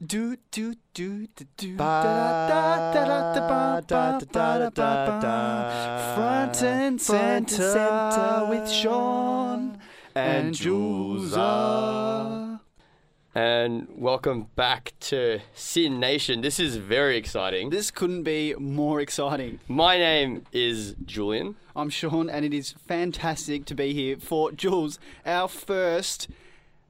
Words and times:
Do 0.00 0.36
do 0.50 0.74
do 0.94 1.26
do 1.34 1.44
do 1.58 1.76
Ba- 1.76 1.84
da 2.48 2.92
da 2.94 3.04
da 3.04 3.34
da 3.34 3.48
ba 3.48 3.82
da- 3.86 4.18
ba 4.20 4.26
da- 4.26 4.70
da- 4.70 5.20
da- 5.20 6.14
Front 6.14 6.62
and 6.62 7.00
center 7.00 8.46
with 8.48 8.70
Sean 8.70 9.78
and 10.14 10.54
Jules. 10.54 11.34
And 13.34 13.86
welcome 13.94 14.48
back 14.56 14.92
to 15.00 15.40
SYN 15.54 16.00
Nation. 16.00 16.40
This 16.40 16.58
is 16.58 16.76
very 16.76 17.16
exciting. 17.18 17.68
This 17.70 17.90
couldn't 17.90 18.22
be 18.22 18.54
more 18.58 19.00
exciting. 19.00 19.58
My 19.68 19.98
name 19.98 20.44
is 20.52 20.94
Julian. 21.04 21.56
I'm 21.76 21.90
Sean, 21.90 22.30
and 22.30 22.44
it 22.46 22.54
is 22.54 22.72
fantastic 22.86 23.64
to 23.66 23.74
be 23.74 23.92
here 23.92 24.16
for 24.18 24.52
Jules, 24.52 24.98
our 25.26 25.48
first 25.48 26.28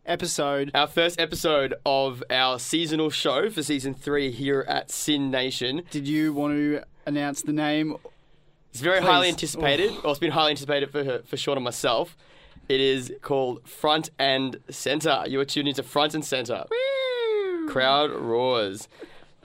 episode. 0.06 0.70
Our 0.74 0.86
first 0.86 1.20
episode 1.20 1.74
of 1.84 2.22
our 2.30 2.58
seasonal 2.58 3.10
show 3.10 3.50
for 3.50 3.62
season 3.62 3.94
three 3.94 4.30
here 4.30 4.64
at 4.68 4.90
SYN 4.90 5.30
Nation. 5.30 5.82
Did 5.90 6.08
you 6.08 6.32
want 6.32 6.54
to 6.54 6.82
announce 7.06 7.42
the 7.42 7.52
name? 7.52 7.96
It's 8.70 8.80
very 8.80 9.00
Please. 9.00 9.06
highly 9.06 9.28
anticipated. 9.28 9.90
Oh. 9.92 10.00
Well, 10.04 10.12
it's 10.12 10.20
been 10.20 10.30
highly 10.32 10.50
anticipated 10.50 10.90
for 10.90 11.22
for 11.24 11.36
Sean 11.36 11.56
and 11.56 11.64
myself. 11.64 12.16
It 12.68 12.80
is 12.80 13.12
called 13.22 13.68
Front 13.68 14.10
and 14.18 14.58
Center. 14.70 15.24
You 15.26 15.40
are 15.40 15.44
tuned 15.44 15.68
into 15.68 15.82
Front 15.82 16.14
and 16.14 16.24
Center. 16.24 16.64
Crowd 17.68 18.10
roars. 18.12 18.88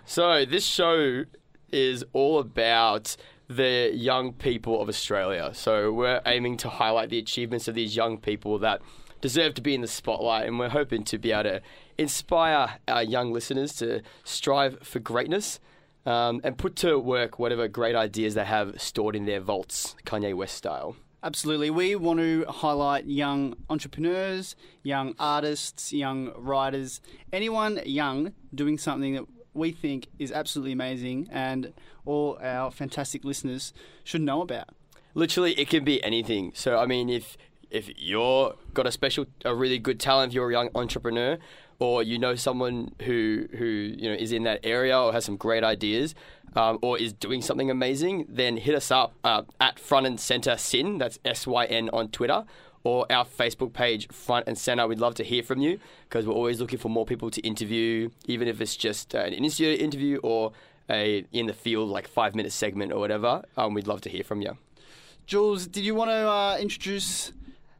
So 0.06 0.46
this 0.46 0.66
show 0.66 1.26
is 1.72 2.06
all 2.14 2.40
about 2.40 3.18
the 3.50 3.92
young 3.94 4.34
people 4.34 4.82
of 4.82 4.88
Australia. 4.90 5.52
So 5.54 5.92
we're 5.92 6.22
aiming 6.26 6.58
to 6.58 6.70
highlight 6.70 7.10
the 7.10 7.18
achievements 7.18 7.68
of 7.68 7.76
these 7.76 7.96
young 7.96 8.18
people 8.18 8.60
that 8.60 8.82
deserve 9.22 9.54
to 9.56 9.62
be 9.62 9.74
in 9.76 9.82
the 9.82 9.88
spotlight, 9.88 10.46
and 10.48 10.60
we're 10.60 10.70
hoping 10.70 11.04
to 11.06 11.18
be 11.18 11.32
able 11.32 11.44
to 11.44 11.62
inspire 11.98 12.80
our 12.88 13.04
young 13.04 13.34
listeners 13.34 13.74
to 13.78 14.02
strive 14.24 14.80
for 14.82 15.00
greatness. 15.00 15.60
Um, 16.06 16.40
and 16.46 16.58
put 16.58 16.78
to 16.78 16.98
work 16.98 17.38
whatever 17.38 17.68
great 17.68 17.94
ideas 17.94 18.34
they 18.36 18.46
have 18.46 18.80
stored 18.82 19.14
in 19.14 19.26
their 19.26 19.42
vaults, 19.42 19.94
Kanye 20.06 20.34
West 20.34 20.56
style. 20.56 20.96
Absolutely. 21.22 21.70
We 21.70 21.98
want 21.98 22.22
to 22.22 22.46
highlight 22.48 23.08
young 23.08 23.58
entrepreneurs, 23.70 24.56
young 24.84 25.16
artists, 25.20 25.92
young 25.92 26.32
writers, 26.38 27.02
anyone 27.34 27.82
young 27.86 28.32
doing 28.56 28.78
something 28.78 29.16
that 29.16 29.26
we 29.54 29.74
think 29.74 30.08
is 30.18 30.32
absolutely 30.32 30.72
amazing 30.72 31.28
and 31.30 31.74
all 32.06 32.38
our 32.42 32.72
fantastic 32.72 33.26
listeners 33.26 33.74
should 34.06 34.22
know 34.22 34.42
about. 34.42 34.70
literally 35.14 35.54
it 35.60 35.68
can 35.68 35.84
be 35.84 36.02
anything 36.06 36.52
so 36.54 36.78
i 36.78 36.86
mean 36.86 37.10
if 37.10 37.36
if 37.72 37.90
you're 37.98 38.56
got 38.74 38.88
a 38.88 38.92
special 38.92 39.26
a 39.46 39.54
really 39.54 39.80
good 39.80 40.00
talent 40.00 40.32
if 40.32 40.34
you're 40.34 40.50
a 40.50 40.54
young 40.54 40.70
entrepreneur 40.76 41.38
or 41.80 42.04
you 42.04 42.18
know 42.18 42.36
someone 42.36 42.94
who 43.04 43.48
who 43.58 43.66
you 43.66 44.10
know 44.10 44.16
is 44.16 44.32
in 44.32 44.44
that 44.44 44.60
area 44.64 44.98
or 44.98 45.14
has 45.14 45.26
some 45.26 45.38
great 45.38 45.64
ideas 45.64 46.16
um, 46.56 46.80
or 46.82 46.98
is 46.98 47.14
doing 47.14 47.42
something 47.42 47.70
amazing 47.70 48.26
then 48.30 48.58
hit 48.58 48.74
us 48.76 48.90
up 48.92 49.14
uh, 49.24 49.44
at 49.60 49.80
front 49.80 50.06
and 50.06 50.20
center 50.20 50.58
SYN 50.58 50.98
that's 50.98 51.20
s-y-n 51.26 51.90
on 51.92 52.10
twitter 52.10 52.46
or 52.84 53.06
our 53.12 53.26
facebook 53.26 53.74
page 53.74 54.08
front 54.10 54.48
and 54.48 54.58
center. 54.58 54.88
We'd 54.88 55.00
love 55.00 55.16
to 55.16 55.24
hear 55.24 55.44
from 55.44 55.60
you 55.60 55.80
because 56.08 56.26
we're 56.26 56.34
always 56.34 56.62
looking 56.62 56.80
for 56.80 56.90
more 56.90 57.06
people 57.06 57.30
to 57.32 57.42
interview 57.42 58.10
even 58.28 58.48
if 58.48 58.62
it's 58.62 58.78
just 58.78 59.14
an 59.14 59.34
initiated 59.34 59.82
interview 59.82 60.20
or 60.24 60.54
a 60.90 61.26
in 61.34 61.48
the 61.48 61.54
field 61.54 61.90
like 61.90 62.08
five 62.08 62.34
minute 62.34 62.52
segment 62.52 62.94
or 62.94 63.00
whatever. 63.00 63.44
Um, 63.58 63.74
we'd 63.74 63.88
love 63.88 64.02
to 64.02 64.10
hear 64.10 64.24
from 64.24 64.42
you. 64.42 64.58
Jules, 65.26 65.68
did 65.68 65.84
you 65.84 65.94
want 65.94 66.10
to 66.10 66.30
uh, 66.30 66.58
introduce 66.58 67.34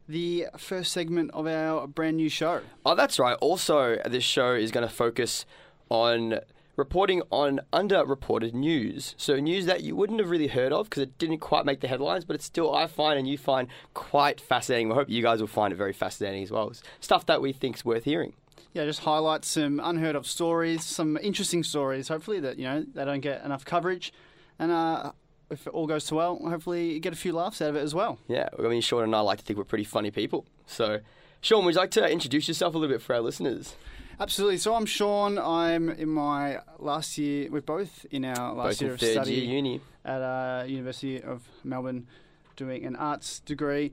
the 0.08 0.46
first 0.56 0.92
segment 0.92 1.30
of 1.34 1.46
our 1.46 1.86
brand 1.86 2.16
new 2.16 2.28
show? 2.28 2.62
Oh, 2.84 2.94
that's 2.94 3.18
right. 3.18 3.36
Also, 3.40 3.98
this 4.06 4.24
show 4.24 4.54
is 4.54 4.70
going 4.70 4.86
to 4.86 4.92
focus 4.92 5.44
on 5.90 6.40
reporting 6.76 7.22
on 7.30 7.60
underreported 7.72 8.54
news. 8.54 9.14
So, 9.18 9.38
news 9.38 9.66
that 9.66 9.82
you 9.82 9.94
wouldn't 9.94 10.20
have 10.20 10.30
really 10.30 10.46
heard 10.46 10.72
of 10.72 10.88
because 10.88 11.02
it 11.02 11.18
didn't 11.18 11.38
quite 11.38 11.66
make 11.66 11.80
the 11.80 11.88
headlines, 11.88 12.24
but 12.24 12.34
it's 12.34 12.44
still, 12.44 12.74
I 12.74 12.86
find, 12.86 13.18
and 13.18 13.28
you 13.28 13.36
find 13.36 13.68
quite 13.94 14.40
fascinating. 14.40 14.88
We 14.88 14.94
hope 14.94 15.10
you 15.10 15.22
guys 15.22 15.40
will 15.40 15.48
find 15.48 15.72
it 15.72 15.76
very 15.76 15.92
fascinating 15.92 16.42
as 16.42 16.50
well. 16.50 16.68
It's 16.68 16.82
stuff 17.00 17.26
that 17.26 17.42
we 17.42 17.52
think 17.52 17.76
is 17.76 17.84
worth 17.84 18.04
hearing. 18.04 18.32
Yeah, 18.72 18.84
just 18.84 19.00
highlight 19.00 19.44
some 19.44 19.80
unheard 19.82 20.14
of 20.14 20.26
stories, 20.26 20.84
some 20.84 21.16
interesting 21.22 21.62
stories, 21.64 22.08
hopefully 22.08 22.38
that, 22.40 22.58
you 22.58 22.64
know, 22.64 22.84
they 22.94 23.04
don't 23.04 23.20
get 23.20 23.44
enough 23.44 23.64
coverage. 23.64 24.12
And 24.58 24.70
uh, 24.70 25.12
if 25.50 25.66
it 25.66 25.70
all 25.70 25.86
goes 25.86 26.04
to 26.06 26.14
well, 26.14 26.36
hopefully 26.36 26.92
you 26.92 27.00
get 27.00 27.12
a 27.12 27.16
few 27.16 27.32
laughs 27.32 27.60
out 27.62 27.70
of 27.70 27.76
it 27.76 27.80
as 27.80 27.94
well. 27.94 28.18
Yeah, 28.28 28.48
I 28.58 28.62
mean, 28.62 28.80
Sean 28.80 29.04
and 29.04 29.14
I 29.14 29.20
like 29.20 29.38
to 29.38 29.44
think 29.44 29.58
we're 29.58 29.64
pretty 29.64 29.84
funny 29.84 30.10
people. 30.10 30.44
So, 30.66 31.00
Sean, 31.40 31.64
would 31.64 31.74
you 31.74 31.80
like 31.80 31.90
to 31.92 32.08
introduce 32.10 32.48
yourself 32.48 32.74
a 32.74 32.78
little 32.78 32.94
bit 32.94 33.02
for 33.02 33.14
our 33.14 33.20
listeners? 33.20 33.74
Absolutely. 34.20 34.56
So 34.58 34.74
I'm 34.74 34.84
Sean. 34.86 35.38
I'm 35.38 35.88
in 35.90 36.08
my 36.08 36.58
last 36.80 37.18
year. 37.18 37.48
We're 37.50 37.60
both 37.60 38.04
in 38.10 38.24
our 38.24 38.52
last 38.52 38.66
Both 38.80 38.82
year 38.82 38.92
of 38.94 39.00
third 39.00 39.12
study 39.12 39.32
year 39.34 39.54
uni. 39.56 39.80
at 40.04 40.20
uh, 40.20 40.64
University 40.66 41.22
of 41.22 41.42
Melbourne, 41.62 42.08
doing 42.56 42.84
an 42.84 42.96
arts 42.96 43.38
degree, 43.40 43.92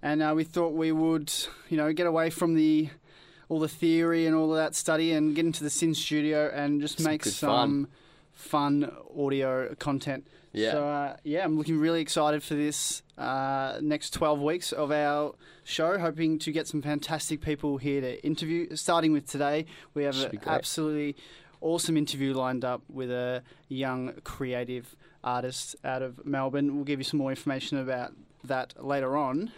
and 0.00 0.22
uh, 0.22 0.32
we 0.36 0.44
thought 0.44 0.74
we 0.74 0.92
would, 0.92 1.32
you 1.68 1.76
know, 1.76 1.92
get 1.92 2.06
away 2.06 2.30
from 2.30 2.54
the 2.54 2.88
all 3.48 3.58
the 3.58 3.66
theory 3.68 4.26
and 4.26 4.36
all 4.36 4.50
of 4.52 4.56
that 4.58 4.76
study 4.76 5.10
and 5.12 5.34
get 5.34 5.44
into 5.44 5.64
the 5.64 5.70
SYN 5.70 5.94
Studio 5.94 6.50
and 6.54 6.80
just 6.80 6.98
Some 6.98 7.10
make 7.10 7.24
some 7.24 7.88
fun 8.34 8.92
audio 9.18 9.74
content. 9.76 10.26
Yeah. 10.52 10.72
So 10.72 10.88
uh, 10.88 11.16
yeah, 11.24 11.44
I'm 11.44 11.56
looking 11.56 11.78
really 11.78 12.00
excited 12.00 12.42
for 12.42 12.54
this 12.54 13.02
uh, 13.16 13.78
next 13.80 14.10
12 14.10 14.40
weeks 14.40 14.72
of 14.72 14.90
our 14.90 15.34
show. 15.64 15.98
Hoping 15.98 16.38
to 16.40 16.52
get 16.52 16.66
some 16.66 16.82
fantastic 16.82 17.40
people 17.40 17.78
here 17.78 18.00
to 18.00 18.24
interview. 18.24 18.74
Starting 18.76 19.12
with 19.12 19.26
today, 19.26 19.66
we 19.94 20.04
have 20.04 20.18
an 20.18 20.40
absolutely 20.46 21.16
awesome 21.60 21.96
interview 21.96 22.32
lined 22.34 22.64
up 22.64 22.82
with 22.88 23.10
a 23.10 23.42
young 23.68 24.12
creative 24.24 24.96
artist 25.24 25.76
out 25.84 26.02
of 26.02 26.24
Melbourne. 26.24 26.76
We'll 26.76 26.84
give 26.84 27.00
you 27.00 27.04
some 27.04 27.18
more 27.18 27.30
information 27.30 27.78
about 27.78 28.12
that 28.44 28.74
later 28.84 29.16
on. 29.16 29.52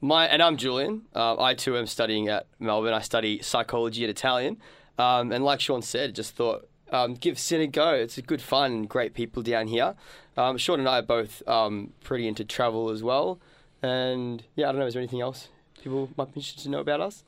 My 0.00 0.26
and 0.26 0.42
I'm 0.42 0.56
Julian. 0.56 1.02
Uh, 1.14 1.40
I 1.40 1.54
too 1.54 1.76
am 1.76 1.86
studying 1.86 2.28
at 2.28 2.46
Melbourne. 2.60 2.94
I 2.94 3.00
study 3.00 3.42
psychology 3.42 4.04
and 4.04 4.10
Italian. 4.10 4.58
Um, 4.96 5.32
and 5.32 5.44
like 5.44 5.60
Sean 5.60 5.82
said, 5.82 6.14
just 6.14 6.34
thought 6.34 6.68
um, 6.92 7.14
give 7.14 7.38
SYN 7.38 7.60
a 7.62 7.66
go. 7.66 7.92
It's 7.94 8.18
a 8.18 8.22
good 8.22 8.42
fun 8.42 8.72
and 8.72 8.88
great 8.88 9.14
people 9.14 9.42
down 9.42 9.68
here. 9.68 9.94
Um, 10.36 10.56
Sean 10.58 10.78
and 10.80 10.88
I 10.88 10.98
are 10.98 11.02
both 11.02 11.46
um, 11.48 11.92
pretty 12.02 12.26
into 12.28 12.44
travel 12.44 12.90
as 12.90 13.02
well. 13.02 13.40
And 13.82 14.42
yeah, 14.56 14.68
I 14.68 14.72
don't 14.72 14.80
know. 14.80 14.86
Is 14.86 14.94
there 14.94 15.00
anything 15.02 15.20
else 15.20 15.48
people 15.82 16.08
might 16.16 16.26
be 16.34 16.40
interested 16.40 16.62
to 16.64 16.70
know 16.70 16.80
about 16.80 17.00
us? 17.00 17.24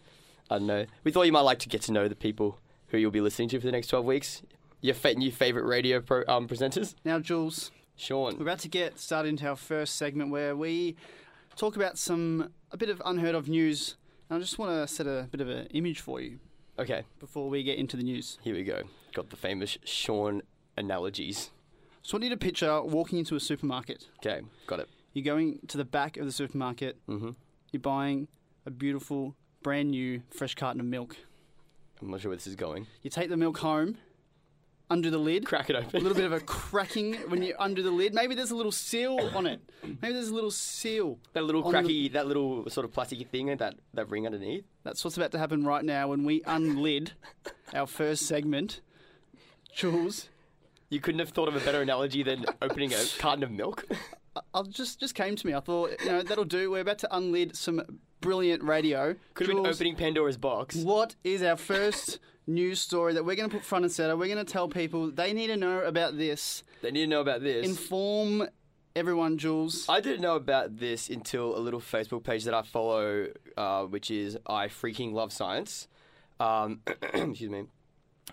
I 0.51 0.59
don't 0.59 0.67
know. 0.67 0.87
We 1.05 1.13
thought 1.13 1.23
you 1.23 1.33
might 1.33 1.43
like 1.43 1.61
to 1.61 1.69
get 1.69 1.83
to 1.83 1.93
know 1.93 2.09
the 2.09 2.17
people 2.17 2.59
who 2.89 2.99
you'll 2.99 3.11
be 3.13 3.21
listening 3.21 3.49
to 3.51 3.61
for 3.61 3.67
the 3.67 3.73
next 3.73 3.87
12 3.89 4.05
weeks. 4.05 4.43
Your 4.81 4.95
fa- 4.95 5.15
new 5.15 5.31
favorite 5.31 5.65
radio 5.67 6.01
pro- 6.01 6.25
um, 6.27 6.49
presenters, 6.49 6.95
Now, 7.05 7.21
Jules, 7.21 7.71
Sean. 7.97 8.37
we're 8.37 8.43
about 8.45 8.59
to 8.61 8.69
get 8.69 8.99
started 8.99 9.29
into 9.29 9.47
our 9.47 9.55
first 9.57 9.95
segment 9.97 10.31
where 10.31 10.57
we 10.57 10.97
talk 11.55 11.77
about 11.77 11.99
some 11.99 12.51
a 12.73 12.77
bit 12.77 12.89
of 12.89 13.01
unheard 13.05 13.35
of 13.35 13.49
news. 13.49 13.97
And 14.29 14.37
I 14.39 14.41
just 14.41 14.59
want 14.59 14.73
to 14.73 14.93
set 14.93 15.07
a 15.07 15.29
bit 15.31 15.41
of 15.41 15.49
an 15.49 15.67
image 15.73 16.01
for 16.01 16.21
you 16.21 16.39
Okay, 16.79 17.03
before 17.19 17.51
we 17.51 17.63
get 17.63 17.79
into 17.79 17.97
the 17.97 18.03
news. 18.03 18.39
here 18.43 18.55
we 18.55 18.65
go. 18.65 18.83
Got 19.15 19.31
the 19.31 19.37
famous 19.37 19.77
Sean 19.85 20.43
analogies. 20.77 21.51
So 22.03 22.17
I 22.17 22.21
need 22.21 22.33
a 22.33 22.37
picture 22.37 22.81
walking 22.83 23.19
into 23.19 23.35
a 23.37 23.41
supermarket. 23.41 24.09
Okay, 24.19 24.41
got 24.67 24.81
it. 24.81 24.89
You're 25.13 25.25
going 25.25 25.59
to 25.69 25.77
the 25.77 25.85
back 25.85 26.17
of 26.17 26.27
the 26.27 26.33
supermarket. 26.33 26.97
hmm 27.07 27.31
You're 27.73 27.81
buying 27.81 28.29
a 28.67 28.71
beautiful, 28.71 29.35
brand 29.63 29.91
new, 29.91 30.23
fresh 30.31 30.55
carton 30.55 30.81
of 30.81 30.87
milk. 30.87 31.17
I'm 32.01 32.11
not 32.11 32.21
sure 32.21 32.31
where 32.31 32.37
this 32.37 32.47
is 32.47 32.57
going. 32.57 32.87
You 33.03 33.11
take 33.11 33.29
the 33.29 33.37
milk 33.37 33.59
home, 33.59 33.99
undo 34.89 35.11
the 35.11 35.19
lid. 35.19 35.45
Crack 35.45 35.69
it 35.69 35.77
open. 35.77 35.97
A 35.97 36.03
little 36.03 36.17
bit 36.17 36.25
of 36.25 36.33
a 36.33 36.41
cracking 36.47 37.15
when 37.29 37.43
you 37.43 37.55
undo 37.59 37.83
the 37.83 37.91
lid. 37.91 38.15
Maybe 38.15 38.35
there's 38.35 38.53
a 38.53 38.57
little 38.57 38.73
seal 38.73 39.19
on 39.35 39.47
it. 39.47 39.61
Maybe 39.83 40.15
there's 40.15 40.29
a 40.31 40.35
little 40.35 40.51
seal. 40.51 41.19
that 41.35 41.43
little 41.45 41.63
on 41.65 41.73
the- 41.73 41.81
cracky, 41.81 42.09
that 42.11 42.27
little 42.27 42.69
sort 42.71 42.87
of 42.87 42.93
plasticky 42.93 43.27
thing, 43.27 43.55
that 43.57 43.75
that 43.93 44.09
ring 44.09 44.25
underneath. 44.25 44.65
That's 44.85 45.05
what's 45.05 45.17
about 45.19 45.33
to 45.33 45.39
happen 45.39 45.65
right 45.65 45.85
now 45.85 46.09
when 46.09 46.25
we 46.25 46.43
unlid 46.47 47.13
our 47.75 47.87
first 47.87 48.27
segment. 48.27 48.81
Jules, 49.73 50.29
You 50.89 51.01
couldn't 51.01 51.21
have 51.21 51.31
thought 51.31 51.49
of 51.49 51.57
a 51.57 51.61
better 51.61 51.81
analogy 51.83 52.23
than 52.23 52.45
opening 52.61 52.93
a 52.93 53.05
carton 53.19 53.43
of 53.43 53.51
milk. 53.51 53.87
I, 54.55 54.63
just 54.69 55.01
just 55.01 55.15
came 55.15 55.37
to 55.37 55.47
me. 55.47 55.55
I 55.55 55.61
thought, 55.61 55.93
you 56.01 56.11
know, 56.11 56.23
that'll 56.23 56.45
do. 56.45 56.71
We're 56.71 56.81
about 56.81 56.99
to 57.01 57.17
unlid 57.17 57.57
some 57.57 57.83
brilliant 58.21 58.63
radio. 58.63 59.15
Could 59.35 59.49
have 59.49 59.57
been 59.57 59.67
opening 59.67 59.97
Pandora's 59.97 60.37
box. 60.37 60.77
What 60.77 61.17
is 61.25 61.43
our 61.43 61.57
first 61.57 62.19
news 62.47 62.81
story 62.81 63.15
that 63.15 63.25
we're 63.25 63.37
going 63.37 63.51
to 63.51 63.57
put 63.57 63.65
front 63.65 63.85
and 63.85 63.93
center? 63.93 64.17
We're 64.17 64.33
going 64.33 64.45
to 64.45 64.51
tell 64.51 64.69
people 64.69 65.11
they 65.11 65.33
need 65.33 65.49
to 65.49 65.57
know 65.57 65.81
about 65.81 66.17
this. 66.17 66.63
They 66.83 66.91
need 66.91 67.03
to 67.03 67.07
know 67.09 67.21
about 67.21 67.43
this. 67.43 67.67
Inform 67.67 68.49
everyone, 68.95 69.39
Jules. 69.39 69.87
I 69.89 70.01
didn't 70.01 70.21
know 70.21 70.37
about 70.37 70.79
this 70.79 71.09
until 71.09 71.57
a 71.57 71.61
little 71.61 71.81
Facebook 71.81 72.23
page 72.23 72.45
that 72.45 72.55
I 72.55 72.63
follow, 72.63 73.29
uh, 73.57 73.85
which 73.85 74.11
is 74.11 74.39
I 74.47 74.69
freaking 74.69 75.13
love 75.13 75.33
science. 75.33 75.89
Um, 76.39 76.81
excuse 76.87 77.51
me. 77.51 77.65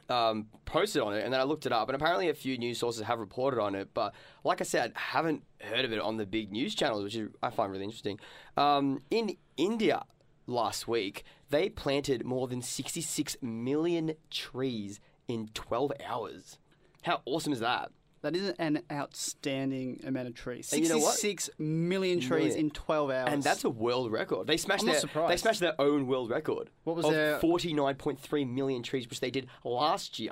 Um, 0.09 0.47
posted 0.63 1.01
on 1.01 1.13
it, 1.13 1.25
and 1.25 1.33
then 1.33 1.41
I 1.41 1.43
looked 1.43 1.65
it 1.65 1.73
up, 1.73 1.89
and 1.89 1.95
apparently 1.95 2.29
a 2.29 2.33
few 2.33 2.57
news 2.57 2.79
sources 2.79 3.03
have 3.03 3.19
reported 3.19 3.59
on 3.59 3.75
it. 3.75 3.89
But 3.93 4.13
like 4.45 4.61
I 4.61 4.63
said, 4.63 4.93
haven't 4.95 5.43
heard 5.61 5.83
of 5.83 5.91
it 5.91 5.99
on 5.99 6.15
the 6.15 6.25
big 6.25 6.51
news 6.51 6.75
channels, 6.75 7.03
which 7.03 7.15
is, 7.15 7.29
I 7.43 7.49
find 7.49 7.71
really 7.71 7.83
interesting. 7.83 8.17
Um, 8.55 9.01
in 9.11 9.35
India 9.57 10.05
last 10.45 10.87
week, 10.87 11.25
they 11.49 11.67
planted 11.67 12.25
more 12.25 12.47
than 12.47 12.61
66 12.61 13.35
million 13.41 14.13
trees 14.31 15.01
in 15.27 15.49
12 15.53 15.91
hours. 16.05 16.57
How 17.03 17.21
awesome 17.25 17.53
is 17.53 17.59
that? 17.59 17.91
That 18.21 18.35
is 18.35 18.49
an 18.57 18.81
outstanding 18.91 20.01
amount 20.05 20.27
of 20.27 20.33
trees. 20.35 20.71
And 20.73 20.83
you 20.83 20.89
know 20.89 20.97
what? 20.97 21.13
Sixty-six 21.13 21.49
million 21.59 22.19
trees 22.19 22.47
Million. 22.49 22.59
in 22.65 22.69
12 22.71 23.11
hours. 23.11 23.29
And 23.33 23.43
that's 23.43 23.63
a 23.63 23.69
world 23.69 24.11
record. 24.11 24.47
They 24.47 24.57
smashed 24.57 24.81
I'm 24.81 24.87
not 24.87 24.91
their 24.93 25.01
surprised. 25.01 25.31
they 25.33 25.37
smashed 25.37 25.59
their 25.59 25.79
own 25.79 26.07
world 26.07 26.29
record. 26.29 26.69
What 26.83 26.95
was 26.95 27.05
of 27.05 27.11
their- 27.13 27.39
49.3 27.39 28.47
million 28.49 28.83
trees, 28.83 29.07
which 29.09 29.19
they 29.19 29.31
did 29.31 29.47
last 29.63 30.19
year. 30.19 30.31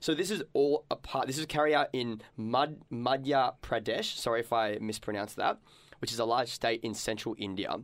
So 0.00 0.14
this 0.14 0.30
is 0.30 0.42
all 0.54 0.86
a 0.90 0.96
part. 0.96 1.26
This 1.26 1.38
is 1.38 1.46
carried 1.46 1.74
out 1.74 1.88
in 1.92 2.22
Mad, 2.36 2.78
Madhya 2.90 3.54
Pradesh. 3.62 4.16
Sorry 4.16 4.40
if 4.40 4.52
I 4.52 4.78
mispronounced 4.80 5.36
that. 5.36 5.58
Which 6.00 6.12
is 6.12 6.18
a 6.18 6.24
large 6.24 6.48
state 6.48 6.80
in 6.82 6.94
central 6.94 7.34
India, 7.38 7.76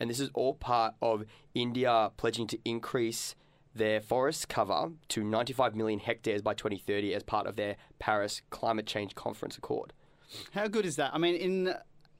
and 0.00 0.10
this 0.10 0.18
is 0.18 0.28
all 0.34 0.54
part 0.54 0.94
of 1.00 1.24
India 1.54 2.10
pledging 2.16 2.48
to 2.48 2.58
increase 2.64 3.36
their 3.74 4.00
forest 4.00 4.48
cover 4.48 4.90
to 5.08 5.22
95 5.24 5.74
million 5.76 5.98
hectares 6.00 6.42
by 6.42 6.54
2030 6.54 7.14
as 7.14 7.22
part 7.22 7.46
of 7.46 7.56
their 7.56 7.76
Paris 7.98 8.42
Climate 8.50 8.86
Change 8.86 9.14
Conference 9.14 9.56
Accord. 9.56 9.92
How 10.52 10.66
good 10.68 10.84
is 10.86 10.96
that? 10.96 11.12
I 11.14 11.18
mean, 11.18 11.34
in 11.36 11.68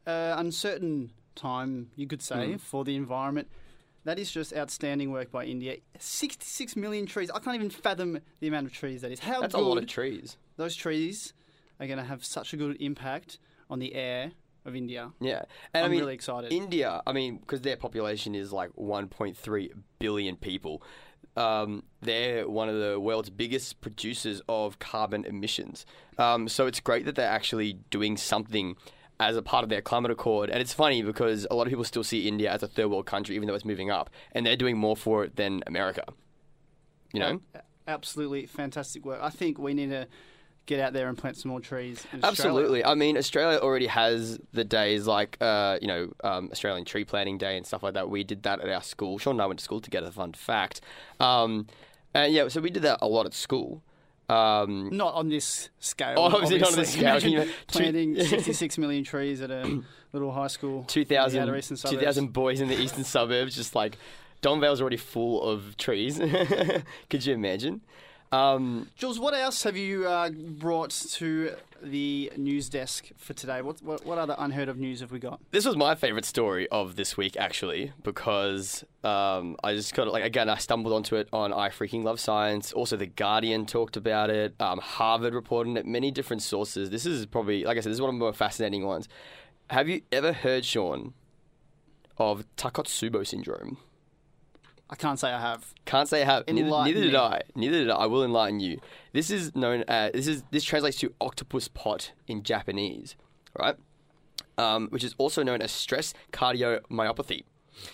uh, 0.06 0.34
uncertain 0.38 1.12
time, 1.34 1.90
you 1.96 2.06
could 2.06 2.22
say, 2.22 2.54
Mm. 2.54 2.60
for 2.60 2.84
the 2.84 2.96
environment, 2.96 3.48
that 4.04 4.18
is 4.18 4.30
just 4.30 4.54
outstanding 4.56 5.10
work 5.12 5.30
by 5.30 5.44
India. 5.44 5.76
66 5.98 6.74
million 6.76 7.06
trees. 7.06 7.30
I 7.30 7.38
can't 7.38 7.54
even 7.56 7.70
fathom 7.70 8.18
the 8.40 8.48
amount 8.48 8.66
of 8.66 8.72
trees 8.72 9.02
that 9.02 9.12
is. 9.12 9.20
How 9.20 9.40
That's 9.40 9.54
a 9.54 9.58
lot 9.58 9.78
of 9.78 9.86
trees. 9.86 10.36
those 10.56 10.74
trees 10.74 11.32
are 11.78 11.86
going 11.86 11.98
to 11.98 12.04
have 12.04 12.24
such 12.24 12.52
a 12.52 12.56
good 12.56 12.76
impact 12.80 13.38
on 13.68 13.78
the 13.78 13.94
air 13.94 14.32
of 14.64 14.74
India. 14.76 15.10
Yeah, 15.20 15.42
and 15.72 15.84
I'm 15.84 15.86
I 15.86 15.88
mean, 15.88 16.00
really 16.00 16.14
excited. 16.14 16.52
India, 16.52 17.00
I 17.06 17.12
mean, 17.12 17.38
because 17.38 17.60
their 17.62 17.76
population 17.76 18.34
is 18.34 18.52
like 18.52 18.70
1.3 18.76 19.70
billion 19.98 20.36
people. 20.36 20.82
Um, 21.36 21.84
they're 22.02 22.48
one 22.48 22.68
of 22.68 22.80
the 22.80 22.98
world's 22.98 23.30
biggest 23.30 23.80
producers 23.80 24.42
of 24.48 24.78
carbon 24.78 25.24
emissions. 25.24 25.86
Um, 26.18 26.48
so 26.48 26.66
it's 26.66 26.80
great 26.80 27.04
that 27.06 27.14
they're 27.14 27.30
actually 27.30 27.74
doing 27.90 28.16
something 28.16 28.76
as 29.20 29.36
a 29.36 29.42
part 29.42 29.62
of 29.62 29.68
their 29.68 29.82
climate 29.82 30.10
accord. 30.10 30.50
And 30.50 30.60
it's 30.60 30.72
funny 30.72 31.02
because 31.02 31.46
a 31.50 31.54
lot 31.54 31.66
of 31.66 31.70
people 31.70 31.84
still 31.84 32.02
see 32.02 32.26
India 32.26 32.50
as 32.50 32.62
a 32.62 32.66
third 32.66 32.88
world 32.88 33.06
country, 33.06 33.36
even 33.36 33.46
though 33.46 33.54
it's 33.54 33.64
moving 33.64 33.90
up, 33.90 34.10
and 34.32 34.44
they're 34.44 34.56
doing 34.56 34.78
more 34.78 34.96
for 34.96 35.24
it 35.24 35.36
than 35.36 35.62
America. 35.66 36.04
You 37.12 37.20
know? 37.20 37.40
Absolutely 37.86 38.46
fantastic 38.46 39.04
work. 39.04 39.20
I 39.22 39.30
think 39.30 39.58
we 39.58 39.74
need 39.74 39.90
to 39.90 40.06
get 40.70 40.80
out 40.80 40.92
there 40.92 41.08
and 41.08 41.18
plant 41.18 41.36
some 41.36 41.50
more 41.50 41.60
trees. 41.60 42.06
Absolutely. 42.22 42.84
I 42.84 42.94
mean, 42.94 43.18
Australia 43.18 43.58
already 43.58 43.88
has 43.88 44.38
the 44.52 44.64
days 44.64 45.06
like, 45.06 45.36
uh, 45.40 45.78
you 45.82 45.88
know, 45.88 46.12
um, 46.22 46.48
Australian 46.52 46.84
Tree 46.84 47.04
Planting 47.04 47.38
Day 47.38 47.56
and 47.56 47.66
stuff 47.66 47.82
like 47.82 47.94
that. 47.94 48.08
We 48.08 48.22
did 48.22 48.44
that 48.44 48.60
at 48.60 48.68
our 48.68 48.82
school. 48.82 49.18
Sean 49.18 49.34
and 49.34 49.42
I 49.42 49.46
went 49.46 49.58
to 49.58 49.64
school 49.64 49.80
together, 49.80 50.10
fun 50.12 50.32
fact. 50.32 50.80
Um, 51.18 51.66
and 52.14 52.32
yeah, 52.32 52.46
so 52.48 52.60
we 52.60 52.70
did 52.70 52.84
that 52.84 52.98
a 53.02 53.08
lot 53.08 53.26
at 53.26 53.34
school. 53.34 53.82
Um, 54.28 54.90
Not 54.92 55.14
on 55.14 55.28
this 55.28 55.70
scale. 55.80 56.14
Oh, 56.16 56.22
obviously 56.26 56.58
not 56.60 56.70
on 56.70 56.78
this 56.78 56.92
scale. 56.92 57.46
Planting 57.66 58.14
66 58.24 58.78
million 58.78 59.02
trees 59.02 59.40
at 59.40 59.50
a 59.50 59.82
little 60.12 60.30
high 60.30 60.46
school. 60.46 60.78
in 60.78 60.82
the 60.82 60.92
2,000, 61.04 61.40
outer 61.48 61.60
2,000 61.60 62.32
boys 62.32 62.60
in 62.60 62.68
the 62.68 62.80
eastern 62.80 63.02
suburbs, 63.02 63.56
just 63.56 63.74
like 63.74 63.96
Donvale's 64.40 64.80
already 64.80 64.98
full 64.98 65.42
of 65.42 65.76
trees. 65.76 66.18
Could 67.10 67.26
you 67.26 67.34
imagine? 67.34 67.80
Um, 68.32 68.88
Jules, 68.96 69.18
what 69.18 69.34
else 69.34 69.64
have 69.64 69.76
you 69.76 70.06
uh, 70.06 70.30
brought 70.30 70.90
to 70.90 71.56
the 71.82 72.30
news 72.36 72.68
desk 72.68 73.08
for 73.16 73.32
today? 73.32 73.60
What, 73.60 73.82
what 73.82 74.04
what 74.06 74.18
other 74.18 74.36
unheard 74.38 74.68
of 74.68 74.78
news 74.78 75.00
have 75.00 75.10
we 75.10 75.18
got? 75.18 75.40
This 75.50 75.64
was 75.64 75.76
my 75.76 75.96
favorite 75.96 76.24
story 76.24 76.68
of 76.68 76.94
this 76.94 77.16
week, 77.16 77.36
actually, 77.36 77.92
because 78.04 78.84
um, 79.02 79.56
I 79.64 79.74
just 79.74 79.94
got 79.94 80.06
it. 80.06 80.12
Like 80.12 80.22
again, 80.22 80.48
I 80.48 80.58
stumbled 80.58 80.94
onto 80.94 81.16
it 81.16 81.28
on 81.32 81.52
I 81.52 81.70
freaking 81.70 82.04
love 82.04 82.20
science. 82.20 82.72
Also, 82.72 82.96
the 82.96 83.06
Guardian 83.06 83.66
talked 83.66 83.96
about 83.96 84.30
it. 84.30 84.54
Um, 84.60 84.78
Harvard 84.78 85.34
reported 85.34 85.76
it. 85.76 85.86
Many 85.86 86.12
different 86.12 86.42
sources. 86.42 86.90
This 86.90 87.06
is 87.06 87.26
probably, 87.26 87.64
like 87.64 87.78
I 87.78 87.80
said, 87.80 87.90
this 87.90 87.96
is 87.96 88.02
one 88.02 88.10
of 88.10 88.14
the 88.14 88.20
more 88.20 88.32
fascinating 88.32 88.86
ones. 88.86 89.08
Have 89.70 89.88
you 89.88 90.02
ever 90.12 90.32
heard, 90.32 90.64
Sean, 90.64 91.14
of 92.16 92.44
Takotsubo 92.56 93.26
syndrome? 93.26 93.78
I 94.92 94.96
can't 94.96 95.18
say 95.20 95.30
I 95.32 95.40
have. 95.40 95.72
Can't 95.84 96.08
say 96.08 96.22
I 96.22 96.24
have. 96.24 96.48
Neither, 96.48 96.68
neither 96.68 97.00
did 97.00 97.12
me. 97.12 97.16
I. 97.18 97.42
Neither 97.54 97.78
did 97.78 97.90
I. 97.90 97.94
I 97.94 98.06
will 98.06 98.24
enlighten 98.24 98.58
you. 98.60 98.80
This 99.12 99.30
is 99.30 99.54
known 99.54 99.84
as 99.86 100.12
this 100.12 100.26
is 100.26 100.42
this 100.50 100.64
translates 100.64 100.98
to 100.98 101.14
octopus 101.20 101.68
pot 101.68 102.12
in 102.26 102.42
Japanese, 102.42 103.14
right? 103.58 103.76
Um, 104.58 104.88
which 104.88 105.04
is 105.04 105.14
also 105.16 105.42
known 105.44 105.62
as 105.62 105.70
stress 105.70 106.12
cardiomyopathy. 106.32 107.44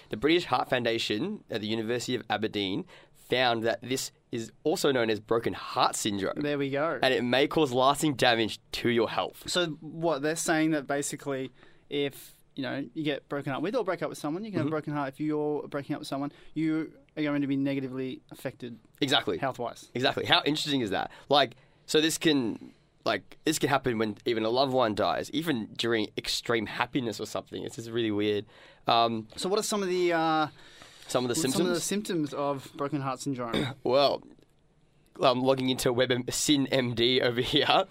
The 0.09 0.17
British 0.17 0.47
Heart 0.47 0.71
Foundation 0.71 1.45
at 1.51 1.61
the 1.61 1.67
University 1.67 2.15
of 2.15 2.23
Aberdeen 2.31 2.85
found 3.29 3.63
that 3.65 3.81
this 3.83 4.11
is 4.33 4.51
also 4.65 4.91
known 4.93 5.11
as 5.11 5.21
broken 5.21 5.53
heart 5.53 5.97
syndrome, 5.97 6.41
There 6.41 6.59
we 6.59 6.71
go. 6.71 6.99
and 7.03 7.13
it 7.13 7.23
may 7.23 7.47
cause 7.47 7.73
lasting 7.73 8.15
damage 8.15 8.59
to 8.73 8.89
your 8.89 9.09
health. 9.09 9.43
So 9.47 9.67
what 9.81 10.23
they're 10.23 10.37
saying 10.37 10.71
that 10.73 10.87
basically, 10.87 11.53
if 11.91 12.36
you 12.57 12.63
know 12.63 12.85
you 12.95 13.05
get 13.05 13.29
broken 13.29 13.53
up 13.53 13.63
with 13.63 13.77
or 13.77 13.85
break 13.85 14.03
up 14.03 14.09
with 14.09 14.19
someone, 14.19 14.43
you 14.45 14.51
can 14.51 14.59
have 14.59 14.67
a 14.67 14.71
broken 14.71 14.93
heart. 14.93 15.09
If 15.11 15.21
you're 15.21 15.69
breaking 15.69 15.95
up 15.95 16.01
with 16.01 16.09
someone, 16.09 16.33
you 16.55 16.91
are 17.17 17.23
going 17.23 17.43
to 17.43 17.47
be 17.47 17.57
negatively 17.57 18.21
affected 18.33 18.79
Exactly. 19.01 19.39
health 19.39 19.59
wise. 19.59 19.89
Exactly. 19.95 20.25
How 20.25 20.43
interesting 20.45 20.81
is 20.81 20.91
that? 20.91 21.11
Like, 21.29 21.55
so 21.87 22.01
this 22.01 22.19
can, 22.19 22.73
like, 23.05 23.39
this 23.45 23.59
can 23.59 23.69
happen 23.69 23.97
when 23.99 24.17
even 24.27 24.45
a 24.45 24.51
loved 24.51 24.73
one 24.73 24.95
dies, 24.95 25.31
even 25.33 25.69
during 25.77 26.09
extreme 26.19 26.67
happiness 26.67 27.21
or 27.21 27.27
something. 27.27 27.63
It's 27.63 27.77
just 27.77 27.91
really 27.91 28.11
weird. 28.11 28.45
Um, 28.87 29.29
So 29.37 29.49
what 29.49 29.59
are 29.59 29.63
some 29.63 29.83
of 29.83 29.89
the 29.89 30.13
uh, 30.13 30.47
some 31.09 31.25
of 31.25 31.29
the 31.29 31.35
symptoms. 31.35 31.55
some 31.57 31.67
of 31.69 31.75
the 31.75 31.81
symptoms 31.81 32.35
of 32.35 32.71
broken 32.77 33.01
heart 33.01 33.21
syndrome? 33.21 33.67
Well, 33.85 34.23
I'm 35.23 35.41
logging 35.41 35.69
into 35.69 35.93
Web 35.93 36.13
SYN 36.31 36.67
MD 36.67 37.23
over 37.23 37.41
here. 37.41 37.85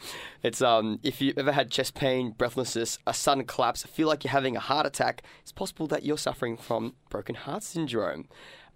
It's 0.44 0.62
um, 0.62 1.00
if 1.04 1.22
you've 1.22 1.38
ever 1.38 1.52
had 1.52 1.72
chest 1.72 1.96
pain, 1.96 2.32
breathlessness, 2.32 3.00
a 3.08 3.14
sudden 3.14 3.46
collapse, 3.46 3.84
feel 3.84 4.08
like 4.08 4.24
you're 4.24 4.32
having 4.32 4.56
a 4.56 4.60
heart 4.60 4.86
attack, 4.86 5.24
it's 5.42 5.52
possible 5.52 5.88
that 5.88 6.04
you're 6.04 6.18
suffering 6.18 6.58
from 6.58 6.96
broken 7.10 7.36
heart 7.36 7.64
syndrome. 7.64 8.28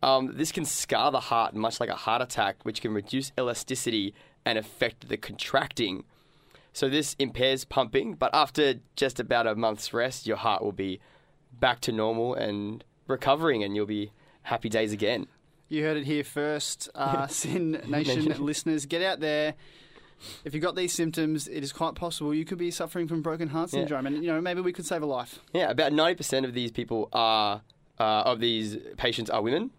Um, 0.02 0.32
this 0.36 0.52
can 0.52 0.66
scar 0.66 1.12
the 1.12 1.20
heart, 1.20 1.54
much 1.54 1.80
like 1.80 1.90
a 1.90 1.96
heart 1.96 2.22
attack, 2.22 2.58
which 2.64 2.82
can 2.82 2.94
reduce 2.94 3.32
elasticity 3.38 4.14
and 4.46 4.58
affect 4.58 5.10
the 5.10 5.18
contracting. 5.18 6.06
So 6.74 6.88
this 6.90 7.16
impairs 7.20 7.66
pumping, 7.66 8.14
but 8.14 8.34
after 8.34 8.76
just 8.96 9.20
about 9.20 9.48
a 9.48 9.56
month's 9.56 9.94
rest, 9.94 10.26
your 10.26 10.38
heart 10.38 10.64
will 10.64 10.72
be 10.72 11.00
back 11.52 11.82
to 11.82 11.92
normal 11.92 12.34
and 12.34 12.84
recovering, 13.08 13.64
and 13.64 13.76
you'll 13.76 13.86
be 13.86 14.12
happy 14.44 14.70
days 14.70 14.94
again. 14.94 15.28
You 15.70 15.84
heard 15.84 15.98
it 15.98 16.06
here 16.06 16.24
first, 16.24 16.90
uh, 16.96 17.28
SYN 17.30 17.72
Nation 17.88 18.26
listeners. 18.44 18.86
Get 18.86 19.02
out 19.04 19.20
there. 19.20 19.54
If 20.44 20.54
you've 20.54 20.64
got 20.64 20.76
these 20.76 20.92
symptoms, 20.92 21.48
it 21.48 21.64
is 21.64 21.72
quite 21.72 21.96
possible 21.96 22.34
you 22.34 22.44
could 22.44 22.58
be 22.58 22.72
suffering 22.72 23.08
from 23.08 23.22
broken 23.22 23.48
heart 23.48 23.72
Yeah. 23.72 23.80
syndrome, 23.82 24.06
and 24.08 24.18
you 24.24 24.32
know 24.32 24.42
maybe 24.42 24.60
we 24.62 24.74
could 24.74 24.86
save 24.86 25.02
a 25.02 25.06
life. 25.06 25.40
Yeah, 25.54 25.70
about 25.70 25.94
ninety 25.94 26.18
percent 26.18 26.46
of 26.46 26.54
these 26.54 26.72
people 26.72 27.08
are 27.14 27.62
uh, 28.00 28.04
of 28.26 28.40
these 28.42 28.78
patients 28.98 29.30
are 29.30 29.42
women, 29.42 29.70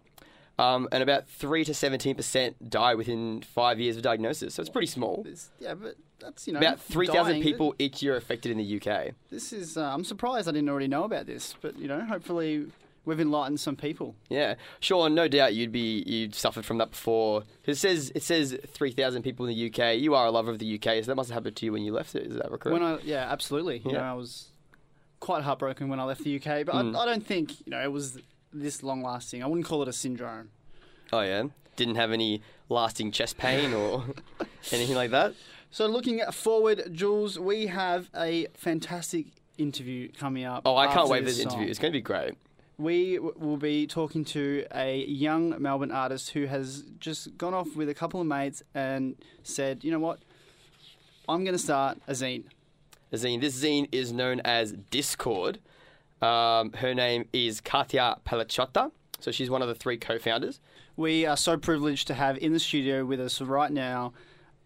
um, 0.57 0.87
and 0.91 1.03
about 1.03 1.27
three 1.27 1.63
to 1.65 1.73
seventeen 1.75 2.15
percent 2.15 2.69
die 2.71 2.95
within 2.95 3.41
five 3.41 3.79
years 3.79 3.97
of 3.97 4.01
diagnosis. 4.01 4.55
So 4.55 4.61
it's 4.61 4.69
pretty 4.69 4.87
small. 4.87 5.23
It's, 5.27 5.51
yeah, 5.59 5.75
but 5.75 5.95
that's 6.19 6.47
you 6.47 6.53
know 6.53 6.59
About 6.59 6.79
three 6.79 7.05
thousand 7.07 7.41
people 7.41 7.75
each 7.77 8.01
year 8.01 8.15
affected 8.15 8.51
in 8.51 8.57
the 8.57 8.77
UK. 8.81 9.11
This 9.29 9.53
is. 9.53 9.77
Uh, 9.77 9.93
I'm 9.93 10.03
surprised 10.03 10.47
I 10.47 10.53
didn't 10.53 10.69
already 10.69 10.87
know 10.87 11.03
about 11.03 11.27
this, 11.27 11.53
but 11.61 11.77
you 11.77 11.87
know, 11.87 11.99
hopefully 12.01 12.65
we've 13.05 13.19
enlightened 13.19 13.59
some 13.59 13.75
people. 13.75 14.15
Yeah, 14.29 14.55
Sean, 14.79 15.15
no 15.15 15.27
doubt 15.27 15.53
you'd 15.53 15.71
be 15.71 16.03
you'd 16.05 16.35
suffered 16.35 16.65
from 16.65 16.77
that 16.79 16.91
before. 16.91 17.43
It 17.65 17.75
says 17.75 18.11
it 18.15 18.23
says 18.23 18.57
three 18.67 18.91
thousand 18.91 19.23
people 19.23 19.45
in 19.47 19.55
the 19.55 19.67
UK. 19.71 19.97
You 19.97 20.15
are 20.15 20.25
a 20.27 20.31
lover 20.31 20.51
of 20.51 20.59
the 20.59 20.75
UK, 20.75 21.03
so 21.03 21.11
that 21.11 21.15
must 21.15 21.29
have 21.29 21.35
happened 21.35 21.55
to 21.57 21.65
you 21.65 21.71
when 21.71 21.83
you 21.83 21.93
left 21.93 22.15
it. 22.15 22.27
Is 22.27 22.35
that 22.35 22.47
correct? 22.49 22.65
When 22.65 22.83
I 22.83 22.99
yeah, 23.03 23.27
absolutely. 23.31 23.77
You 23.85 23.91
Yeah. 23.91 23.97
know, 23.99 24.03
I 24.03 24.13
was 24.13 24.49
quite 25.19 25.43
heartbroken 25.43 25.87
when 25.89 25.99
I 25.99 26.03
left 26.03 26.23
the 26.23 26.35
UK, 26.35 26.65
but 26.65 26.73
Mm. 26.75 26.95
I, 26.95 27.01
I 27.01 27.05
don't 27.05 27.25
think 27.25 27.59
you 27.65 27.71
know 27.71 27.81
it 27.81 27.91
was 27.91 28.19
this 28.53 28.83
long 28.83 29.01
lasting. 29.03 29.43
I 29.43 29.47
wouldn't 29.47 29.65
call 29.67 29.81
it 29.81 29.87
a 29.87 29.93
syndrome. 29.93 30.49
oh 31.13 31.21
yeah, 31.21 31.43
didn't 31.75 31.95
have 31.95 32.11
any 32.11 32.41
lasting 32.69 33.11
chest 33.11 33.37
pain 33.37 33.73
or 33.73 34.03
anything 34.71 34.95
like 34.95 35.11
that. 35.11 35.33
So 35.73 35.85
looking 35.87 36.19
forward, 36.33 36.89
Jules, 36.91 37.39
we 37.39 37.67
have 37.67 38.09
a 38.15 38.47
fantastic 38.55 39.27
interview 39.57 40.11
coming 40.11 40.43
up. 40.43 40.63
Oh, 40.65 40.75
I 40.75 40.87
can't 40.87 41.07
wait 41.07 41.19
for 41.19 41.25
this 41.25 41.39
interview. 41.39 41.67
It's 41.67 41.79
going 41.79 41.93
to 41.93 41.97
be 41.97 42.01
great. 42.01 42.33
We 42.81 43.19
will 43.19 43.57
be 43.57 43.85
talking 43.85 44.25
to 44.25 44.65
a 44.73 45.05
young 45.05 45.61
Melbourne 45.61 45.91
artist 45.91 46.31
who 46.31 46.47
has 46.47 46.81
just 46.99 47.37
gone 47.37 47.53
off 47.53 47.75
with 47.75 47.89
a 47.89 47.93
couple 47.93 48.19
of 48.19 48.25
mates 48.25 48.63
and 48.73 49.15
said, 49.43 49.83
you 49.83 49.91
know 49.91 49.99
what, 49.99 50.17
I'm 51.29 51.43
going 51.43 51.53
to 51.53 51.59
start 51.59 51.99
a 52.07 52.13
zine. 52.13 52.45
a 53.11 53.17
zine. 53.17 53.39
This 53.39 53.63
zine 53.63 53.87
is 53.91 54.11
known 54.11 54.41
as 54.43 54.71
Discord. 54.89 55.59
Um, 56.23 56.73
her 56.73 56.95
name 56.95 57.25
is 57.31 57.61
Katia 57.61 58.17
Pellicciotta. 58.25 58.91
So 59.19 59.29
she's 59.29 59.51
one 59.51 59.61
of 59.61 59.67
the 59.67 59.75
three 59.75 59.97
co-founders. 59.97 60.59
We 60.97 61.27
are 61.27 61.37
so 61.37 61.57
privileged 61.57 62.07
to 62.07 62.15
have 62.15 62.35
in 62.39 62.51
the 62.51 62.59
studio 62.59 63.05
with 63.05 63.19
us 63.19 63.39
right 63.41 63.71
now 63.71 64.13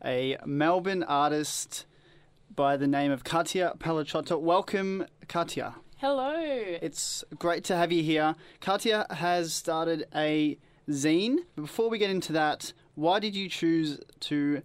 a 0.06 0.38
Melbourne 0.46 1.04
artist 1.04 1.86
by 2.56 2.78
the 2.78 2.88
name 2.88 3.12
of 3.12 3.26
Katia 3.26 3.74
Pellicciotta. 3.78 4.40
Welcome, 4.40 5.06
Katia. 5.28 5.76
Hello. 5.98 6.36
It's 6.38 7.24
great 7.40 7.64
to 7.66 7.76
have 7.76 7.92
you 7.92 8.04
here. 8.04 8.36
Katia 8.60 9.06
has 9.10 9.54
started 9.54 10.06
a 10.14 10.58
zine. 10.90 11.38
Before 11.56 11.90
we 11.90 11.98
get 11.98 12.10
into 12.10 12.34
that, 12.34 12.74
Why 12.96 13.20
did 13.20 13.36
you 13.36 13.50
choose 13.50 14.00
to 14.22 14.62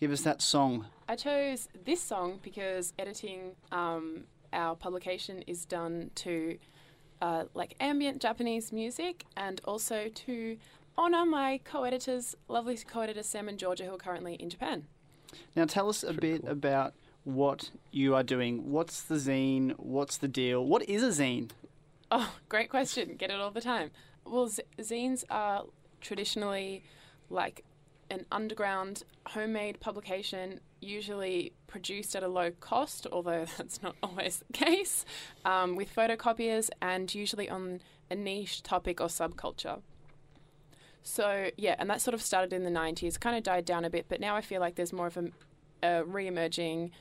give 0.00 0.10
us 0.10 0.22
that 0.22 0.42
song? 0.42 0.86
I 1.08 1.14
chose 1.14 1.68
this 1.84 2.00
song 2.02 2.40
because 2.42 2.92
editing 2.98 3.52
um, 3.70 4.24
our 4.52 4.74
publication 4.74 5.42
is 5.46 5.64
done 5.64 6.10
to 6.16 6.58
uh, 7.22 7.44
like 7.54 7.74
ambient 7.80 8.20
Japanese 8.20 8.72
music 8.72 9.24
and 9.36 9.60
also 9.64 10.08
to 10.12 10.56
honour 10.96 11.24
my 11.24 11.60
co-editors, 11.64 12.34
lovely 12.48 12.76
co 12.78 13.00
editor 13.02 13.22
Sam 13.22 13.48
and 13.48 13.58
Georgia, 13.58 13.84
who 13.84 13.94
are 13.94 13.98
currently 13.98 14.34
in 14.34 14.50
Japan. 14.50 14.86
Now, 15.54 15.64
tell 15.66 15.88
us 15.88 16.02
a 16.02 16.06
Pretty 16.12 16.32
bit 16.32 16.42
cool. 16.42 16.50
about 16.50 16.94
what 17.28 17.70
you 17.92 18.14
are 18.14 18.22
doing. 18.22 18.70
What's 18.70 19.02
the 19.02 19.16
zine? 19.16 19.74
What's 19.76 20.16
the 20.16 20.28
deal? 20.28 20.64
What 20.64 20.88
is 20.88 21.02
a 21.02 21.22
zine? 21.22 21.50
Oh, 22.10 22.34
great 22.48 22.70
question. 22.70 23.16
Get 23.18 23.30
it 23.30 23.38
all 23.38 23.50
the 23.50 23.60
time. 23.60 23.90
Well, 24.24 24.48
z- 24.48 24.62
zines 24.78 25.24
are 25.28 25.64
traditionally 26.00 26.84
like 27.28 27.64
an 28.10 28.24
underground 28.32 29.02
homemade 29.26 29.78
publication, 29.78 30.60
usually 30.80 31.52
produced 31.66 32.16
at 32.16 32.22
a 32.22 32.28
low 32.28 32.50
cost, 32.50 33.06
although 33.12 33.44
that's 33.58 33.82
not 33.82 33.94
always 34.02 34.38
the 34.38 34.52
case, 34.54 35.04
um, 35.44 35.76
with 35.76 35.94
photocopiers 35.94 36.70
and 36.80 37.14
usually 37.14 37.50
on 37.50 37.82
a 38.10 38.14
niche 38.14 38.62
topic 38.62 39.02
or 39.02 39.08
subculture. 39.08 39.82
So, 41.02 41.50
yeah, 41.58 41.76
and 41.78 41.90
that 41.90 42.00
sort 42.00 42.14
of 42.14 42.22
started 42.22 42.54
in 42.54 42.64
the 42.64 42.70
90s, 42.70 43.20
kind 43.20 43.36
of 43.36 43.42
died 43.42 43.66
down 43.66 43.84
a 43.84 43.90
bit, 43.90 44.06
but 44.08 44.18
now 44.18 44.34
I 44.34 44.40
feel 44.40 44.62
like 44.62 44.76
there's 44.76 44.94
more 44.94 45.08
of 45.08 45.18
a, 45.18 45.28
a 45.82 46.04
re 46.04 46.26
emerging 46.26 46.92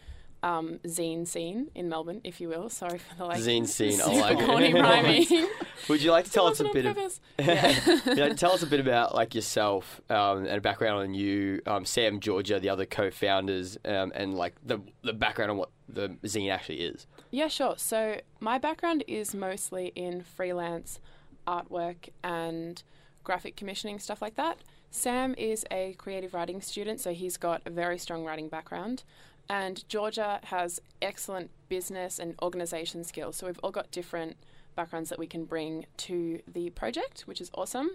um, 0.44 0.80
zine 0.86 1.28
scene 1.28 1.70
in 1.74 1.90
Melbourne, 1.90 2.22
if 2.24 2.40
you 2.40 2.50
will. 2.50 2.70
Sorry 2.70 2.98
for 3.00 3.16
the 3.16 3.26
like 3.26 3.40
Zine 3.40 3.68
scene, 3.68 4.00
I 4.02 4.20
like 4.20 4.40
corny 4.46 4.74
rhyming. 4.82 5.48
Would 5.90 6.02
you 6.02 6.12
like 6.12 6.26
to 6.26 6.32
tell 6.32 6.48
us 6.48 6.60
a 6.60 6.66
bit 6.66 6.86
of 6.86 6.98
yeah. 7.40 8.00
Yeah, 8.06 8.34
tell 8.34 8.52
us 8.52 8.62
a 8.64 8.68
bit 8.68 8.80
about 8.80 9.16
like 9.16 9.34
yourself 9.34 10.02
um, 10.10 10.40
and 10.40 10.58
a 10.58 10.62
background 10.62 11.00
on 11.00 11.14
you, 11.14 11.62
um, 11.66 11.86
Sam, 11.86 12.20
Georgia, 12.20 12.60
the 12.60 12.70
other 12.70 12.86
co-founders, 12.86 13.78
um, 13.86 14.12
and 14.16 14.36
like 14.36 14.56
the 14.64 14.80
the 15.04 15.14
background 15.14 15.52
on 15.52 15.58
what 15.58 15.70
the 15.90 16.10
zine 16.26 16.52
actually 16.52 16.82
is. 16.82 17.08
Yeah, 17.32 17.48
sure. 17.48 17.76
So 17.78 18.20
my 18.40 18.58
background 18.58 19.04
is 19.08 19.34
mostly 19.34 19.92
in 19.96 20.22
freelance 20.22 21.00
artwork 21.48 22.10
and 22.24 22.84
graphic 23.24 23.56
commissioning 23.56 24.00
stuff 24.00 24.22
like 24.22 24.36
that. 24.36 24.60
Sam 24.90 25.36
is 25.38 25.66
a 25.70 25.94
creative 25.98 26.34
writing 26.34 26.62
student, 26.62 27.00
so 27.00 27.14
he's 27.14 27.38
got 27.38 27.62
a 27.66 27.70
very 27.70 27.98
strong 27.98 28.24
writing 28.24 28.48
background. 28.48 29.04
And 29.50 29.88
Georgia 29.88 30.40
has 30.46 30.82
excellent 31.02 31.52
business 31.70 32.20
and 32.20 32.36
organization 32.42 33.04
skills. 33.04 33.38
So 33.38 33.48
we've 33.48 33.60
all 33.64 33.72
got 33.72 33.92
different 33.92 34.38
backgrounds 34.76 35.10
that 35.10 35.20
we 35.20 35.28
can 35.28 35.46
bring 35.46 35.86
to 35.98 36.42
the 36.48 36.70
project, 36.72 37.22
which 37.22 37.42
is 37.42 37.50
awesome. 37.54 37.92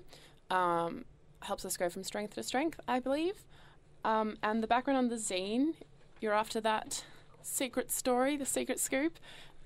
Um, 0.51 1.05
helps 1.43 1.65
us 1.65 1.77
go 1.77 1.89
from 1.89 2.05
strength 2.05 2.35
to 2.35 2.43
strength, 2.43 2.81
I 2.89 3.01
believe. 3.01 3.45
Um, 4.05 4.37
and 4.43 4.63
the 4.63 4.67
background 4.67 4.99
on 4.99 5.09
the 5.09 5.17
zine, 5.17 5.75
you're 6.21 6.35
after 6.35 6.61
that 6.61 7.05
secret 7.43 7.91
story, 7.91 8.37
the 8.37 8.47
secret 8.47 8.81
scoop. 8.81 9.19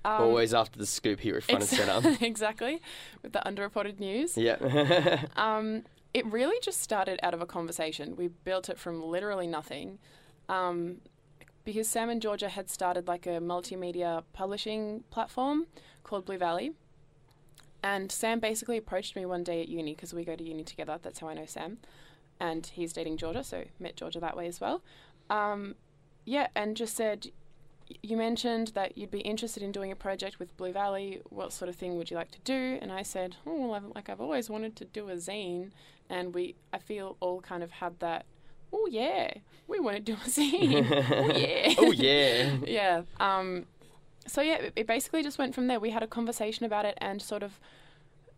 Um, 0.05 0.21
Always 0.21 0.53
after 0.53 0.77
the 0.77 0.85
scoop 0.85 1.19
here 1.19 1.37
at 1.37 1.43
front 1.43 1.61
and 1.61 1.69
center. 1.69 2.17
exactly, 2.25 2.81
with 3.23 3.33
the 3.33 3.41
underreported 3.45 3.99
news. 3.99 4.37
yeah. 4.37 5.25
Um, 5.35 5.83
it 6.13 6.25
really 6.25 6.57
just 6.61 6.81
started 6.81 7.19
out 7.21 7.33
of 7.33 7.41
a 7.41 7.45
conversation. 7.45 8.15
We 8.15 8.29
built 8.29 8.69
it 8.69 8.79
from 8.79 9.03
literally 9.03 9.45
nothing. 9.45 9.99
Um, 10.49 10.97
because 11.67 11.89
Sam 11.89 12.09
and 12.09 12.21
Georgia 12.21 12.47
had 12.47 12.69
started 12.69 13.09
like 13.09 13.25
a 13.25 13.41
multimedia 13.41 14.23
publishing 14.31 15.03
platform 15.09 15.67
called 16.01 16.23
Blue 16.23 16.37
Valley. 16.37 16.71
And 17.83 18.09
Sam 18.09 18.39
basically 18.39 18.77
approached 18.77 19.17
me 19.17 19.25
one 19.25 19.43
day 19.43 19.61
at 19.61 19.67
uni 19.67 19.93
because 19.93 20.13
we 20.13 20.23
go 20.23 20.37
to 20.37 20.43
uni 20.45 20.63
together. 20.63 20.97
That's 21.01 21.19
how 21.19 21.27
I 21.27 21.33
know 21.33 21.45
Sam. 21.45 21.79
And 22.39 22.65
he's 22.67 22.93
dating 22.93 23.17
Georgia, 23.17 23.43
so 23.43 23.65
met 23.81 23.97
Georgia 23.97 24.21
that 24.21 24.37
way 24.37 24.47
as 24.47 24.61
well. 24.61 24.81
Um, 25.29 25.75
yeah, 26.23 26.47
and 26.55 26.77
just 26.77 26.95
said, 26.95 27.31
You 28.01 28.15
mentioned 28.15 28.69
that 28.69 28.97
you'd 28.97 29.11
be 29.11 29.19
interested 29.19 29.61
in 29.61 29.73
doing 29.73 29.91
a 29.91 29.95
project 29.97 30.39
with 30.39 30.55
Blue 30.55 30.71
Valley. 30.71 31.19
What 31.29 31.51
sort 31.51 31.67
of 31.67 31.75
thing 31.75 31.97
would 31.97 32.09
you 32.09 32.15
like 32.15 32.31
to 32.31 32.39
do? 32.45 32.79
And 32.81 32.93
I 32.93 33.01
said, 33.01 33.35
Oh, 33.45 33.67
well, 33.67 33.73
I've, 33.73 33.93
like 33.93 34.07
I've 34.07 34.21
always 34.21 34.49
wanted 34.49 34.77
to 34.77 34.85
do 34.85 35.09
a 35.09 35.15
zine. 35.15 35.71
And 36.09 36.33
we, 36.33 36.55
I 36.71 36.77
feel, 36.77 37.17
all 37.19 37.41
kind 37.41 37.61
of 37.61 37.71
had 37.71 37.99
that, 37.99 38.25
Oh, 38.71 38.87
yeah, 38.89 39.31
we 39.67 39.79
want 39.79 39.97
to 39.97 40.01
do 40.01 40.13
a 40.13 40.29
zine. 40.29 40.85
oh, 41.11 41.37
yeah. 41.37 41.73
oh 41.77 41.91
yeah. 41.91 42.57
yeah. 42.65 43.01
Um, 43.19 43.65
so 44.25 44.41
yeah, 44.41 44.55
it, 44.55 44.73
it 44.75 44.87
basically 44.87 45.23
just 45.23 45.37
went 45.37 45.55
from 45.55 45.67
there. 45.67 45.79
We 45.79 45.91
had 45.91 46.03
a 46.03 46.07
conversation 46.07 46.65
about 46.65 46.85
it, 46.85 46.97
and 46.99 47.21
sort 47.21 47.43
of, 47.43 47.59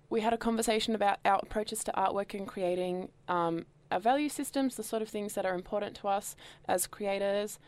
we 0.09 0.21
had 0.21 0.33
a 0.33 0.37
conversation 0.37 0.95
about 0.95 1.19
our 1.25 1.39
approaches 1.41 1.83
to 1.85 1.91
artwork 1.93 2.37
and 2.37 2.47
creating 2.47 3.09
um, 3.27 3.65
our 3.91 3.99
value 3.99 4.29
systems, 4.29 4.75
the 4.75 4.83
sort 4.83 5.01
of 5.01 5.09
things 5.09 5.33
that 5.33 5.45
are 5.45 5.53
important 5.53 5.95
to 5.97 6.07
us 6.07 6.35
as 6.67 6.87
creators. 6.87 7.59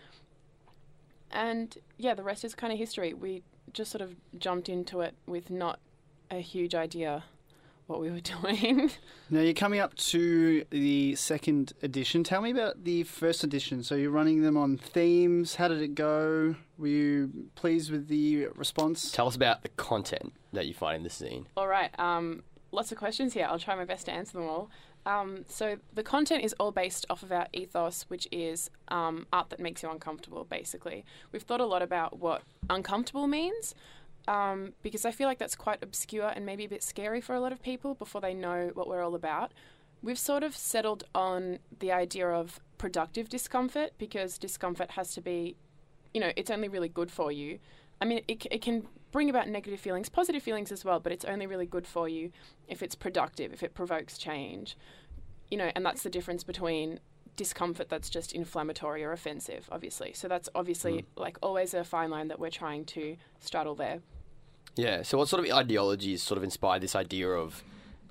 And 1.32 1.77
yeah, 1.98 2.13
the 2.13 2.24
rest 2.24 2.44
is 2.44 2.53
kind 2.56 2.74
of 2.74 2.80
history. 2.80 3.13
We 3.13 3.44
just 3.74 3.91
sort 3.91 4.01
of 4.01 4.15
jumped 4.38 4.70
into 4.70 5.01
it 5.01 5.15
with 5.25 5.50
not 5.50 5.80
a 6.30 6.39
huge 6.39 6.75
idea 6.75 7.24
what 7.88 8.00
we 8.00 8.09
were 8.09 8.19
doing. 8.41 8.91
Now 9.29 9.41
you're 9.41 9.53
coming 9.53 9.79
up 9.79 9.95
to 9.95 10.65
the 10.69 11.15
second 11.15 11.73
edition. 11.81 12.23
Tell 12.23 12.41
me 12.41 12.51
about 12.51 12.83
the 12.83 13.03
first 13.03 13.43
edition. 13.43 13.83
So 13.83 13.95
you're 13.95 14.11
running 14.11 14.41
them 14.41 14.57
on 14.57 14.77
themes. 14.77 15.55
How 15.55 15.67
did 15.67 15.81
it 15.81 15.95
go? 15.95 16.55
Were 16.77 16.88
you 16.88 17.31
pleased 17.55 17.91
with 17.91 18.07
the 18.07 18.47
response? 18.55 19.11
Tell 19.11 19.27
us 19.27 19.35
about 19.35 19.63
the 19.63 19.69
content 19.69 20.33
that 20.53 20.65
you 20.67 20.73
find 20.73 20.97
in 20.97 21.03
the 21.03 21.09
scene. 21.09 21.47
All 21.55 21.67
right. 21.67 21.97
Um, 22.00 22.43
lots 22.71 22.91
of 22.91 22.97
questions 22.97 23.33
here. 23.33 23.47
I'll 23.50 23.59
try 23.59 23.75
my 23.75 23.85
best 23.85 24.05
to 24.05 24.11
answer 24.11 24.38
them 24.38 24.47
all. 24.47 24.69
Um, 25.05 25.45
so 25.47 25.77
the 25.93 26.03
content 26.03 26.43
is 26.43 26.53
all 26.59 26.71
based 26.71 27.05
off 27.09 27.23
of 27.23 27.31
our 27.31 27.47
ethos, 27.53 28.05
which 28.07 28.27
is 28.31 28.69
um, 28.89 29.25
art 29.33 29.50
that 29.50 29.59
makes 29.59 29.81
you 29.81 29.89
uncomfortable. 29.89 30.43
Basically, 30.43 31.05
we've 31.31 31.41
thought 31.41 31.59
a 31.59 31.65
lot 31.65 31.81
about 31.81 32.19
what 32.19 32.43
uncomfortable 32.69 33.27
means. 33.27 33.73
Um, 34.27 34.73
because 34.83 35.03
I 35.03 35.11
feel 35.11 35.27
like 35.27 35.39
that's 35.39 35.55
quite 35.55 35.81
obscure 35.81 36.27
and 36.27 36.45
maybe 36.45 36.65
a 36.65 36.69
bit 36.69 36.83
scary 36.83 37.21
for 37.21 37.33
a 37.33 37.39
lot 37.39 37.51
of 37.51 37.61
people 37.61 37.95
before 37.95 38.21
they 38.21 38.33
know 38.33 38.71
what 38.73 38.87
we're 38.87 39.03
all 39.03 39.15
about. 39.15 39.51
We've 40.03 40.19
sort 40.19 40.43
of 40.43 40.55
settled 40.55 41.03
on 41.13 41.59
the 41.79 41.91
idea 41.91 42.27
of 42.29 42.59
productive 42.77 43.29
discomfort 43.29 43.93
because 43.97 44.37
discomfort 44.37 44.91
has 44.91 45.13
to 45.13 45.21
be, 45.21 45.55
you 46.13 46.21
know, 46.21 46.31
it's 46.35 46.51
only 46.51 46.67
really 46.67 46.89
good 46.89 47.11
for 47.11 47.31
you. 47.31 47.59
I 47.99 48.05
mean, 48.05 48.21
it, 48.27 48.45
it 48.49 48.61
can 48.61 48.87
bring 49.11 49.29
about 49.29 49.47
negative 49.47 49.79
feelings, 49.79 50.09
positive 50.09 50.41
feelings 50.41 50.71
as 50.71 50.83
well, 50.83 50.99
but 50.99 51.11
it's 51.11 51.25
only 51.25 51.45
really 51.45 51.67
good 51.67 51.85
for 51.85 52.09
you 52.09 52.31
if 52.67 52.81
it's 52.81 52.95
productive, 52.95 53.53
if 53.53 53.61
it 53.61 53.73
provokes 53.73 54.17
change. 54.17 54.77
You 55.49 55.57
know, 55.57 55.71
and 55.75 55.85
that's 55.85 56.03
the 56.03 56.09
difference 56.09 56.43
between 56.43 56.99
discomfort 57.41 57.89
that's 57.89 58.07
just 58.07 58.33
inflammatory 58.33 59.03
or 59.03 59.12
offensive, 59.12 59.67
obviously. 59.71 60.13
So 60.13 60.27
that's 60.27 60.48
obviously 60.53 61.05
like 61.15 61.38
always 61.41 61.74
a 61.74 61.83
fine 61.83 62.12
line 62.12 62.27
that 62.27 62.39
we're 62.39 62.51
trying 62.51 62.86
to 62.86 63.17
straddle 63.39 63.74
there. 63.74 64.01
Yeah. 64.75 65.01
So, 65.01 65.17
what 65.17 65.27
sort 65.27 65.43
of 65.43 65.51
ideologies 65.51 66.21
sort 66.21 66.38
of 66.38 66.43
inspired 66.43 66.81
this 66.83 66.95
idea 66.95 67.29
of 67.29 67.63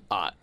art, 0.09 0.33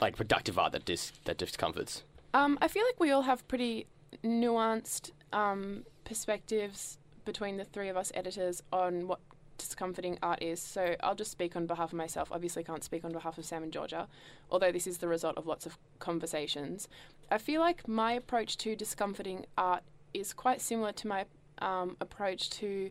like 0.00 0.16
productive 0.16 0.56
art 0.56 0.72
that 0.72 0.84
dis 0.84 1.12
that 1.24 1.36
discomforts? 1.36 2.04
Um, 2.32 2.58
I 2.62 2.68
feel 2.68 2.84
like 2.84 3.00
we 3.00 3.10
all 3.10 3.22
have 3.22 3.46
pretty 3.48 3.86
nuanced 4.24 5.10
um, 5.32 5.84
perspectives 6.04 6.98
between 7.24 7.56
the 7.56 7.64
three 7.64 7.88
of 7.88 7.96
us 7.96 8.12
editors 8.14 8.62
on 8.72 9.08
what 9.08 9.20
discomforting 9.58 10.18
art 10.22 10.42
is. 10.42 10.60
So 10.60 10.96
I'll 11.02 11.14
just 11.14 11.30
speak 11.30 11.56
on 11.56 11.66
behalf 11.66 11.90
of 11.92 11.98
myself. 11.98 12.28
Obviously, 12.32 12.64
can't 12.64 12.84
speak 12.84 13.04
on 13.04 13.12
behalf 13.12 13.36
of 13.36 13.44
Sam 13.44 13.62
and 13.62 13.72
Georgia, 13.72 14.08
although 14.50 14.72
this 14.72 14.86
is 14.86 14.98
the 14.98 15.08
result 15.08 15.36
of 15.36 15.46
lots 15.46 15.66
of 15.66 15.76
conversations. 15.98 16.88
I 17.30 17.38
feel 17.38 17.60
like 17.60 17.86
my 17.86 18.12
approach 18.12 18.56
to 18.58 18.74
discomforting 18.74 19.46
art 19.56 19.82
is 20.14 20.32
quite 20.32 20.60
similar 20.60 20.92
to 20.92 21.08
my 21.08 21.26
um, 21.58 21.96
approach 22.00 22.50
to 22.50 22.90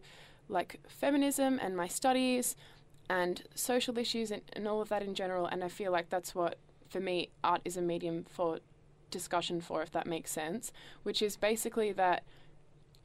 like 0.50 0.80
feminism 0.88 1.60
and 1.62 1.76
my 1.76 1.88
studies 1.88 2.56
and 3.10 3.44
social 3.56 3.98
issues 3.98 4.32
and, 4.32 4.42
and 4.54 4.68
all 4.68 4.82
of 4.82 4.90
that 4.90 5.02
in 5.02 5.16
general. 5.16 5.46
And 5.46 5.64
I 5.64 5.70
feel 5.70 5.92
like 5.92 6.10
that's 6.10 6.36
what, 6.36 6.58
for 6.88 7.00
me, 7.00 7.30
art 7.44 7.62
is 7.66 7.78
a 7.78 7.82
medium 7.82 8.26
for 8.30 8.60
discussion 9.10 9.62
for, 9.62 9.82
if 9.82 9.92
that 9.92 10.06
makes 10.06 10.32
sense, 10.32 10.72
which 11.04 11.22
is 11.22 11.38
basically 11.38 11.92
that 11.94 12.24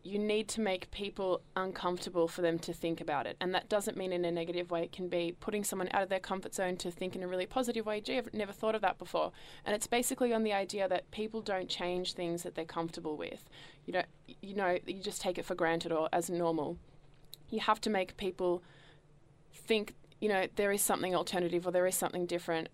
you 0.04 0.18
need 0.18 0.48
to 0.48 0.60
make 0.60 0.90
people 0.90 1.42
uncomfortable 1.54 2.26
for 2.26 2.42
them 2.42 2.58
to 2.58 2.72
think 2.72 3.00
about 3.00 3.26
it. 3.26 3.36
And 3.40 3.54
that 3.54 3.68
doesn't 3.68 3.96
mean 3.96 4.12
in 4.12 4.24
a 4.24 4.32
negative 4.32 4.70
way. 4.70 4.82
It 4.82 4.92
can 4.92 5.08
be 5.08 5.36
putting 5.38 5.62
someone 5.62 5.88
out 5.92 6.02
of 6.02 6.08
their 6.08 6.18
comfort 6.18 6.54
zone 6.54 6.76
to 6.78 6.90
think 6.90 7.14
in 7.14 7.22
a 7.22 7.28
really 7.28 7.46
positive 7.46 7.86
way. 7.86 8.00
Gee, 8.00 8.18
I've 8.18 8.34
never 8.34 8.52
thought 8.52 8.74
of 8.74 8.82
that 8.82 8.98
before. 8.98 9.30
And 9.64 9.76
it's 9.76 9.86
basically 9.86 10.32
on 10.32 10.42
the 10.42 10.52
idea 10.52 10.88
that 10.88 11.10
people 11.12 11.40
don't 11.40 11.68
change 11.68 12.14
things 12.14 12.42
that 12.42 12.56
they're 12.56 12.64
comfortable 12.64 13.16
with. 13.16 13.44
You 13.86 13.92
know, 13.92 14.02
you 14.40 14.56
know, 14.56 14.78
you 14.86 15.00
just 15.00 15.20
take 15.20 15.38
it 15.38 15.44
for 15.44 15.54
granted 15.54 15.92
or 15.92 16.08
as 16.12 16.28
normal. 16.28 16.78
You 17.50 17.60
have 17.60 17.80
to 17.82 17.90
make 17.90 18.16
people 18.16 18.62
think, 19.54 19.94
you 20.20 20.28
know, 20.28 20.46
there 20.56 20.72
is 20.72 20.82
something 20.82 21.14
alternative 21.14 21.66
or 21.66 21.70
there 21.70 21.86
is 21.86 21.94
something 21.94 22.26
different 22.26 22.68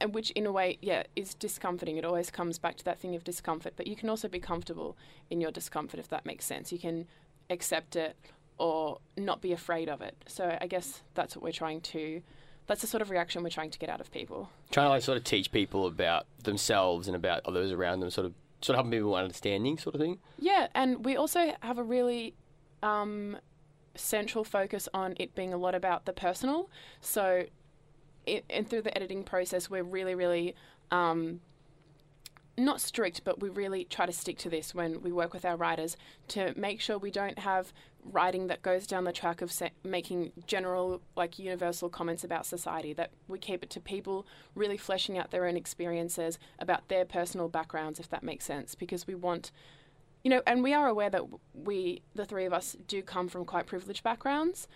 and 0.00 0.14
which 0.14 0.30
in 0.32 0.46
a 0.46 0.52
way 0.52 0.78
yeah 0.80 1.04
is 1.16 1.34
discomforting 1.34 1.96
it 1.96 2.04
always 2.04 2.30
comes 2.30 2.58
back 2.58 2.76
to 2.76 2.84
that 2.84 2.98
thing 2.98 3.14
of 3.14 3.24
discomfort 3.24 3.74
but 3.76 3.86
you 3.86 3.96
can 3.96 4.08
also 4.08 4.28
be 4.28 4.40
comfortable 4.40 4.96
in 5.30 5.40
your 5.40 5.50
discomfort 5.50 6.00
if 6.00 6.08
that 6.08 6.24
makes 6.26 6.44
sense 6.44 6.72
you 6.72 6.78
can 6.78 7.06
accept 7.50 7.96
it 7.96 8.16
or 8.58 8.98
not 9.16 9.40
be 9.40 9.52
afraid 9.52 9.88
of 9.88 10.00
it 10.00 10.16
so 10.26 10.56
i 10.60 10.66
guess 10.66 11.02
that's 11.14 11.36
what 11.36 11.42
we're 11.42 11.52
trying 11.52 11.80
to 11.80 12.22
that's 12.66 12.80
the 12.80 12.86
sort 12.86 13.02
of 13.02 13.10
reaction 13.10 13.42
we're 13.42 13.50
trying 13.50 13.70
to 13.70 13.78
get 13.78 13.88
out 13.90 14.00
of 14.00 14.10
people 14.10 14.48
Trying 14.70 14.86
to 14.86 14.90
like 14.90 15.02
sort 15.02 15.18
of 15.18 15.24
teach 15.24 15.52
people 15.52 15.86
about 15.86 16.26
themselves 16.42 17.06
and 17.06 17.14
about 17.14 17.42
others 17.46 17.70
around 17.70 18.00
them, 18.00 18.10
sort 18.10 18.26
of 18.26 18.34
sort 18.60 18.74
of 18.74 18.76
helping 18.78 18.90
people 18.98 19.14
understanding, 19.14 19.78
sort 19.78 19.94
of 19.94 20.00
thing. 20.00 20.18
Yeah, 20.38 20.66
and 20.74 21.04
we 21.04 21.16
also 21.16 21.52
have 21.60 21.78
a 21.78 21.82
really 21.84 22.34
um, 22.82 23.36
central 23.94 24.42
focus 24.42 24.88
on 24.92 25.14
it 25.20 25.34
being 25.34 25.52
a 25.52 25.56
lot 25.56 25.76
about 25.76 26.06
the 26.06 26.12
personal. 26.12 26.70
So, 27.00 27.44
it, 28.26 28.44
and 28.50 28.68
through 28.68 28.82
the 28.82 28.96
editing 28.96 29.22
process, 29.22 29.68
we're 29.70 29.82
really, 29.82 30.14
really 30.14 30.54
um, 30.90 31.40
not 32.56 32.80
strict, 32.80 33.22
but 33.24 33.40
we 33.40 33.48
really 33.48 33.84
try 33.84 34.06
to 34.06 34.12
stick 34.12 34.38
to 34.38 34.50
this 34.50 34.74
when 34.74 35.02
we 35.02 35.10
work 35.10 35.32
with 35.32 35.44
our 35.44 35.56
writers 35.56 35.96
to 36.28 36.54
make 36.56 36.80
sure 36.80 36.98
we 36.98 37.10
don't 37.10 37.38
have 37.40 37.72
writing 38.04 38.48
that 38.48 38.62
goes 38.62 38.86
down 38.86 39.04
the 39.04 39.12
track 39.12 39.40
of 39.40 39.50
se- 39.50 39.72
making 39.82 40.30
general, 40.46 41.00
like 41.16 41.38
universal 41.38 41.88
comments 41.88 42.22
about 42.22 42.46
society. 42.46 42.92
That 42.92 43.10
we 43.28 43.38
keep 43.38 43.62
it 43.62 43.70
to 43.70 43.80
people 43.80 44.26
really 44.54 44.76
fleshing 44.76 45.18
out 45.18 45.30
their 45.30 45.46
own 45.46 45.56
experiences 45.56 46.38
about 46.58 46.88
their 46.88 47.04
personal 47.04 47.48
backgrounds, 47.48 47.98
if 47.98 48.08
that 48.10 48.22
makes 48.22 48.44
sense, 48.44 48.74
because 48.74 49.06
we 49.06 49.14
want. 49.14 49.50
You 50.22 50.30
know, 50.30 50.42
and 50.46 50.62
we 50.62 50.72
are 50.72 50.88
aware 50.88 51.10
that 51.10 51.24
we, 51.52 52.00
the 52.14 52.24
three 52.24 52.46
of 52.46 52.52
us, 52.54 52.76
do 52.88 53.02
come 53.02 53.28
from 53.28 53.44
quite 53.44 53.66
privileged 53.66 54.02
backgrounds, 54.02 54.68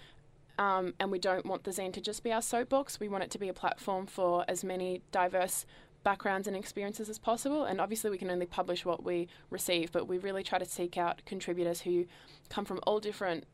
um, 0.59 0.95
and 0.99 1.11
we 1.11 1.19
don't 1.19 1.47
want 1.47 1.65
the 1.65 1.71
zine 1.71 1.93
to 1.93 2.00
just 2.00 2.23
be 2.23 2.33
our 2.33 2.43
soapbox. 2.43 3.00
We 3.00 3.09
want 3.09 3.25
it 3.25 3.31
to 3.31 3.38
be 3.38 3.49
a 3.49 3.55
platform 3.55 4.07
for 4.07 4.45
as 4.49 4.65
many 4.65 5.03
diverse 5.12 5.65
backgrounds 6.03 6.47
and 6.47 6.57
experiences 6.57 7.09
as 7.09 7.19
possible. 7.19 7.65
And 7.65 7.81
obviously, 7.81 8.11
we 8.11 8.19
can 8.19 8.31
only 8.31 8.47
publish 8.47 8.85
what 8.85 9.05
we 9.05 9.29
receive, 9.50 9.93
but 9.93 10.09
we 10.09 10.19
really 10.19 10.43
try 10.43 10.59
to 10.59 10.65
seek 10.65 10.97
out 10.97 11.23
contributors 11.25 11.83
who 11.83 12.07
come 12.49 12.65
from 12.65 12.81
all 12.87 13.00
different 13.00 13.45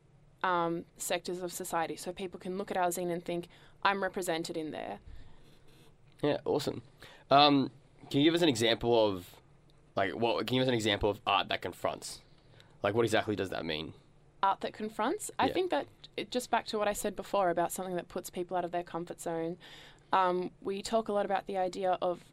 um, 0.43 0.85
sectors 0.97 1.41
of 1.41 1.51
society, 1.51 1.95
so 1.95 2.11
people 2.11 2.39
can 2.39 2.57
look 2.57 2.69
at 2.69 2.77
our 2.77 2.89
zine 2.89 3.11
and 3.11 3.23
think, 3.23 3.47
"I'm 3.83 4.03
represented 4.03 4.57
in 4.57 4.71
there." 4.71 4.99
Yeah, 6.21 6.37
awesome. 6.45 6.81
Um, 7.31 7.71
can 8.09 8.21
you 8.21 8.25
give 8.25 8.35
us 8.35 8.41
an 8.41 8.49
example 8.49 9.07
of, 9.07 9.25
like, 9.95 10.11
what? 10.13 10.45
Can 10.45 10.55
you 10.55 10.61
give 10.61 10.67
us 10.67 10.69
an 10.69 10.75
example 10.75 11.09
of 11.09 11.19
art 11.25 11.49
that 11.49 11.61
confronts? 11.61 12.21
Like, 12.83 12.93
what 12.93 13.05
exactly 13.05 13.35
does 13.35 13.49
that 13.49 13.65
mean? 13.65 13.93
Art 14.45 14.61
that 14.61 14.73
confronts. 14.73 15.31
I 15.39 15.47
Yeah. 15.47 15.53
think 15.53 15.67
that 15.71 15.85
it, 16.17 16.31
just 16.31 16.49
back 16.49 16.65
to 16.67 16.77
what 16.79 16.87
I 16.87 16.93
said 16.93 17.15
before 17.15 17.49
about 17.49 17.71
something 17.71 17.95
that 17.95 18.07
puts 18.07 18.29
people 18.29 18.55
out 18.57 18.65
of 18.65 18.71
their 18.71 18.83
comfort 18.83 19.19
zone. 19.19 19.57
Um, 20.13 20.51
we 20.61 20.81
talk 20.81 21.07
a 21.09 21.13
lot 21.13 21.25
about 21.25 21.45
the 21.47 21.57
idea 21.57 21.97
of 22.01 22.23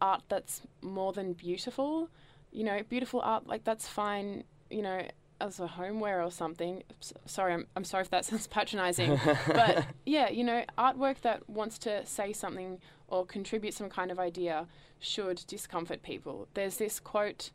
art 0.00 0.22
that's 0.28 0.62
more 0.80 1.12
than 1.12 1.34
beautiful. 1.34 2.08
You 2.50 2.64
know, 2.64 2.82
beautiful 2.88 3.20
art 3.20 3.46
like 3.46 3.62
that's 3.64 3.86
fine. 3.86 4.44
You 4.70 4.82
know, 4.82 5.00
as 5.40 5.60
a 5.60 5.66
homeware 5.66 6.22
or 6.22 6.30
something. 6.30 6.82
S- 7.00 7.12
sorry, 7.26 7.52
I'm, 7.54 7.66
I'm 7.76 7.84
sorry 7.84 8.02
if 8.02 8.10
that 8.10 8.24
sounds 8.28 8.46
patronizing, 8.46 9.18
but 9.46 9.86
yeah, 10.06 10.28
you 10.30 10.44
know, 10.44 10.64
artwork 10.78 11.20
that 11.22 11.48
wants 11.48 11.78
to 11.80 12.04
say 12.06 12.32
something 12.32 12.78
or 13.08 13.24
contribute 13.26 13.74
some 13.74 13.88
kind 13.90 14.10
of 14.10 14.18
idea 14.18 14.66
should 14.98 15.42
discomfort 15.46 16.02
people. 16.02 16.46
There's 16.54 16.76
this 16.76 17.00
quote 17.00 17.50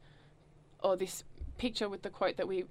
or 0.84 0.96
this 0.98 1.24
picture 1.58 1.88
with 1.88 2.02
the 2.02 2.10
quote 2.10 2.38
that 2.38 2.48
we 2.48 2.66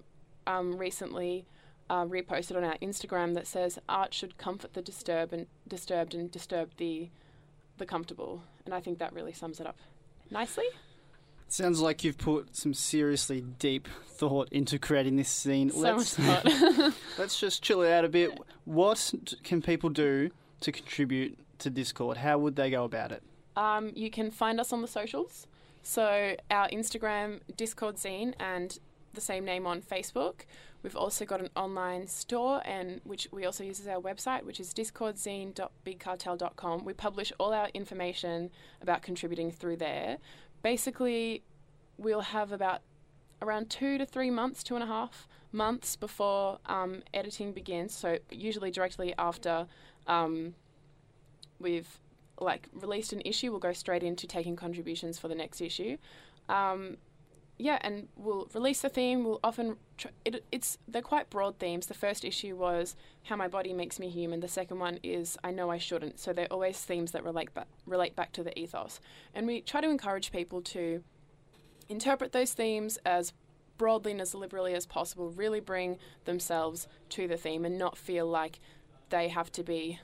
um, 0.46 0.76
recently 0.76 1.46
uh, 1.90 2.04
reposted 2.04 2.56
on 2.56 2.64
our 2.64 2.76
Instagram 2.78 3.34
that 3.34 3.46
says 3.46 3.78
art 3.88 4.14
should 4.14 4.38
comfort 4.38 4.74
the 4.74 4.82
disturbed 4.82 5.32
and 5.32 5.46
disturbed 5.68 6.14
and 6.14 6.30
disturb 6.30 6.70
the 6.76 7.10
the 7.76 7.86
comfortable, 7.86 8.42
and 8.64 8.72
I 8.72 8.80
think 8.80 8.98
that 8.98 9.12
really 9.12 9.32
sums 9.32 9.58
it 9.58 9.66
up 9.66 9.76
nicely. 10.30 10.64
Sounds 11.48 11.80
like 11.80 12.04
you've 12.04 12.18
put 12.18 12.56
some 12.56 12.72
seriously 12.72 13.40
deep 13.40 13.88
thought 14.06 14.48
into 14.50 14.78
creating 14.78 15.16
this 15.16 15.28
scene. 15.28 15.70
So 15.70 15.78
let's 15.80 16.18
much 16.18 16.42
thought. 16.44 16.92
let's 17.18 17.38
just 17.38 17.62
chill 17.62 17.82
it 17.82 17.90
out 17.90 18.04
a 18.04 18.08
bit. 18.08 18.38
What 18.64 19.12
can 19.42 19.60
people 19.60 19.90
do 19.90 20.30
to 20.60 20.72
contribute 20.72 21.38
to 21.58 21.70
Discord? 21.70 22.16
How 22.16 22.38
would 22.38 22.56
they 22.56 22.70
go 22.70 22.84
about 22.84 23.12
it? 23.12 23.22
Um, 23.56 23.92
you 23.94 24.10
can 24.10 24.30
find 24.30 24.58
us 24.58 24.72
on 24.72 24.82
the 24.82 24.88
socials. 24.88 25.46
So 25.82 26.34
our 26.50 26.68
Instagram, 26.70 27.40
Discord 27.56 27.96
Zine, 27.96 28.34
and 28.40 28.78
the 29.14 29.20
same 29.20 29.44
name 29.44 29.66
on 29.66 29.82
Facebook. 29.82 30.46
We've 30.82 30.96
also 30.96 31.24
got 31.24 31.40
an 31.40 31.48
online 31.56 32.06
store, 32.06 32.62
and 32.64 33.00
which 33.04 33.26
we 33.32 33.46
also 33.46 33.64
use 33.64 33.80
as 33.80 33.88
our 33.88 34.00
website, 34.00 34.44
which 34.44 34.60
is 34.60 34.74
discordzine.bigcartel.com. 34.74 36.84
We 36.84 36.92
publish 36.92 37.32
all 37.38 37.54
our 37.54 37.70
information 37.72 38.50
about 38.82 39.00
contributing 39.02 39.50
through 39.50 39.76
there. 39.76 40.18
Basically, 40.62 41.42
we'll 41.96 42.20
have 42.20 42.52
about 42.52 42.82
around 43.40 43.70
two 43.70 43.96
to 43.98 44.06
three 44.06 44.30
months, 44.30 44.62
two 44.62 44.74
and 44.74 44.84
a 44.84 44.86
half 44.86 45.26
months 45.52 45.96
before 45.96 46.58
um, 46.66 47.02
editing 47.12 47.52
begins. 47.52 47.94
So 47.94 48.18
usually 48.30 48.70
directly 48.70 49.14
after 49.18 49.66
um, 50.06 50.54
we've 51.58 52.00
like 52.40 52.68
released 52.72 53.12
an 53.12 53.22
issue, 53.24 53.50
we'll 53.50 53.60
go 53.60 53.72
straight 53.72 54.02
into 54.02 54.26
taking 54.26 54.56
contributions 54.56 55.18
for 55.18 55.28
the 55.28 55.34
next 55.34 55.60
issue. 55.60 55.98
Um, 56.48 56.96
yeah, 57.56 57.78
and 57.82 58.08
we'll 58.16 58.48
release 58.52 58.80
the 58.80 58.88
theme. 58.88 59.24
We'll 59.24 59.40
often 59.44 59.76
tr- 59.96 60.08
it, 60.24 60.44
it's 60.50 60.78
they're 60.88 61.02
quite 61.02 61.30
broad 61.30 61.58
themes. 61.58 61.86
The 61.86 61.94
first 61.94 62.24
issue 62.24 62.56
was 62.56 62.96
how 63.24 63.36
my 63.36 63.46
body 63.46 63.72
makes 63.72 64.00
me 64.00 64.08
human. 64.08 64.40
The 64.40 64.48
second 64.48 64.80
one 64.80 64.98
is 65.02 65.38
I 65.44 65.52
know 65.52 65.70
I 65.70 65.78
shouldn't. 65.78 66.18
So 66.18 66.32
they're 66.32 66.52
always 66.52 66.78
themes 66.80 67.12
that 67.12 67.22
relate 67.22 67.54
back 67.54 67.68
relate 67.86 68.16
back 68.16 68.32
to 68.32 68.42
the 68.42 68.58
ethos, 68.58 69.00
and 69.34 69.46
we 69.46 69.60
try 69.60 69.80
to 69.80 69.88
encourage 69.88 70.32
people 70.32 70.62
to 70.62 71.04
interpret 71.88 72.32
those 72.32 72.52
themes 72.52 72.98
as 73.06 73.32
broadly 73.78 74.12
and 74.12 74.20
as 74.20 74.34
liberally 74.34 74.74
as 74.74 74.84
possible. 74.84 75.30
Really 75.30 75.60
bring 75.60 75.98
themselves 76.24 76.88
to 77.10 77.28
the 77.28 77.36
theme 77.36 77.64
and 77.64 77.78
not 77.78 77.96
feel 77.96 78.26
like 78.26 78.58
they 79.10 79.28
have 79.28 79.52
to 79.52 79.62
be 79.62 80.00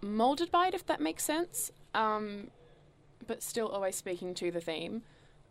molded 0.00 0.52
by 0.52 0.68
it, 0.68 0.74
if 0.74 0.86
that 0.86 1.00
makes 1.00 1.24
sense. 1.24 1.72
Um, 1.94 2.50
but 3.26 3.42
still 3.42 3.66
always 3.66 3.96
speaking 3.96 4.34
to 4.34 4.52
the 4.52 4.60
theme. 4.60 5.02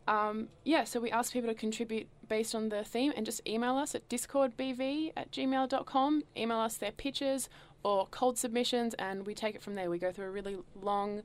Um, 0.08 0.48
yeah, 0.64 0.86
so 0.86 1.00
we 1.00 1.12
ask 1.12 1.34
people 1.34 1.50
to 1.50 1.56
contribute 1.56 2.08
based 2.28 2.56
on 2.56 2.70
the 2.70 2.84
theme 2.84 3.12
and 3.16 3.26
just 3.26 3.46
email 3.48 3.76
us 3.76 3.94
at 3.94 4.08
discordbv 4.08 5.12
at 5.18 5.32
gmail.com. 5.32 6.24
Email 6.36 6.60
us 6.60 6.78
their 6.78 6.92
pictures 6.92 7.50
or 7.84 8.08
cold 8.08 8.38
submissions, 8.38 8.94
and 8.96 9.26
we 9.26 9.34
take 9.34 9.56
it 9.56 9.62
from 9.62 9.76
there. 9.76 9.90
We 9.90 10.00
go 10.00 10.12
through 10.12 10.26
a 10.26 10.32
really 10.32 10.58
long, 10.82 11.24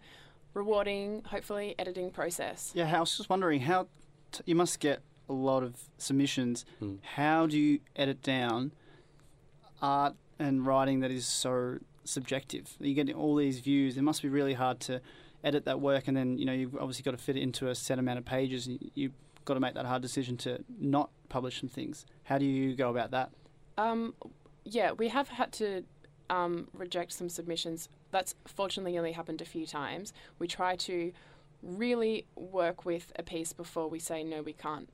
rewarding, 0.55 1.23
hopefully, 1.27 1.75
editing 1.79 2.11
process. 2.11 2.73
Yeah, 2.75 2.95
I 2.95 3.01
was 3.01 3.16
just 3.16 3.31
wondering 3.31 3.61
how 3.61 3.87
t- 4.33 4.42
you 4.47 4.55
must 4.55 4.81
get 4.81 5.01
a 5.29 5.33
lot 5.33 5.62
of 5.62 5.77
submissions. 5.99 6.64
Hmm. 6.79 6.97
How 7.14 7.47
do 7.47 7.59
you 7.59 7.81
edit 7.97 8.23
down 8.23 8.73
art 9.81 10.14
and 10.38 10.66
writing 10.66 11.01
that 11.01 11.11
is 11.11 11.27
so 11.27 11.79
subjective? 12.05 12.77
You 12.81 12.95
get 12.95 13.14
all 13.14 13.37
these 13.37 13.61
views. 13.61 13.97
It 13.97 14.03
must 14.03 14.23
be 14.23 14.29
really 14.29 14.55
hard 14.55 14.81
to 14.81 15.01
edit 15.45 15.65
that 15.65 15.81
work, 15.81 16.09
and 16.09 16.17
then 16.17 16.39
you 16.39 16.45
know 16.45 16.53
you've 16.53 16.75
obviously 16.77 17.03
got 17.03 17.13
to 17.13 17.17
fit 17.17 17.37
it 17.37 17.43
into 17.43 17.69
a 17.69 17.75
set 17.75 17.99
amount 17.99 18.19
of 18.19 18.25
pages. 18.25 18.69
You've 18.95 19.13
got 19.45 19.55
to 19.55 19.61
make 19.61 19.75
that 19.75 19.87
hard 19.87 20.03
decision 20.03 20.37
to 20.39 20.65
not 20.79 21.11
publish 21.29 21.61
some 21.61 21.69
things. 21.69 22.07
How 22.25 22.39
do 22.39 22.45
you 22.45 22.75
go 22.77 22.91
about 22.91 23.11
that? 23.11 23.31
Um, 23.77 24.15
yeah, 24.65 24.93
we 24.93 25.09
have 25.09 25.29
had 25.29 25.53
to 25.55 25.85
um, 26.31 26.69
reject 26.73 27.13
some 27.13 27.29
submissions. 27.29 27.89
That's 28.11 28.35
fortunately 28.47 28.97
only 28.99 29.13
happened 29.13 29.41
a 29.41 29.45
few 29.45 29.67
times. 29.67 30.13
We 30.39 30.47
try 30.47 30.77
to 30.77 31.13
really 31.63 32.27
work 32.35 32.85
with 32.85 33.13
a 33.17 33.23
piece 33.23 33.53
before 33.53 33.89
we 33.89 33.99
say, 33.99 34.25
no, 34.25 34.43
we 34.43 34.53
can't 34.53 34.89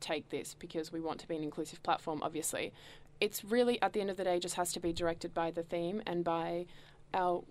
take 0.00 0.30
this 0.30 0.54
because 0.58 0.92
we 0.92 1.00
want 1.00 1.20
to 1.20 1.28
be 1.28 1.36
an 1.36 1.42
inclusive 1.42 1.82
platform, 1.82 2.22
obviously. 2.22 2.72
It's 3.20 3.44
really, 3.44 3.80
at 3.82 3.92
the 3.92 4.00
end 4.00 4.10
of 4.10 4.16
the 4.16 4.24
day, 4.24 4.38
just 4.38 4.54
has 4.54 4.72
to 4.72 4.80
be 4.80 4.92
directed 4.92 5.34
by 5.34 5.50
the 5.50 5.62
theme 5.62 6.02
and 6.06 6.24
by 6.24 6.66
our 7.12 7.42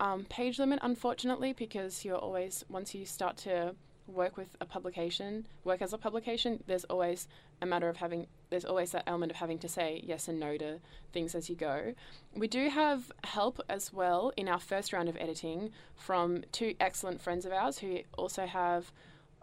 um, 0.00 0.24
page 0.24 0.58
limit, 0.58 0.78
unfortunately, 0.82 1.52
because 1.52 2.04
you're 2.04 2.16
always, 2.16 2.64
once 2.68 2.94
you 2.94 3.04
start 3.04 3.36
to 3.38 3.74
work 4.06 4.36
with 4.36 4.56
a 4.60 4.64
publication, 4.64 5.46
work 5.64 5.82
as 5.82 5.92
a 5.92 5.98
publication, 5.98 6.62
there's 6.66 6.84
always 6.84 7.28
a 7.60 7.66
matter 7.66 7.88
of 7.88 7.98
having, 7.98 8.26
there's 8.50 8.64
always 8.64 8.92
that 8.92 9.04
element 9.06 9.30
of 9.32 9.36
having 9.36 9.58
to 9.58 9.68
say 9.68 10.00
yes 10.04 10.28
and 10.28 10.40
no 10.40 10.56
to 10.56 10.78
things 11.12 11.34
as 11.34 11.50
you 11.50 11.56
go. 11.56 11.94
We 12.34 12.48
do 12.48 12.70
have 12.70 13.12
help 13.24 13.60
as 13.68 13.92
well 13.92 14.32
in 14.36 14.48
our 14.48 14.60
first 14.60 14.92
round 14.92 15.08
of 15.08 15.16
editing 15.16 15.72
from 15.94 16.44
two 16.52 16.74
excellent 16.80 17.20
friends 17.20 17.44
of 17.44 17.52
ours 17.52 17.78
who 17.78 18.00
also 18.16 18.46
have 18.46 18.92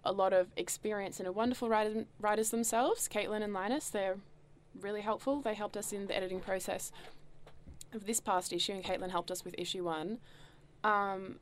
a 0.04 0.12
lot 0.12 0.34
of 0.34 0.48
experience 0.56 1.20
and 1.20 1.28
are 1.28 1.32
wonderful 1.32 1.70
writer, 1.70 2.06
writers 2.20 2.50
themselves, 2.50 3.08
Caitlin 3.08 3.44
and 3.44 3.54
Linus. 3.54 3.90
They're 3.90 4.18
really 4.80 5.02
helpful. 5.02 5.42
They 5.42 5.54
helped 5.54 5.78
us 5.78 5.92
in 5.92 6.08
the 6.08 6.16
editing 6.16 6.40
process 6.40 6.92
of 7.94 8.06
this 8.06 8.20
past 8.20 8.54
issue, 8.54 8.74
and 8.74 8.84
Caitlin 8.84 9.12
helped 9.12 9.32
us 9.32 9.44
with 9.44 9.56
issue 9.58 9.84
one. 9.84 10.20
Um, 10.86 11.40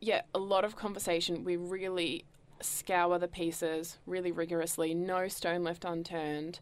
yeah, 0.00 0.20
a 0.34 0.38
lot 0.38 0.64
of 0.64 0.76
conversation. 0.76 1.44
We 1.44 1.56
really 1.56 2.26
scour 2.60 3.18
the 3.18 3.26
pieces 3.26 3.98
really 4.06 4.30
rigorously, 4.30 4.92
no 4.92 5.28
stone 5.28 5.64
left 5.64 5.84
unturned. 5.84 6.60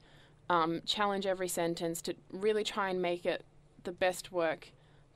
Um, 0.48 0.80
challenge 0.86 1.26
every 1.26 1.48
sentence 1.48 2.00
to 2.02 2.14
really 2.30 2.64
try 2.64 2.88
and 2.88 3.02
make 3.02 3.26
it 3.26 3.44
the 3.82 3.92
best 3.92 4.32
work 4.32 4.70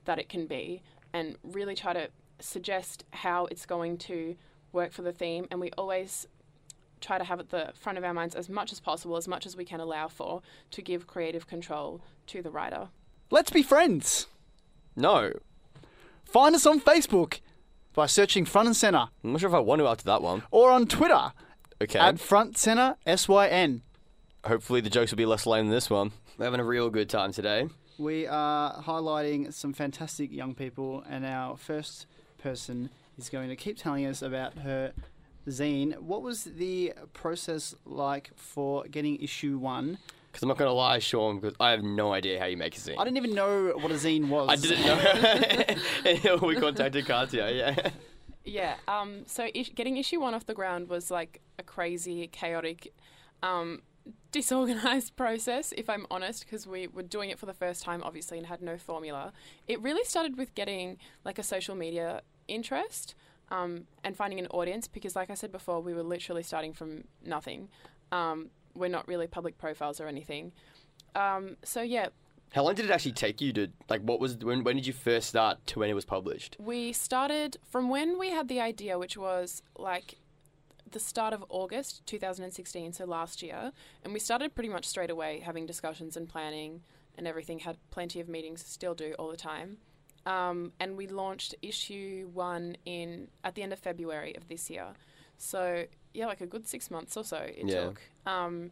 that 0.05 0.19
it 0.19 0.29
can 0.29 0.47
be, 0.47 0.83
and 1.13 1.37
really 1.45 1.77
try 1.77 1.93
to 1.93 2.09
suggest 2.41 3.05
how 3.13 3.47
it's 3.47 3.65
going 3.65 3.97
to 3.99 4.37
work 4.73 4.93
for 4.93 5.03
the 5.03 5.13
theme. 5.13 5.47
And 5.51 5.61
we 5.61 5.71
always 5.79 6.27
try 7.01 7.17
to 7.17 7.25
have 7.25 7.39
at 7.39 7.51
the 7.51 7.71
front 7.75 7.97
of 7.97 8.05
our 8.05 8.13
minds 8.13 8.35
as 8.35 8.49
much 8.49 8.73
as 8.73 8.81
possible, 8.81 9.17
as 9.17 9.29
much 9.29 9.47
as 9.47 9.57
we 9.57 9.65
can 9.65 9.81
allow 9.81 10.09
for, 10.09 10.43
to 10.73 10.83
give 10.83 11.07
creative 11.07 11.47
control 11.47 12.01
to 12.27 12.43
the 12.43 12.51
writer. 12.51 12.89
Let's 13.31 13.51
be 13.51 13.63
friends. 13.63 14.27
No, 14.97 15.33
Find 16.25 16.55
us 16.55 16.67
on 16.67 16.81
Facebook 16.81 17.41
by 17.95 18.07
searching 18.07 18.45
Front 18.45 18.69
and 18.69 18.77
Center 18.77 19.09
I'm 19.23 19.33
not 19.33 19.41
sure 19.41 19.51
if 19.51 19.55
I 19.55 19.61
want 19.61 19.81
to 19.81 19.87
after 19.87 20.05
that 20.05 20.23
one. 20.23 20.43
or 20.51 20.71
on 20.71 20.87
Twitter 20.87 21.33
Okay. 21.81 21.99
At 21.99 22.21
front 22.21 22.57
center, 22.57 22.97
S 23.05 23.29
Y 23.29 23.49
N. 23.49 23.83
Hopefully 24.45 24.81
the 24.81 24.89
jokes 24.89 25.11
will 25.11 25.17
be 25.17 25.27
less 25.27 25.47
lame 25.47 25.65
than 25.67 25.75
this 25.75 25.91
one. 25.91 26.13
We're 26.39 26.45
having 26.45 26.61
a 26.61 26.65
real 26.65 26.91
good 26.91 27.11
time 27.11 27.33
today. 27.33 27.69
We 27.99 28.25
are 28.29 28.81
highlighting 28.83 29.53
some 29.53 29.73
fantastic 29.73 30.31
young 30.31 30.55
people, 30.55 31.03
and 31.09 31.27
our 31.27 31.57
first 31.57 32.07
person 32.39 32.91
is 33.19 33.29
going 33.29 33.49
to 33.49 33.57
keep 33.57 33.79
telling 33.79 34.07
us 34.07 34.23
about 34.23 34.59
her 34.59 34.93
zine. 35.49 35.99
What 35.99 36.23
was 36.23 36.45
the 36.45 36.93
process 37.15 37.75
like 37.85 38.31
for 38.37 38.85
getting 38.85 39.17
issue 39.21 39.59
one? 39.59 39.99
Because 40.33 40.45
I'm 40.45 40.49
not 40.49 40.57
going 40.57 40.71
to 40.71 40.73
lie, 40.73 40.99
Sean, 40.99 41.41
because 41.41 41.55
I 41.61 41.73
have 41.73 41.83
no 41.83 42.15
idea 42.15 42.41
how 42.41 42.47
you 42.47 42.57
make 42.57 42.75
a 42.75 42.81
zine. 42.81 42.97
I 42.99 43.05
didn't 43.05 43.19
even 43.19 43.35
know 43.35 43.75
what 43.77 43.93
a 43.93 43.97
zine 43.97 44.29
was. 44.29 44.49
I 44.49 44.57
didn't 44.57 44.87
know. 44.87 46.11
Until 46.11 46.39
we 46.49 46.57
contacted 46.57 47.05
Katia, 47.05 47.51
yeah. 47.51 47.91
Yeah. 48.45 48.77
Um, 48.89 49.25
so 49.27 49.49
ish- 49.55 49.75
getting 49.75 49.99
issue 49.99 50.21
one 50.21 50.33
off 50.33 50.47
the 50.47 50.55
ground 50.55 50.89
was 50.89 51.11
like 51.11 51.43
a 51.59 51.63
crazy, 51.63 52.27
chaotic, 52.29 52.95
um, 53.43 53.83
disorganized 54.33 55.17
process, 55.17 55.75
if 55.77 55.91
I'm 55.91 56.07
honest, 56.11 56.47
because 56.47 56.67
we 56.67 56.87
were 56.87 57.03
doing 57.03 57.29
it 57.29 57.39
for 57.39 57.45
the 57.45 57.53
first 57.55 57.83
time, 57.83 58.03
obviously, 58.03 58.39
and 58.39 58.47
had 58.47 58.63
no 58.63 58.79
formula. 58.79 59.35
It 59.69 59.83
really 59.83 60.05
started 60.05 60.39
with 60.39 60.55
getting 60.55 60.97
like 61.27 61.39
a 61.39 61.43
social 61.43 61.75
media 61.75 62.23
interest 62.49 63.15
um, 63.51 63.87
and 64.03 64.17
finding 64.17 64.39
an 64.39 64.47
audience, 64.47 64.89
because, 64.89 65.15
like 65.15 65.29
I 65.29 65.35
said 65.35 65.53
before, 65.53 65.81
we 65.81 65.93
were 65.93 66.03
literally 66.03 66.43
starting 66.43 66.73
from 66.73 67.05
nothing. 67.23 67.69
Um, 68.11 68.51
we're 68.75 68.89
not 68.89 69.07
really 69.09 69.27
public 69.27 69.59
profiles 69.59 70.01
or 70.01 70.07
anything. 70.07 70.53
Um, 71.15 71.57
so 71.63 71.83
yeah, 71.83 72.09
How 72.55 72.63
long 72.65 72.75
did 72.75 72.85
it 72.87 72.91
actually 72.91 73.13
take 73.13 73.41
you 73.41 73.53
to, 73.55 73.69
like, 73.89 74.03
what 74.03 74.21
was, 74.21 74.37
when, 74.39 74.63
when 74.65 74.77
did 74.77 74.87
you 74.87 74.93
first 74.93 75.29
start 75.29 75.67
to 75.69 75.81
when 75.81 75.91
it 75.91 75.95
was 75.95 76.05
published? 76.05 76.57
We 76.59 76.93
started 76.93 77.57
from 77.71 77.89
when 77.89 78.19
we 78.19 78.31
had 78.31 78.49
the 78.49 78.61
idea, 78.61 78.99
which 78.99 79.17
was 79.17 79.63
like 79.79 80.17
the 80.91 81.01
start 81.01 81.33
of 81.33 81.45
August 81.49 82.05
2016, 82.07 82.93
so 82.93 83.05
last 83.07 83.43
year, 83.43 83.73
and 84.05 84.13
we 84.13 84.19
started 84.21 84.55
pretty 84.55 84.69
much 84.69 84.85
straight 84.87 85.11
away 85.11 85.41
having 85.41 85.65
discussions 85.67 86.17
and 86.17 86.29
planning 86.29 86.83
and 87.17 87.27
everything. 87.27 87.61
Had 87.61 87.79
plenty 87.91 88.21
of 88.21 88.29
meetings, 88.29 88.63
still 88.65 88.95
do 88.95 89.15
all 89.19 89.31
the 89.31 89.37
time, 89.37 89.79
um, 90.27 90.73
and 90.79 90.97
we 90.97 91.07
launched 91.07 91.55
issue 91.63 92.29
one 92.35 92.77
in 92.85 93.29
at 93.43 93.55
the 93.55 93.63
end 93.63 93.73
of 93.73 93.79
February 93.79 94.37
of 94.37 94.49
this 94.49 94.69
year. 94.69 94.89
So 95.39 95.87
yeah, 96.15 96.27
like 96.27 96.41
a 96.41 96.47
good 96.47 96.67
six 96.67 96.91
months 96.91 97.17
or 97.17 97.25
so 97.25 97.37
it 97.39 97.65
Yeah. 97.67 97.85
took. 97.87 98.01
Um, 98.27 98.71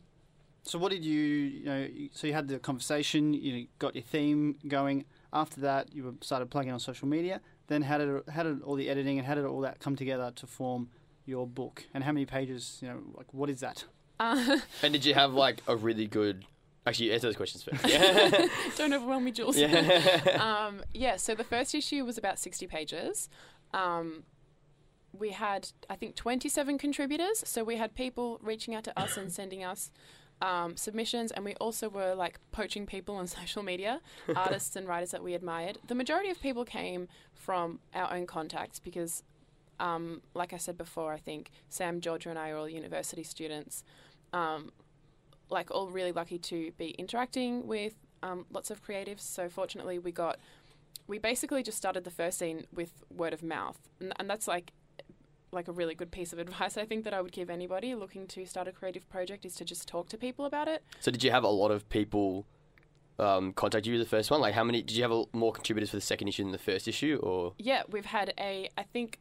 So 0.62 0.78
what 0.78 0.90
did 0.92 1.04
you, 1.04 1.20
you 1.20 1.64
know, 1.64 1.88
so 2.12 2.26
you 2.26 2.34
had 2.34 2.46
the 2.48 2.58
conversation, 2.58 3.32
you 3.32 3.66
got 3.78 3.94
your 3.94 4.04
theme 4.04 4.56
going. 4.68 5.04
After 5.32 5.60
that, 5.62 5.94
you 5.94 6.16
started 6.20 6.50
plugging 6.50 6.72
on 6.72 6.78
social 6.80 7.08
media. 7.08 7.40
Then 7.68 7.82
how 7.82 7.96
did, 7.98 8.08
how 8.28 8.42
did 8.42 8.62
all 8.62 8.74
the 8.74 8.88
editing 8.90 9.16
and 9.18 9.26
how 9.26 9.34
did 9.36 9.44
all 9.46 9.60
that 9.60 9.78
come 9.80 9.96
together 9.96 10.30
to 10.36 10.46
form 10.46 10.90
your 11.24 11.46
book? 11.46 11.84
And 11.94 12.04
how 12.04 12.12
many 12.12 12.26
pages, 12.26 12.78
you 12.82 12.88
know, 12.88 12.98
like 13.16 13.32
what 13.32 13.48
is 13.48 13.60
that? 13.60 13.84
uh, 14.18 14.58
And 14.82 14.92
did 14.92 15.04
you 15.06 15.14
have, 15.14 15.32
like, 15.32 15.62
a 15.66 15.74
really 15.76 16.06
good, 16.06 16.44
actually, 16.86 17.10
answer 17.12 17.28
those 17.28 17.36
questions 17.36 17.62
first. 17.62 17.86
Yeah. 17.88 18.46
don't 18.76 18.92
overwhelm 18.92 19.24
me, 19.24 19.30
Jules. 19.32 19.56
yeah. 19.56 20.66
um, 20.66 20.82
yeah, 20.92 21.16
so 21.16 21.34
the 21.34 21.44
first 21.44 21.74
issue 21.74 22.04
was 22.04 22.18
about 22.18 22.38
60 22.38 22.66
pages. 22.66 23.28
Um, 23.72 24.24
we 25.18 25.30
had, 25.30 25.70
I 25.88 25.96
think, 25.96 26.14
27 26.16 26.78
contributors. 26.78 27.42
So 27.46 27.64
we 27.64 27.76
had 27.76 27.94
people 27.94 28.38
reaching 28.42 28.74
out 28.74 28.84
to 28.84 28.98
us 28.98 29.16
and 29.16 29.32
sending 29.40 29.64
us 29.64 29.90
um, 30.42 30.76
submissions, 30.76 31.30
and 31.30 31.44
we 31.44 31.54
also 31.54 31.88
were 31.88 32.14
like 32.14 32.38
poaching 32.52 32.86
people 32.86 33.16
on 33.16 33.26
social 33.40 33.62
media, 33.62 34.00
artists 34.36 34.76
and 34.76 34.88
writers 34.88 35.10
that 35.10 35.22
we 35.22 35.34
admired. 35.34 35.78
The 35.86 35.94
majority 35.94 36.30
of 36.30 36.40
people 36.40 36.64
came 36.64 37.08
from 37.34 37.80
our 37.94 38.12
own 38.12 38.26
contacts 38.26 38.78
because, 38.78 39.22
um, 39.78 40.22
like 40.34 40.52
I 40.52 40.56
said 40.56 40.78
before, 40.78 41.12
I 41.12 41.18
think 41.18 41.50
Sam, 41.68 42.00
Georgia, 42.00 42.30
and 42.30 42.38
I 42.38 42.50
are 42.50 42.56
all 42.56 42.68
university 42.68 43.22
students. 43.22 43.84
Um, 44.32 44.70
like 45.50 45.70
all 45.72 45.88
really 45.88 46.12
lucky 46.12 46.38
to 46.38 46.70
be 46.78 46.90
interacting 46.90 47.66
with 47.66 47.94
um, 48.22 48.46
lots 48.52 48.70
of 48.70 48.84
creatives. 48.84 49.20
So 49.20 49.48
fortunately, 49.48 49.98
we 49.98 50.12
got 50.12 50.38
we 51.06 51.18
basically 51.18 51.62
just 51.64 51.76
started 51.76 52.04
the 52.04 52.10
first 52.10 52.38
scene 52.38 52.66
with 52.72 52.92
word 53.14 53.32
of 53.32 53.42
mouth, 53.42 53.78
and, 53.98 54.12
and 54.18 54.30
that's 54.30 54.46
like 54.46 54.72
like 55.52 55.68
a 55.68 55.72
really 55.72 55.94
good 55.94 56.10
piece 56.10 56.32
of 56.32 56.38
advice 56.38 56.76
I 56.76 56.84
think 56.84 57.04
that 57.04 57.14
I 57.14 57.20
would 57.20 57.32
give 57.32 57.50
anybody 57.50 57.94
looking 57.94 58.26
to 58.28 58.44
start 58.46 58.68
a 58.68 58.72
creative 58.72 59.08
project 59.08 59.44
is 59.44 59.54
to 59.56 59.64
just 59.64 59.88
talk 59.88 60.08
to 60.10 60.16
people 60.16 60.44
about 60.44 60.68
it. 60.68 60.82
So 61.00 61.10
did 61.10 61.22
you 61.24 61.30
have 61.30 61.44
a 61.44 61.48
lot 61.48 61.70
of 61.70 61.88
people 61.88 62.46
um, 63.18 63.52
contact 63.52 63.86
you 63.86 63.92
with 63.92 64.02
the 64.02 64.08
first 64.08 64.30
one? 64.30 64.40
Like, 64.40 64.54
how 64.54 64.64
many, 64.64 64.82
did 64.82 64.96
you 64.96 65.02
have 65.02 65.12
a, 65.12 65.24
more 65.32 65.52
contributors 65.52 65.90
for 65.90 65.96
the 65.96 66.02
second 66.02 66.28
issue 66.28 66.42
than 66.42 66.52
the 66.52 66.58
first 66.58 66.88
issue, 66.88 67.20
or? 67.22 67.54
Yeah, 67.58 67.82
we've 67.90 68.06
had 68.06 68.32
a 68.38 68.68
I 68.76 68.82
think. 68.82 69.20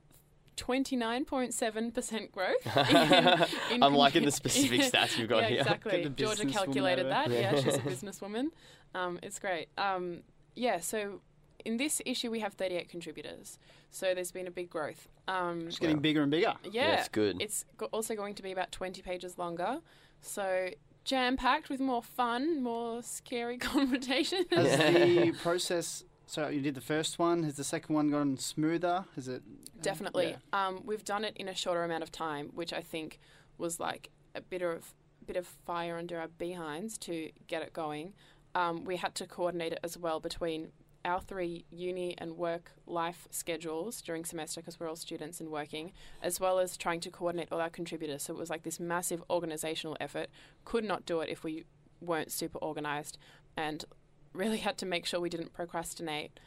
29.7% 0.57 2.31
growth. 2.33 2.55
In, 3.71 3.75
in 3.75 3.81
I'm 3.81 3.95
liking 3.95 4.25
the 4.25 4.31
specific 4.31 4.81
stats 4.91 5.17
you've 5.17 5.29
got 5.29 5.43
yeah, 5.43 5.47
here. 5.47 5.61
exactly. 5.61 6.09
Georgia 6.17 6.45
calculated 6.47 7.05
that. 7.05 7.31
Yeah. 7.31 7.53
Yeah, 7.53 7.61
she's 7.61 7.75
a 7.75 7.79
businesswoman. 7.79 8.47
Um, 8.93 9.19
it's 9.23 9.39
great. 9.39 9.69
Um, 9.77 10.23
yeah, 10.55 10.81
so 10.81 11.21
in 11.65 11.77
this 11.77 12.01
issue 12.05 12.29
we 12.31 12.39
have 12.39 12.53
38 12.53 12.89
contributors. 12.89 13.59
So 13.91 14.13
there's 14.13 14.31
been 14.31 14.47
a 14.47 14.51
big 14.51 14.69
growth. 14.69 15.07
Um, 15.27 15.67
It's 15.67 15.79
getting 15.79 15.97
Wow. 15.97 16.01
bigger 16.01 16.21
and 16.21 16.31
bigger. 16.31 16.53
yeah, 16.71 16.95
That's 16.95 17.09
good. 17.09 17.41
It's 17.41 17.65
also 17.91 18.15
going 18.15 18.35
to 18.35 18.43
be 18.43 18.51
about 18.51 18.71
20 18.71 19.01
pages 19.01 19.37
longer. 19.37 19.81
So 20.21 20.69
jam 21.05 21.37
packed 21.37 21.69
with 21.69 21.79
more 21.79 22.03
fun, 22.03 22.61
more 22.61 23.01
scary 23.03 23.57
confrontation. 23.71 24.45
Has 24.51 24.77
the 24.77 25.33
process, 25.41 26.03
so 26.25 26.47
you 26.49 26.61
did 26.61 26.75
the 26.75 26.81
first 26.81 27.19
one, 27.19 27.43
has 27.43 27.55
the 27.55 27.63
second 27.63 27.95
one 27.95 28.09
gone 28.11 28.37
smoother? 28.37 29.05
Has 29.15 29.27
it? 29.27 29.41
Definitely. 29.81 30.35
Yeah. 30.53 30.67
Um, 30.67 30.81
we've 30.85 31.03
done 31.05 31.23
it 31.23 31.35
in 31.37 31.47
a 31.47 31.55
shorter 31.55 31.83
amount 31.83 32.03
of 32.03 32.11
time, 32.11 32.49
which 32.53 32.73
I 32.73 32.81
think 32.81 33.19
was 33.57 33.79
like 33.79 34.09
a 34.35 34.41
bit 34.41 34.61
of 34.61 34.93
bit 35.25 35.35
of 35.37 35.45
fire 35.45 35.97
under 35.97 36.19
our 36.19 36.27
behinds 36.27 36.97
to 36.97 37.29
get 37.47 37.61
it 37.61 37.71
going. 37.71 38.13
Um, 38.55 38.83
we 38.83 38.95
had 38.95 39.13
to 39.15 39.27
coordinate 39.27 39.73
it 39.73 39.79
as 39.83 39.95
well 39.95 40.19
between 40.19 40.71
our 41.05 41.21
three 41.21 41.65
uni 41.71 42.15
and 42.17 42.37
work 42.37 42.71
life 42.85 43.27
schedules 43.31 44.01
during 44.01 44.25
semester 44.25 44.61
because 44.61 44.79
we're 44.79 44.89
all 44.89 44.95
students 44.95 45.39
and 45.39 45.49
working, 45.49 45.91
as 46.21 46.39
well 46.39 46.59
as 46.59 46.75
trying 46.77 46.99
to 47.01 47.09
coordinate 47.09 47.47
all 47.51 47.61
our 47.61 47.69
contributors. 47.69 48.23
So 48.23 48.33
it 48.33 48.39
was 48.39 48.49
like 48.49 48.63
this 48.63 48.79
massive 48.79 49.23
organizational 49.29 49.95
effort. 49.99 50.27
Could 50.65 50.83
not 50.83 51.05
do 51.05 51.21
it 51.21 51.29
if 51.29 51.43
we 51.43 51.63
weren't 52.01 52.31
super 52.31 52.57
organized, 52.59 53.17
and 53.57 53.85
really 54.33 54.57
had 54.57 54.77
to 54.77 54.85
make 54.85 55.05
sure 55.05 55.19
we 55.19 55.29
didn't 55.29 55.53
procrastinate. 55.53 56.39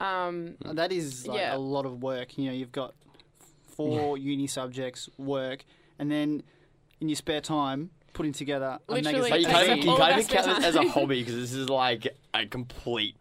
Um, 0.00 0.56
That 0.64 0.92
is 0.92 1.26
like 1.26 1.38
Yeah. 1.38 1.56
a 1.56 1.58
lot 1.58 1.84
of 1.86 2.02
work. 2.02 2.36
You 2.38 2.46
know, 2.46 2.52
you've 2.52 2.72
got 2.72 2.94
four 3.76 4.16
uni 4.18 4.46
subjects, 4.46 5.08
work, 5.18 5.64
and 5.98 6.10
then 6.10 6.42
in 7.00 7.08
your 7.08 7.16
spare 7.16 7.40
time, 7.40 7.90
putting 8.12 8.32
together 8.32 8.78
a 8.88 8.92
Literally, 8.92 9.30
But 9.30 9.40
you 9.40 9.46
It 9.46 9.50
can't 9.50 9.66
takes 9.66 9.76
even, 9.78 9.90
you 9.90 9.96
can't 9.96 10.12
of 10.12 10.18
even 10.18 10.26
count 10.36 10.56
this 10.56 10.64
as 10.64 10.74
a 10.76 10.88
hobby 10.88 11.20
because 11.20 11.36
this 11.36 11.52
is 11.52 11.68
like 11.68 12.08
a 12.34 12.46
complete, 12.46 13.16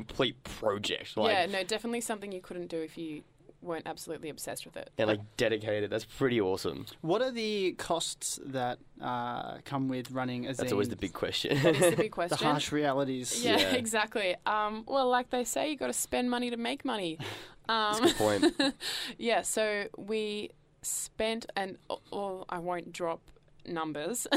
complete 0.00 0.36
project. 0.44 1.16
Like, 1.16 1.32
yeah, 1.32 1.46
no, 1.46 1.62
definitely 1.64 2.00
something 2.02 2.30
you 2.32 2.40
couldn't 2.40 2.68
do 2.68 2.80
if 2.80 2.96
you 2.98 3.22
weren't 3.62 3.86
absolutely 3.86 4.28
obsessed 4.28 4.64
with 4.66 4.76
it. 4.76 4.90
and 4.98 5.08
like 5.08 5.20
dedicated. 5.36 5.90
That's 5.90 6.04
pretty 6.04 6.40
awesome. 6.40 6.84
What 7.00 7.20
are 7.22 7.30
the 7.32 7.72
costs 7.78 8.38
that 8.44 8.78
uh, 9.00 9.58
come 9.64 9.88
with 9.88 10.10
running 10.10 10.46
a 10.46 10.52
That's 10.54 10.70
always 10.72 10.88
the 10.90 10.96
big 10.96 11.12
question. 11.14 11.60
That 11.62 11.74
is 11.74 11.90
the 11.90 11.96
big 11.96 12.12
question. 12.20 12.38
the 12.38 12.44
harsh 12.44 12.70
realities. 12.70 13.42
yeah, 13.44 13.56
Yeah. 13.58 13.72
exactly. 13.74 14.36
Um, 14.44 14.84
well, 14.86 15.08
like 15.08 15.30
they 15.30 15.44
say, 15.44 15.70
you 15.70 15.76
got 15.76 15.86
to 15.88 15.92
spend 16.08 16.30
money 16.30 16.50
to 16.50 16.56
make 16.56 16.84
money. 16.84 17.18
That's 17.68 17.98
a 17.98 18.02
Um, 18.02 18.08
good 18.08 18.16
point. 18.16 18.74
yeah, 19.18 19.42
so 19.42 19.86
we 19.96 20.50
spent, 20.82 21.46
and 21.56 21.78
well, 22.12 22.44
I 22.48 22.58
won't 22.58 22.92
drop 22.92 23.20
numbers, 23.66 24.28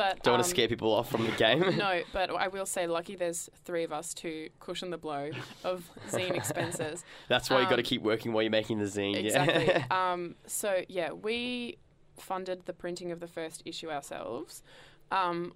but 0.00 0.22
Don't 0.22 0.32
want 0.32 0.40
um, 0.40 0.44
to 0.44 0.48
scare 0.48 0.66
people 0.66 0.94
off 0.94 1.10
from 1.10 1.26
the 1.26 1.32
game. 1.32 1.60
No, 1.76 2.00
but 2.14 2.30
I 2.30 2.48
will 2.48 2.64
say, 2.64 2.86
lucky 2.86 3.16
there's 3.16 3.50
three 3.64 3.84
of 3.84 3.92
us 3.92 4.14
to 4.14 4.48
cushion 4.58 4.88
the 4.88 4.96
blow 4.96 5.30
of 5.62 5.90
zine 6.08 6.34
expenses. 6.34 7.04
That's 7.28 7.50
why 7.50 7.60
you 7.60 7.64
got 7.64 7.76
to 7.76 7.82
Um, 7.82 7.84
keep 7.84 8.02
working 8.02 8.32
while 8.32 8.42
you're 8.42 8.50
making 8.50 8.78
the 8.78 8.86
zine. 8.86 9.16
Exactly. 9.16 9.66
Yeah. 9.66 9.84
um, 10.12 10.36
so 10.46 10.84
yeah, 10.88 11.12
we 11.12 11.76
funded 12.16 12.64
the 12.64 12.72
printing 12.72 13.12
of 13.12 13.20
the 13.20 13.26
first 13.26 13.62
issue 13.66 13.90
ourselves. 13.90 14.62
Um, 15.12 15.52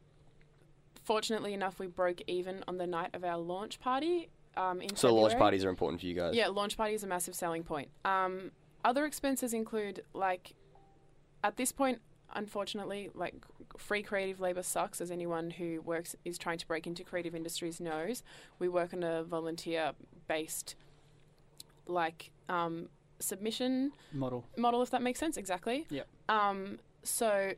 fortunately 1.03 1.55
enough, 1.55 1.79
we 1.79 1.87
broke 1.87 2.21
even 2.27 2.65
on 2.69 2.77
the 2.77 2.87
night 2.87 3.15
of 3.15 3.25
our 3.25 3.39
launch 3.39 3.81
party. 3.81 4.29
Um, 4.59 4.83
in 4.83 4.95
so 4.95 5.15
launch 5.15 5.39
parties 5.39 5.65
are 5.65 5.71
important 5.71 6.01
for 6.01 6.07
you 6.07 6.15
guys. 6.15 6.35
Yeah, 6.35 6.49
launch 6.49 6.77
party 6.77 6.93
is 6.93 7.03
a 7.03 7.07
massive 7.07 7.35
selling 7.35 7.65
point. 7.65 7.89
Um, 8.05 8.51
other 8.85 9.07
expenses 9.07 9.55
include 9.55 10.03
like, 10.13 10.55
at 11.43 11.57
this 11.57 11.73
point, 11.73 12.03
unfortunately, 12.35 13.11
like 13.15 13.35
free 13.79 14.03
creative 14.03 14.41
labor 14.41 14.63
sucks. 14.63 15.01
As 15.01 15.11
anyone 15.11 15.51
who 15.51 15.81
works 15.83 16.17
is 16.25 16.39
trying 16.39 16.59
to 16.59 16.67
break 16.67 16.87
into 16.87 17.05
creative 17.05 17.35
industries 17.35 17.81
knows, 17.81 18.23
we 18.59 18.69
work 18.69 18.93
on 18.93 19.03
a 19.03 19.23
volunteer-based, 19.25 20.75
like, 21.87 22.31
um, 22.49 22.89
submission 23.21 23.93
Model. 24.13 24.45
model, 24.57 24.83
if 24.83 24.91
that 24.91 25.03
makes 25.03 25.19
sense. 25.19 25.37
Exactly. 25.37 25.87
Yep. 25.91 26.07
Um, 26.29 26.79
so 27.03 27.53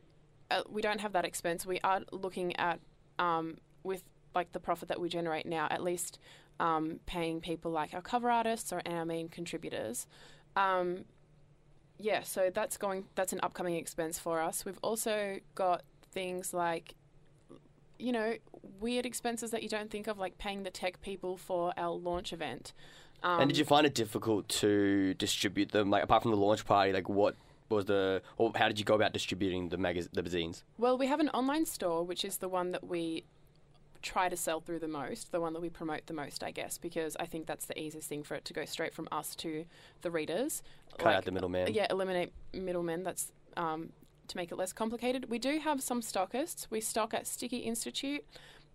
uh, 0.51 0.61
we 0.69 0.81
don't 0.81 1.01
have 1.01 1.13
that 1.13 1.25
expense. 1.25 1.65
We 1.65 1.79
are 1.83 2.01
looking 2.11 2.55
at 2.57 2.79
um, 3.19 3.57
with 3.83 4.03
like 4.35 4.51
the 4.51 4.59
profit 4.59 4.87
that 4.89 5.01
we 5.01 5.09
generate 5.09 5.45
now, 5.45 5.67
at 5.71 5.83
least 5.83 6.19
um, 6.59 6.99
paying 7.05 7.41
people 7.41 7.71
like 7.71 7.93
our 7.93 8.01
cover 8.01 8.29
artists 8.29 8.71
or 8.71 8.81
our 8.85 9.05
main 9.05 9.29
contributors. 9.29 10.07
Um, 11.99 12.05
yeah, 12.05 12.23
so 12.23 12.49
that's 12.53 12.77
going. 12.77 13.05
That's 13.15 13.33
an 13.33 13.39
upcoming 13.43 13.75
expense 13.75 14.19
for 14.19 14.41
us. 14.41 14.65
We've 14.65 14.79
also 14.81 15.39
got 15.55 15.83
things 16.11 16.53
like, 16.53 16.95
you 17.99 18.11
know, 18.11 18.35
weird 18.79 19.05
expenses 19.05 19.51
that 19.51 19.63
you 19.63 19.69
don't 19.69 19.89
think 19.89 20.07
of, 20.07 20.17
like 20.17 20.37
paying 20.37 20.63
the 20.63 20.69
tech 20.69 21.01
people 21.01 21.37
for 21.37 21.73
our 21.77 21.91
launch 21.91 22.33
event. 22.33 22.73
Um, 23.23 23.41
and 23.41 23.49
did 23.49 23.57
you 23.57 23.65
find 23.65 23.85
it 23.85 23.95
difficult 23.95 24.47
to 24.49 25.13
distribute 25.15 25.71
them? 25.71 25.89
Like 25.89 26.03
apart 26.03 26.21
from 26.21 26.31
the 26.31 26.37
launch 26.37 26.65
party, 26.65 26.93
like 26.93 27.09
what 27.09 27.35
was 27.69 27.85
the 27.85 28.21
or 28.37 28.51
how 28.55 28.67
did 28.67 28.79
you 28.79 28.85
go 28.85 28.95
about 28.95 29.13
distributing 29.13 29.69
the 29.69 29.77
magaz- 29.77 30.09
the 30.13 30.21
zines? 30.23 30.63
Well, 30.77 30.97
we 30.97 31.07
have 31.07 31.19
an 31.19 31.29
online 31.29 31.65
store, 31.65 32.03
which 32.03 32.23
is 32.23 32.37
the 32.37 32.49
one 32.49 32.71
that 32.71 32.87
we 32.87 33.25
try 34.01 34.29
to 34.29 34.37
sell 34.37 34.59
through 34.59 34.79
the 34.79 34.87
most, 34.87 35.31
the 35.31 35.41
one 35.41 35.53
that 35.53 35.61
we 35.61 35.69
promote 35.69 36.05
the 36.05 36.13
most, 36.13 36.43
I 36.43 36.51
guess, 36.51 36.77
because 36.77 37.15
I 37.19 37.25
think 37.25 37.45
that's 37.45 37.65
the 37.65 37.79
easiest 37.79 38.07
thing 38.07 38.23
for 38.23 38.35
it 38.35 38.45
to 38.45 38.53
go 38.53 38.65
straight 38.65 38.93
from 38.93 39.07
us 39.11 39.35
to 39.37 39.65
the 40.01 40.11
readers. 40.11 40.61
Cut 40.97 41.13
out 41.13 41.25
the 41.25 41.31
middleman. 41.31 41.73
Yeah, 41.73 41.87
eliminate 41.89 42.31
middlemen. 42.53 43.03
That's 43.03 43.31
um, 43.55 43.91
to 44.27 44.37
make 44.37 44.51
it 44.51 44.55
less 44.55 44.73
complicated. 44.73 45.29
We 45.29 45.39
do 45.39 45.59
have 45.59 45.81
some 45.81 46.01
stockists. 46.01 46.67
We 46.69 46.81
stock 46.81 47.13
at 47.13 47.27
Sticky 47.27 47.57
Institute 47.57 48.23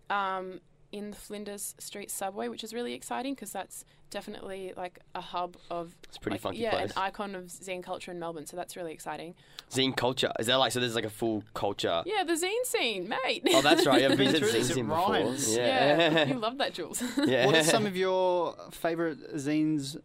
um, 0.09 0.61
in 0.93 1.09
the 1.09 1.17
Flinders 1.17 1.75
Street 1.79 2.09
subway, 2.11 2.47
which 2.47 2.63
is 2.63 2.73
really 2.73 2.93
exciting 2.93 3.33
because 3.33 3.51
that's 3.51 3.83
definitely 4.11 4.73
like 4.77 4.99
a 5.15 5.21
hub 5.21 5.57
of 5.71 5.95
It's 6.07 6.19
pretty 6.19 6.35
like, 6.35 6.41
funky 6.41 6.59
yeah, 6.59 6.69
place. 6.71 6.91
an 6.91 6.97
icon 7.01 7.33
of 7.35 7.45
zine 7.45 7.81
culture 7.83 8.11
in 8.11 8.19
Melbourne. 8.19 8.45
So 8.45 8.55
that's 8.55 8.77
really 8.77 8.93
exciting. 8.93 9.33
Zine 9.71 9.97
culture 9.97 10.31
is 10.39 10.45
that 10.47 10.55
like 10.57 10.71
so? 10.71 10.79
There's 10.79 10.93
like 10.95 11.03
a 11.03 11.09
full 11.09 11.43
culture. 11.55 12.03
Yeah, 12.05 12.23
the 12.23 12.33
zine 12.33 12.63
scene, 12.65 13.09
mate. 13.09 13.41
Oh, 13.49 13.61
that's 13.63 13.85
right. 13.87 14.01
You've 14.03 14.17
been 14.17 14.33
to 14.33 14.39
through 14.39 14.49
zine 14.51 14.55
it 14.59 14.63
scene 14.65 14.85
before. 14.87 15.09
rhymes. 15.13 15.55
yeah, 15.57 16.25
you 16.27 16.35
love 16.35 16.59
that, 16.59 16.73
Jules. 16.75 17.01
yeah. 17.25 17.47
What 17.47 17.55
are 17.55 17.63
some 17.63 17.85
of 17.87 17.97
your 17.97 18.55
favourite 18.71 19.17
zines? 19.35 19.97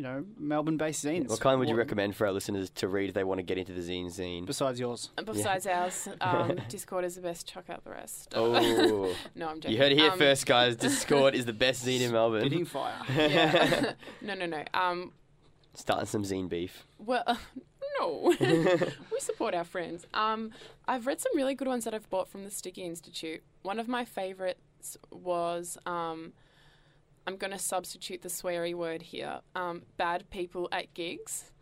You 0.00 0.06
know, 0.06 0.24
Melbourne-based 0.38 1.04
zines. 1.04 1.28
What 1.28 1.40
kind 1.40 1.58
would 1.60 1.68
you 1.68 1.74
recommend 1.74 2.16
for 2.16 2.26
our 2.26 2.32
listeners 2.32 2.70
to 2.76 2.88
read 2.88 3.10
if 3.10 3.14
they 3.14 3.22
want 3.22 3.36
to 3.36 3.42
get 3.42 3.58
into 3.58 3.74
the 3.74 3.82
zine 3.82 4.10
scene? 4.10 4.46
besides 4.46 4.80
yours? 4.80 5.10
Besides 5.26 5.66
ours, 5.66 6.08
um, 6.22 6.58
Discord 6.70 7.04
is 7.04 7.16
the 7.16 7.20
best. 7.20 7.46
Chuck 7.46 7.68
out 7.68 7.84
the 7.84 7.90
rest. 7.90 8.32
Oh, 8.34 9.14
no, 9.34 9.48
I'm 9.50 9.60
joking. 9.60 9.72
you 9.72 9.76
heard 9.76 9.92
it 9.92 9.98
here 9.98 10.10
Um, 10.12 10.18
first, 10.18 10.46
guys. 10.46 10.74
Discord 10.78 11.34
is 11.34 11.44
the 11.44 11.52
best 11.52 11.84
zine 11.84 12.00
in 12.00 12.12
Melbourne. 12.12 12.40
Spitting 12.46 12.64
fire. 12.64 12.94
Yeah. 13.14 13.92
no, 14.22 14.32
no, 14.32 14.46
no. 14.46 14.64
Um, 14.72 15.12
Starting 15.74 16.06
some 16.06 16.22
zine 16.22 16.48
beef. 16.48 16.86
well, 16.98 17.36
no. 18.00 18.34
we 18.40 19.20
support 19.20 19.54
our 19.54 19.64
friends. 19.64 20.06
Um, 20.14 20.52
I've 20.88 21.06
read 21.06 21.20
some 21.20 21.32
really 21.36 21.54
good 21.54 21.68
ones 21.68 21.84
that 21.84 21.92
I've 21.92 22.08
bought 22.08 22.26
from 22.26 22.44
the 22.44 22.50
Sticky 22.50 22.84
Institute. 22.84 23.42
One 23.64 23.78
of 23.78 23.86
my 23.86 24.06
favorites 24.06 24.96
was. 25.10 25.76
Um, 25.84 26.32
I'm 27.30 27.36
going 27.36 27.52
to 27.52 27.58
substitute 27.58 28.22
the 28.22 28.28
sweary 28.28 28.74
word 28.74 29.02
here. 29.02 29.40
Um, 29.54 29.82
bad 29.96 30.28
people 30.30 30.68
at 30.72 30.92
gigs. 30.94 31.52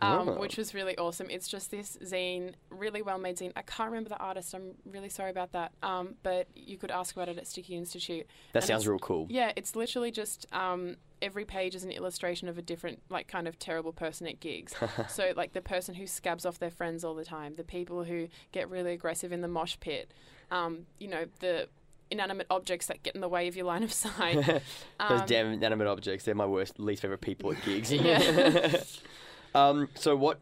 Um, 0.00 0.30
Oh. 0.30 0.40
Which 0.40 0.56
was 0.56 0.74
really 0.74 0.98
awesome. 0.98 1.28
It's 1.30 1.46
just 1.46 1.70
this 1.70 1.96
zine, 2.02 2.54
really 2.70 3.02
well 3.02 3.18
made 3.18 3.36
zine. 3.36 3.52
I 3.54 3.62
can't 3.62 3.88
remember 3.88 4.08
the 4.08 4.16
artist. 4.18 4.52
I'm 4.52 4.72
really 4.84 5.08
sorry 5.08 5.30
about 5.30 5.52
that. 5.52 5.70
Um, 5.80 6.14
but 6.24 6.48
you 6.56 6.76
could 6.76 6.90
ask 6.90 7.14
about 7.14 7.28
it 7.28 7.38
at 7.38 7.46
Sticky 7.46 7.76
Institute. 7.76 8.26
That 8.52 8.64
And 8.64 8.66
sounds 8.66 8.88
real 8.88 8.98
cool. 8.98 9.28
Yeah, 9.30 9.52
it's 9.54 9.76
literally 9.76 10.10
just 10.10 10.46
um, 10.52 10.96
every 11.20 11.44
page 11.44 11.76
is 11.76 11.84
an 11.84 11.92
illustration 11.92 12.48
of 12.48 12.58
a 12.58 12.62
different, 12.62 13.00
like, 13.10 13.28
kind 13.28 13.46
of 13.46 13.60
terrible 13.60 13.92
person 13.92 14.26
at 14.26 14.40
gigs. 14.40 14.74
so, 15.08 15.34
like, 15.36 15.52
the 15.52 15.60
person 15.60 15.94
who 15.94 16.08
scabs 16.08 16.44
off 16.44 16.58
their 16.58 16.70
friends 16.70 17.04
all 17.04 17.14
the 17.14 17.24
time, 17.24 17.54
the 17.54 17.62
people 17.62 18.02
who 18.02 18.26
get 18.50 18.68
really 18.68 18.92
aggressive 18.94 19.30
in 19.30 19.40
the 19.40 19.46
mosh 19.46 19.76
pit, 19.78 20.12
um, 20.50 20.86
you 20.98 21.06
know, 21.06 21.26
the 21.38 21.68
inanimate 22.12 22.46
objects 22.50 22.86
that 22.86 23.02
get 23.02 23.14
in 23.14 23.20
the 23.20 23.28
way 23.28 23.48
of 23.48 23.56
your 23.56 23.66
line 23.66 23.82
of 23.82 23.92
sight. 23.92 24.36
Those 24.46 24.60
Um, 25.00 25.26
damn 25.26 25.46
inanimate 25.52 25.88
objects, 25.88 26.24
they're 26.24 26.34
my 26.34 26.46
worst, 26.46 26.78
least 26.78 27.02
favorite 27.02 27.20
people 27.20 27.52
at 27.52 27.62
gigs. 27.64 27.90
Yeah. 28.02 28.82
um, 29.54 29.88
so, 29.94 30.14
what 30.16 30.40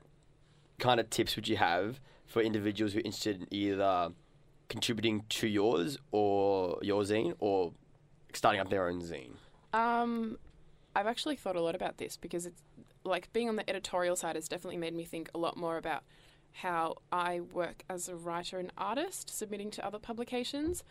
kind 0.78 1.00
of 1.00 1.08
tips 1.10 1.36
would 1.36 1.48
you 1.48 1.56
have 1.56 2.00
for 2.26 2.42
individuals 2.42 2.92
who 2.92 2.98
are 2.98 3.02
interested 3.02 3.40
in 3.40 3.46
either 3.50 4.10
contributing 4.68 5.24
to 5.28 5.46
yours 5.46 5.98
or 6.10 6.78
your 6.82 7.02
zine 7.02 7.34
or 7.40 7.72
starting 8.32 8.60
up 8.60 8.70
their 8.70 8.86
own 8.86 9.00
zine? 9.02 9.32
Um, 9.72 10.38
I've 10.94 11.06
actually 11.06 11.36
thought 11.36 11.56
a 11.56 11.60
lot 11.60 11.74
about 11.74 11.98
this 11.98 12.16
because 12.16 12.46
it's 12.46 12.62
like 13.04 13.32
being 13.32 13.48
on 13.48 13.56
the 13.56 13.68
editorial 13.68 14.16
side 14.16 14.36
has 14.36 14.48
definitely 14.48 14.76
made 14.78 14.94
me 14.94 15.04
think 15.04 15.30
a 15.34 15.38
lot 15.38 15.56
more 15.56 15.76
about 15.76 16.02
how 16.52 16.96
I 17.12 17.40
work 17.40 17.84
as 17.88 18.08
a 18.08 18.16
writer 18.16 18.58
and 18.58 18.72
artist 18.76 19.30
submitting 19.36 19.70
to 19.72 19.86
other 19.86 19.98
publications. 19.98 20.82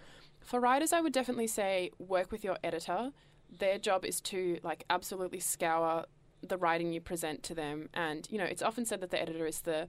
For 0.49 0.59
writers, 0.59 0.93
I 0.93 1.01
would 1.01 1.13
definitely 1.13 1.45
say 1.45 1.91
work 1.99 2.31
with 2.31 2.43
your 2.43 2.57
editor. 2.63 3.11
Their 3.59 3.77
job 3.77 4.03
is 4.03 4.19
to 4.21 4.57
like 4.63 4.83
absolutely 4.89 5.39
scour 5.39 6.05
the 6.41 6.57
writing 6.57 6.91
you 6.91 7.01
present 7.01 7.43
to 7.43 7.53
them, 7.53 7.87
and 7.93 8.27
you 8.31 8.39
know 8.39 8.45
it's 8.45 8.63
often 8.63 8.83
said 8.83 8.99
that 9.01 9.11
the 9.11 9.21
editor 9.21 9.45
is 9.45 9.61
the 9.61 9.87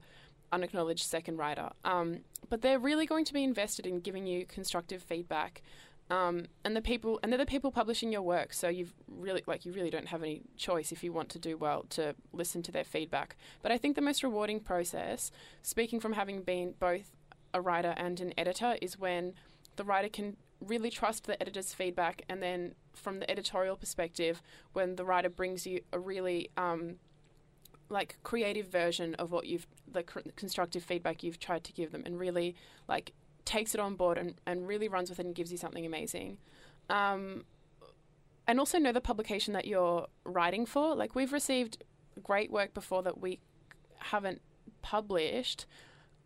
unacknowledged 0.51 1.03
second 1.03 1.37
writer. 1.37 1.69
Um, 1.83 2.19
but 2.47 2.61
they're 2.61 2.77
really 2.77 3.07
going 3.07 3.25
to 3.25 3.33
be 3.33 3.43
invested 3.43 3.87
in 3.87 4.01
giving 4.01 4.27
you 4.27 4.45
constructive 4.45 5.01
feedback 5.01 5.63
um, 6.11 6.45
and 6.63 6.75
the 6.75 6.81
people 6.83 7.19
and 7.23 7.31
they're 7.31 7.39
the 7.39 7.45
people 7.47 7.71
publishing 7.71 8.11
your 8.11 8.21
work 8.21 8.53
so 8.53 8.67
you've 8.67 8.93
really 9.07 9.41
like 9.47 9.65
you 9.65 9.71
really 9.71 9.89
don't 9.89 10.09
have 10.09 10.21
any 10.21 10.43
choice 10.57 10.91
if 10.91 11.03
you 11.03 11.11
want 11.11 11.29
to 11.29 11.39
do 11.39 11.57
well 11.57 11.85
to 11.89 12.13
listen 12.33 12.61
to 12.63 12.71
their 12.71 12.83
feedback 12.83 13.37
but 13.61 13.71
i 13.71 13.77
think 13.77 13.95
the 13.95 14.01
most 14.01 14.21
rewarding 14.21 14.59
process 14.59 15.31
speaking 15.61 16.01
from 16.01 16.13
having 16.13 16.41
been 16.41 16.73
both 16.79 17.15
a 17.53 17.61
writer 17.61 17.93
and 17.95 18.19
an 18.19 18.33
editor 18.37 18.75
is 18.81 18.99
when 18.99 19.33
the 19.77 19.85
writer 19.85 20.09
can 20.09 20.35
really 20.61 20.89
trust 20.89 21.25
the 21.25 21.41
editor's 21.41 21.73
feedback 21.73 22.23
and 22.29 22.41
then 22.41 22.75
from 22.93 23.19
the 23.19 23.29
editorial 23.29 23.75
perspective 23.75 24.41
when 24.73 24.95
the 24.95 25.03
writer 25.03 25.29
brings 25.29 25.65
you 25.65 25.81
a 25.91 25.99
really 25.99 26.49
um, 26.55 26.95
like 27.89 28.17
creative 28.23 28.67
version 28.67 29.15
of 29.15 29.31
what 29.31 29.47
you've 29.47 29.67
the 29.91 30.03
cr- 30.03 30.19
constructive 30.35 30.83
feedback 30.83 31.23
you've 31.23 31.39
tried 31.39 31.63
to 31.63 31.73
give 31.73 31.91
them 31.91 32.03
and 32.05 32.19
really 32.19 32.55
like 32.87 33.13
takes 33.43 33.73
it 33.73 33.81
on 33.81 33.95
board 33.95 34.17
and, 34.17 34.35
and 34.45 34.67
really 34.67 34.87
runs 34.87 35.09
with 35.09 35.19
it 35.19 35.25
and 35.25 35.35
gives 35.35 35.51
you 35.51 35.57
something 35.57 35.85
amazing. 35.85 36.37
Um, 36.89 37.43
and 38.47 38.59
also 38.59 38.77
know 38.77 38.91
the 38.91 39.01
publication 39.01 39.53
that 39.53 39.65
you're 39.65 40.07
writing 40.23 40.65
for. 40.65 40.95
Like 40.95 41.15
we've 41.15 41.33
received 41.33 41.83
great 42.23 42.51
work 42.51 42.73
before 42.73 43.03
that 43.03 43.19
we 43.19 43.39
haven't 43.97 44.41
published 44.81 45.65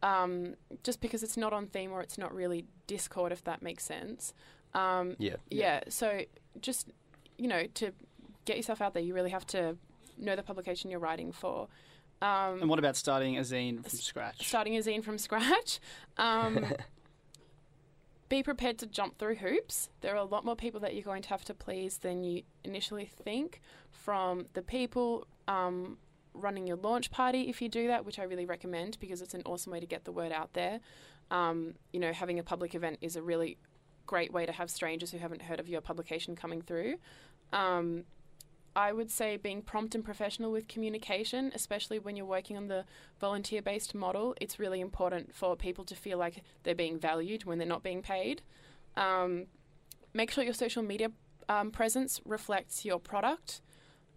um, 0.03 0.55
just 0.83 1.01
because 1.01 1.23
it's 1.23 1.37
not 1.37 1.53
on 1.53 1.67
theme 1.67 1.91
or 1.91 2.01
it's 2.01 2.17
not 2.17 2.33
really 2.33 2.65
Discord, 2.87 3.31
if 3.31 3.43
that 3.43 3.61
makes 3.61 3.83
sense. 3.83 4.33
Um, 4.73 5.15
Yeah. 5.19 5.35
yeah, 5.49 5.81
so 5.89 6.21
just, 6.61 6.89
you 7.37 7.47
know, 7.47 7.65
to 7.75 7.91
get 8.45 8.57
yourself 8.57 8.81
out 8.81 8.93
there, 8.93 9.03
you 9.03 9.13
really 9.13 9.29
have 9.31 9.45
to 9.47 9.77
know 10.17 10.35
the 10.35 10.43
publication 10.43 10.89
you're 10.91 10.99
writing 10.99 11.31
for. 11.31 11.67
Um, 12.21 12.61
And 12.61 12.69
what 12.69 12.79
about 12.79 12.95
starting 12.95 13.37
a 13.37 13.41
zine 13.41 13.81
from 13.81 13.97
scratch? 13.99 14.47
starting 14.47 14.75
a 14.77 14.79
zine 14.79 15.03
from 15.03 15.17
scratch. 15.17 15.79
Um, 16.17 16.65
be 18.29 18.41
prepared 18.41 18.77
to 18.79 18.87
jump 18.87 19.17
through 19.17 19.35
hoops. 19.35 19.89
There 20.01 20.13
are 20.13 20.17
a 20.17 20.23
lot 20.23 20.43
more 20.45 20.55
people 20.55 20.79
that 20.81 20.93
you're 20.95 21.03
going 21.03 21.21
to 21.23 21.29
have 21.29 21.45
to 21.45 21.53
please 21.53 21.97
than 21.99 22.23
you 22.23 22.43
initially 22.63 23.05
think. 23.05 23.61
From 23.91 24.47
the 24.53 24.61
people 24.61 25.27
um, 25.47 25.97
running 26.35 26.67
your 26.67 26.77
launch 26.77 27.11
party, 27.11 27.49
if 27.49 27.61
you 27.61 27.69
do 27.69 27.87
that, 27.87 28.05
which 28.05 28.19
I 28.19 28.23
really 28.23 28.45
recommend 28.45 28.97
because 28.99 29.21
it's 29.21 29.33
an 29.33 29.41
awesome 29.45 29.71
way 29.71 29.79
to 29.79 29.85
get 29.85 30.05
the 30.05 30.11
word 30.11 30.31
out 30.31 30.53
there. 30.53 30.79
Um, 31.31 31.75
you 31.91 31.99
know, 31.99 32.13
having 32.13 32.39
a 32.39 32.43
public 32.43 32.75
event 32.75 32.97
is 33.01 33.15
a 33.15 33.21
really 33.21 33.57
great 34.05 34.31
way 34.31 34.45
to 34.45 34.51
have 34.51 34.69
strangers 34.69 35.11
who 35.11 35.17
haven't 35.17 35.43
heard 35.43 35.59
of 35.59 35.67
your 35.67 35.81
publication 35.81 36.35
coming 36.35 36.61
through. 36.61 36.95
Um, 37.51 38.03
I 38.75 38.91
would 38.91 39.09
say 39.09 39.37
being 39.37 39.61
prompt 39.61 39.95
and 39.95 40.03
professional 40.03 40.51
with 40.51 40.67
communication, 40.67 41.51
especially 41.55 41.97
when 41.97 42.17
you're 42.17 42.25
working 42.25 42.57
on 42.57 42.67
the 42.67 42.83
volunteer 43.19 43.61
based 43.61 43.95
model, 43.95 44.35
it's 44.41 44.59
really 44.59 44.81
important 44.81 45.33
for 45.33 45.55
people 45.55 45.85
to 45.85 45.95
feel 45.95 46.17
like 46.17 46.43
they're 46.63 46.75
being 46.75 46.99
valued 46.99 47.45
when 47.45 47.57
they're 47.57 47.67
not 47.67 47.83
being 47.83 48.01
paid. 48.01 48.41
Um, 48.97 49.45
make 50.13 50.29
sure 50.29 50.43
your 50.43 50.53
social 50.53 50.83
media 50.83 51.11
um, 51.47 51.71
presence 51.71 52.19
reflects 52.25 52.83
your 52.83 52.99
product. 52.99 53.61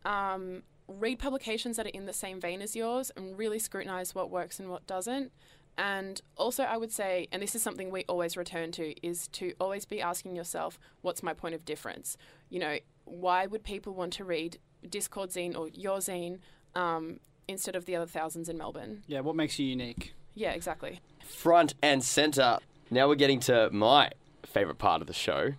Um, 0.05 0.63
read 0.89 1.19
publications 1.19 1.77
that 1.77 1.87
are 1.87 1.91
in 1.91 2.07
the 2.07 2.13
same 2.13 2.41
vein 2.41 2.63
as 2.63 2.75
yours 2.75 3.13
and 3.17 3.39
really 3.39 3.59
scrutinize 3.59 4.15
what 4.15 4.31
works 4.31 4.59
and 4.59 4.71
what 4.71 4.87
doesn't. 4.87 5.31
And 5.77 6.21
also, 6.37 6.65
I 6.65 6.77
would 6.77 6.91
say, 6.91 7.29
and 7.31 7.41
this 7.41 7.55
is 7.55 7.63
something 7.63 7.91
we 7.91 8.05
always 8.09 8.37
return 8.37 8.73
to, 8.73 9.07
is 9.07 9.29
to 9.29 9.53
always 9.61 9.85
be 9.85 10.01
asking 10.01 10.35
yourself, 10.35 10.79
what's 11.03 11.23
my 11.23 11.33
point 11.35 11.55
of 11.55 11.65
difference? 11.65 12.17
You 12.51 12.59
know, 12.59 12.79
why 13.05 13.47
would 13.47 13.63
people 13.63 13.95
want 13.95 14.13
to 14.15 14.25
read 14.25 14.59
Discord 14.89 15.31
zine 15.31 15.57
or 15.57 15.69
your 15.69 15.99
zine 15.99 16.41
um, 16.75 17.21
instead 17.47 17.77
of 17.77 17.85
the 17.85 17.95
other 17.95 18.07
thousands 18.07 18.49
in 18.49 18.59
Melbourne? 18.59 19.05
Yeah, 19.07 19.21
what 19.21 19.37
makes 19.37 19.59
you 19.59 19.67
unique? 19.67 20.15
Yeah, 20.35 20.51
exactly. 20.51 21.01
Front 21.25 21.75
and 21.81 22.03
center. 22.03 22.59
Now 22.91 23.07
we're 23.07 23.15
getting 23.15 23.41
to 23.41 23.71
my 23.71 24.11
favorite 24.45 24.79
part 24.79 25.01
of 25.01 25.07
the 25.07 25.15
show. 25.15 25.53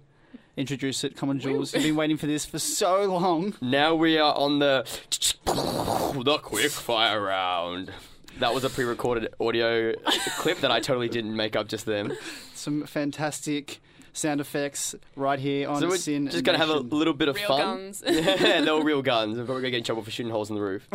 Introduce 0.59 1.05
it. 1.05 1.15
Come 1.15 1.29
on, 1.29 1.39
Jules. 1.39 1.73
You've 1.73 1.83
been 1.83 1.95
waiting 1.95 2.17
for 2.17 2.27
this 2.27 2.45
for 2.45 2.59
so 2.59 3.05
long. 3.05 3.55
Now 3.61 3.95
we 3.95 4.17
are 4.17 4.35
on 4.35 4.59
the 4.59 4.85
the 5.45 6.37
quick 6.43 6.69
fire 6.69 7.21
round. 7.21 7.91
That 8.39 8.53
was 8.53 8.65
a 8.65 8.69
pre-recorded 8.69 9.33
audio 9.39 9.93
clip 10.37 10.59
that 10.59 10.69
I 10.69 10.81
totally 10.81 11.07
didn't 11.07 11.33
make 11.33 11.55
up 11.55 11.69
just 11.69 11.85
then. 11.85 12.17
Some 12.55 12.85
fantastic 12.85 13.79
sound 14.11 14.41
effects 14.41 14.95
right 15.15 15.39
here 15.39 15.69
on 15.69 15.79
So 15.79 15.87
we're 15.87 15.95
SYN 15.97 16.27
just 16.29 16.43
gonna 16.43 16.57
have 16.57 16.67
a 16.69 16.79
little 16.79 17.13
bit 17.13 17.29
of 17.29 17.37
Real 17.37 17.47
fun. 17.47 17.59
guns. 17.61 18.03
yeah, 18.07 18.59
they're 18.61 18.73
all 18.73 18.83
real 18.83 19.01
guns. 19.13 19.37
We're 19.37 19.45
probably 19.45 19.61
gonna 19.61 19.71
get 19.71 19.77
in 19.77 19.83
trouble 19.85 20.03
for 20.03 20.11
shooting 20.11 20.31
holes 20.31 20.49
in 20.49 20.55
the 20.57 20.61
roof. 20.61 20.85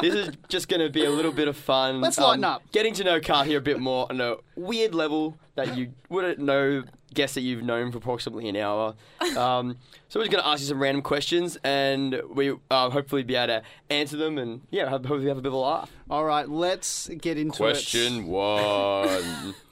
this 0.00 0.14
is 0.14 0.30
just 0.48 0.68
gonna 0.68 0.88
be 0.88 1.04
a 1.04 1.10
little 1.10 1.32
bit 1.32 1.48
of 1.48 1.56
fun. 1.56 1.96
um, 1.96 2.00
Let's 2.00 2.18
lighten 2.18 2.44
up. 2.44 2.62
Getting 2.70 2.94
to 2.94 3.02
know 3.04 3.18
Katia 3.18 3.58
a 3.58 3.60
bit 3.60 3.80
more 3.80 4.06
on 4.08 4.20
a 4.20 4.36
weird 4.54 4.94
level 4.94 5.36
that 5.56 5.76
you 5.76 5.94
wouldn't 6.08 6.38
know. 6.38 6.84
Guess 7.12 7.34
that 7.34 7.40
you've 7.40 7.64
known 7.64 7.90
for 7.90 7.98
approximately 7.98 8.48
an 8.48 8.56
hour. 8.56 8.94
Um, 9.36 9.76
so 10.08 10.20
we're 10.20 10.26
just 10.26 10.30
gonna 10.36 10.46
ask 10.46 10.60
you 10.60 10.66
some 10.68 10.80
random 10.80 11.02
questions, 11.02 11.58
and 11.64 12.22
we 12.32 12.52
uh, 12.70 12.90
hopefully 12.90 13.22
be 13.24 13.34
able 13.34 13.48
to 13.48 13.62
answer 13.90 14.16
them, 14.16 14.38
and 14.38 14.60
yeah, 14.70 14.88
have- 14.88 15.04
hopefully 15.04 15.26
have 15.28 15.38
a 15.38 15.42
bit 15.42 15.48
of 15.48 15.54
a 15.54 15.56
laugh. 15.58 15.90
All 16.08 16.24
right, 16.24 16.48
let's 16.48 17.08
get 17.08 17.36
into 17.36 17.54
it. 17.54 17.56
Question 17.56 18.26
one. 18.28 19.08
it. 19.08 19.54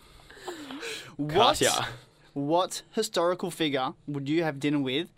What, 1.16 1.58
Katia. 1.58 1.88
what 2.32 2.82
historical 2.92 3.50
figure 3.50 3.92
would 4.06 4.28
you 4.28 4.44
have 4.44 4.60
dinner 4.60 4.78
with, 4.78 5.08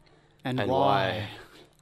and, 0.44 0.58
And 0.58 0.70
why? 0.70 1.28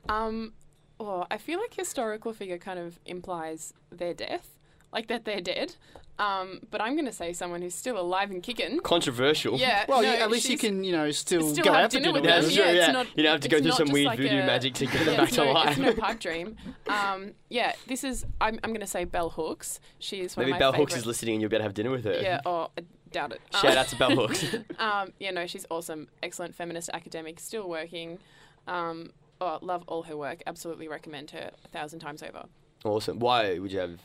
why? 0.08 0.26
Um, 0.26 0.52
well, 0.98 1.26
I 1.30 1.38
feel 1.38 1.60
like 1.60 1.74
historical 1.74 2.32
figure 2.32 2.58
kind 2.58 2.80
of 2.80 2.98
implies 3.06 3.74
their 3.92 4.14
death, 4.14 4.48
like 4.92 5.06
that 5.06 5.24
they're 5.24 5.40
dead. 5.40 5.76
Um, 6.18 6.60
but 6.70 6.80
I'm 6.80 6.94
going 6.94 7.06
to 7.06 7.12
say 7.12 7.32
someone 7.32 7.62
who's 7.62 7.74
still 7.76 7.96
alive 7.98 8.30
and 8.32 8.42
kicking. 8.42 8.80
Controversial. 8.80 9.56
Yeah. 9.56 9.84
Well, 9.88 10.02
no, 10.02 10.10
you, 10.12 10.18
at 10.18 10.30
least 10.30 10.48
you 10.48 10.58
can, 10.58 10.82
you 10.82 10.90
know, 10.90 11.10
still, 11.12 11.48
still 11.52 11.62
go 11.64 11.72
have 11.72 11.84
out 11.84 11.90
to 11.92 11.98
dinner 12.00 12.12
dinner 12.12 12.12
with 12.14 12.44
with 12.44 12.54
them. 12.56 12.66
her. 12.66 12.72
Yeah, 12.72 12.86
yeah. 12.86 12.92
not- 12.92 13.06
You 13.16 13.22
don't 13.22 13.32
have 13.32 13.40
to 13.42 13.48
go 13.48 13.60
through 13.62 13.70
some 13.72 13.90
weird 13.90 14.06
like 14.06 14.18
voodoo 14.18 14.40
a- 14.40 14.46
magic 14.46 14.74
to 14.74 14.86
get 14.86 15.04
them 15.06 15.16
back 15.16 15.28
to 15.30 15.44
no, 15.44 15.52
life. 15.52 15.68
It's 15.70 15.78
no 15.78 15.92
pipe 15.94 16.18
dream. 16.18 16.56
Um, 16.88 17.32
yeah, 17.50 17.72
this 17.86 18.02
is. 18.02 18.26
I'm, 18.40 18.58
I'm 18.64 18.70
going 18.70 18.80
to 18.80 18.86
say 18.86 19.04
Bell 19.04 19.30
Hooks. 19.30 19.78
She 20.00 20.20
is 20.20 20.36
one 20.36 20.42
Maybe 20.46 20.52
of 20.52 20.54
my 20.56 20.58
Bell 20.58 20.72
favorite. 20.72 20.90
Hooks 20.90 20.96
is 20.96 21.06
listening, 21.06 21.34
and 21.36 21.42
you'll 21.42 21.50
be 21.50 21.56
able 21.56 21.60
to 21.60 21.64
have 21.68 21.74
dinner 21.74 21.90
with 21.90 22.04
her. 22.04 22.18
Yeah. 22.20 22.40
Oh, 22.44 22.70
I 22.76 22.82
doubt 23.12 23.30
it. 23.32 23.40
Shout 23.52 23.72
Um, 23.72 23.78
out 23.78 23.86
to 23.88 23.96
Bell 23.96 24.10
Hooks. 24.16 24.44
Um, 24.80 25.12
yeah, 25.20 25.30
no, 25.30 25.46
she's 25.46 25.66
awesome. 25.70 26.08
Excellent 26.22 26.54
feminist 26.56 26.90
academic, 26.92 27.38
still 27.38 27.68
working. 27.68 28.18
Um, 28.66 29.10
oh, 29.40 29.58
love 29.62 29.84
all 29.86 30.02
her 30.02 30.16
work. 30.16 30.42
Absolutely 30.48 30.88
recommend 30.88 31.30
her 31.30 31.52
a 31.64 31.68
thousand 31.68 32.00
times 32.00 32.24
over. 32.24 32.46
awesome. 32.84 33.20
Why 33.20 33.58
would 33.60 33.70
you 33.72 33.78
have 33.78 34.00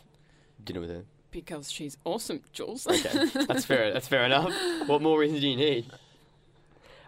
dinner 0.63 0.79
with 0.79 0.89
her? 0.91 1.03
Because 1.33 1.69
she's 1.69 1.97
awesome, 2.05 2.41
Jules. 2.53 2.87
Okay, 2.87 3.25
that's 3.47 3.65
fair. 3.65 3.91
That's 3.91 4.07
fair 4.07 4.23
enough. 4.23 4.53
What 4.87 5.01
more 5.01 5.19
reason 5.19 5.41
do 5.41 5.47
you 5.47 5.57
need? 5.57 5.85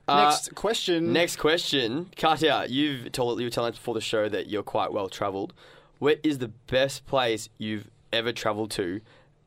Uh, 0.07 0.25
Next 0.25 0.53
question. 0.55 1.13
next 1.13 1.37
question, 1.37 2.09
Katia. 2.15 2.65
You've 2.67 3.11
told 3.11 3.39
you 3.39 3.45
were 3.45 3.49
telling 3.49 3.71
us 3.71 3.77
before 3.77 3.93
the 3.93 4.01
show 4.01 4.27
that 4.29 4.47
you're 4.47 4.61
quite 4.63 4.91
well 4.91 5.07
travelled. 5.09 5.53
Where 5.99 6.17
is 6.23 6.39
the 6.39 6.49
best 6.67 7.05
place 7.05 7.49
you've 7.57 7.89
ever 8.11 8.31
travelled 8.33 8.71
to, 8.71 8.99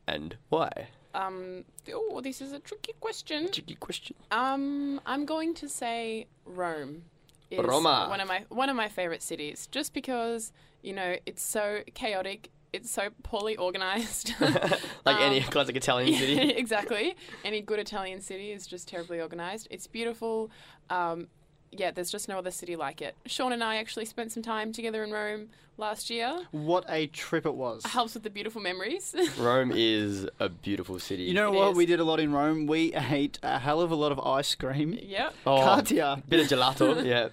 and 0.07 0.35
why? 0.49 0.87
um, 1.13 1.65
oh, 1.93 2.21
this 2.21 2.41
is 2.41 2.51
a 2.51 2.59
tricky 2.59 2.93
question. 2.99 3.51
Tricky 3.51 3.75
question. 3.75 4.15
Um, 4.31 5.01
I'm 5.05 5.25
going 5.25 5.53
to 5.55 5.67
say 5.69 6.27
Rome. 6.45 7.03
Is 7.51 7.59
Roma. 7.65 8.05
One 8.09 8.21
of 8.21 8.27
my 8.27 8.43
one 8.49 8.69
of 8.69 8.75
my 8.75 8.89
favorite 8.89 9.23
cities, 9.23 9.67
just 9.71 9.93
because 9.93 10.51
you 10.81 10.93
know 10.93 11.15
it's 11.25 11.41
so 11.41 11.79
chaotic. 11.93 12.49
It's 12.71 12.91
so 12.91 13.09
poorly 13.23 13.57
organized. 13.57 14.33
like 15.05 15.19
any 15.21 15.41
Um, 15.41 15.49
classic 15.49 15.75
Italian 15.75 16.13
Yeah, 16.13 16.19
city. 16.19 16.49
exactly. 16.57 17.15
Any 17.43 17.61
good 17.61 17.79
Italian 17.79 18.21
city 18.21 18.51
is 18.51 18.67
just 18.67 18.87
terribly 18.87 19.19
organized. 19.19 19.67
It's 19.71 19.87
beautiful. 19.87 20.51
Um, 20.89 21.27
yeah, 21.71 21.91
there's 21.91 22.11
just 22.11 22.27
no 22.27 22.37
other 22.37 22.51
city 22.51 22.75
like 22.75 23.01
it. 23.01 23.15
Sean 23.25 23.53
and 23.53 23.63
I 23.63 23.77
actually 23.77 24.05
spent 24.05 24.31
some 24.31 24.43
time 24.43 24.71
together 24.73 25.03
in 25.03 25.11
Rome 25.11 25.49
last 25.77 26.09
year. 26.09 26.41
What 26.51 26.83
a 26.89 27.07
trip 27.07 27.45
it 27.45 27.53
was. 27.55 27.85
Helps 27.85 28.13
with 28.15 28.23
the 28.23 28.29
beautiful 28.29 28.61
memories. 28.61 29.15
Rome 29.37 29.71
is 29.75 30.27
a 30.39 30.49
beautiful 30.49 30.99
city. 30.99 31.23
You 31.23 31.33
know 31.35 31.53
It 31.53 31.57
what 31.57 31.71
is. 31.71 31.77
we 31.77 31.85
did 31.85 31.99
a 31.99 32.03
lot 32.03 32.19
in 32.19 32.31
Rome? 32.31 32.65
We 32.67 32.93
ate 32.93 33.37
a 33.43 33.59
hell 33.59 33.81
of 33.81 33.91
a 33.91 33.95
lot 33.95 34.11
of 34.11 34.19
ice 34.19 34.53
cream. 34.55 34.97
yep. 35.01 35.33
oh, 35.45 35.59
Katia, 35.63 36.21
bit 36.27 36.39
of 36.39 36.47
gelato. 36.47 37.05
yeah, 37.05 37.29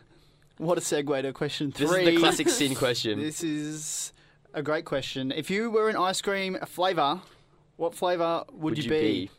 what 0.59 0.77
a 0.79 0.81
segue 0.83 1.23
to 1.23 1.33
question 1.33 1.73
three. 1.73 1.87
this 1.87 1.97
is 1.99 2.05
the 2.15 2.17
classic 2.19 2.49
SYN 2.49 2.75
question. 2.75 3.19
This 3.19 3.43
is 3.43 4.13
a 4.57 4.63
great 4.63 4.87
question. 4.87 5.31
If 5.31 5.51
you 5.51 5.71
were 5.71 5.89
an 5.89 5.97
ice 5.97 6.21
cream 6.21 6.57
flavour, 6.67 7.21
what 7.77 7.95
flavour 7.95 8.45
would, 8.53 8.83
you, 8.83 8.89
be? 8.91 9.31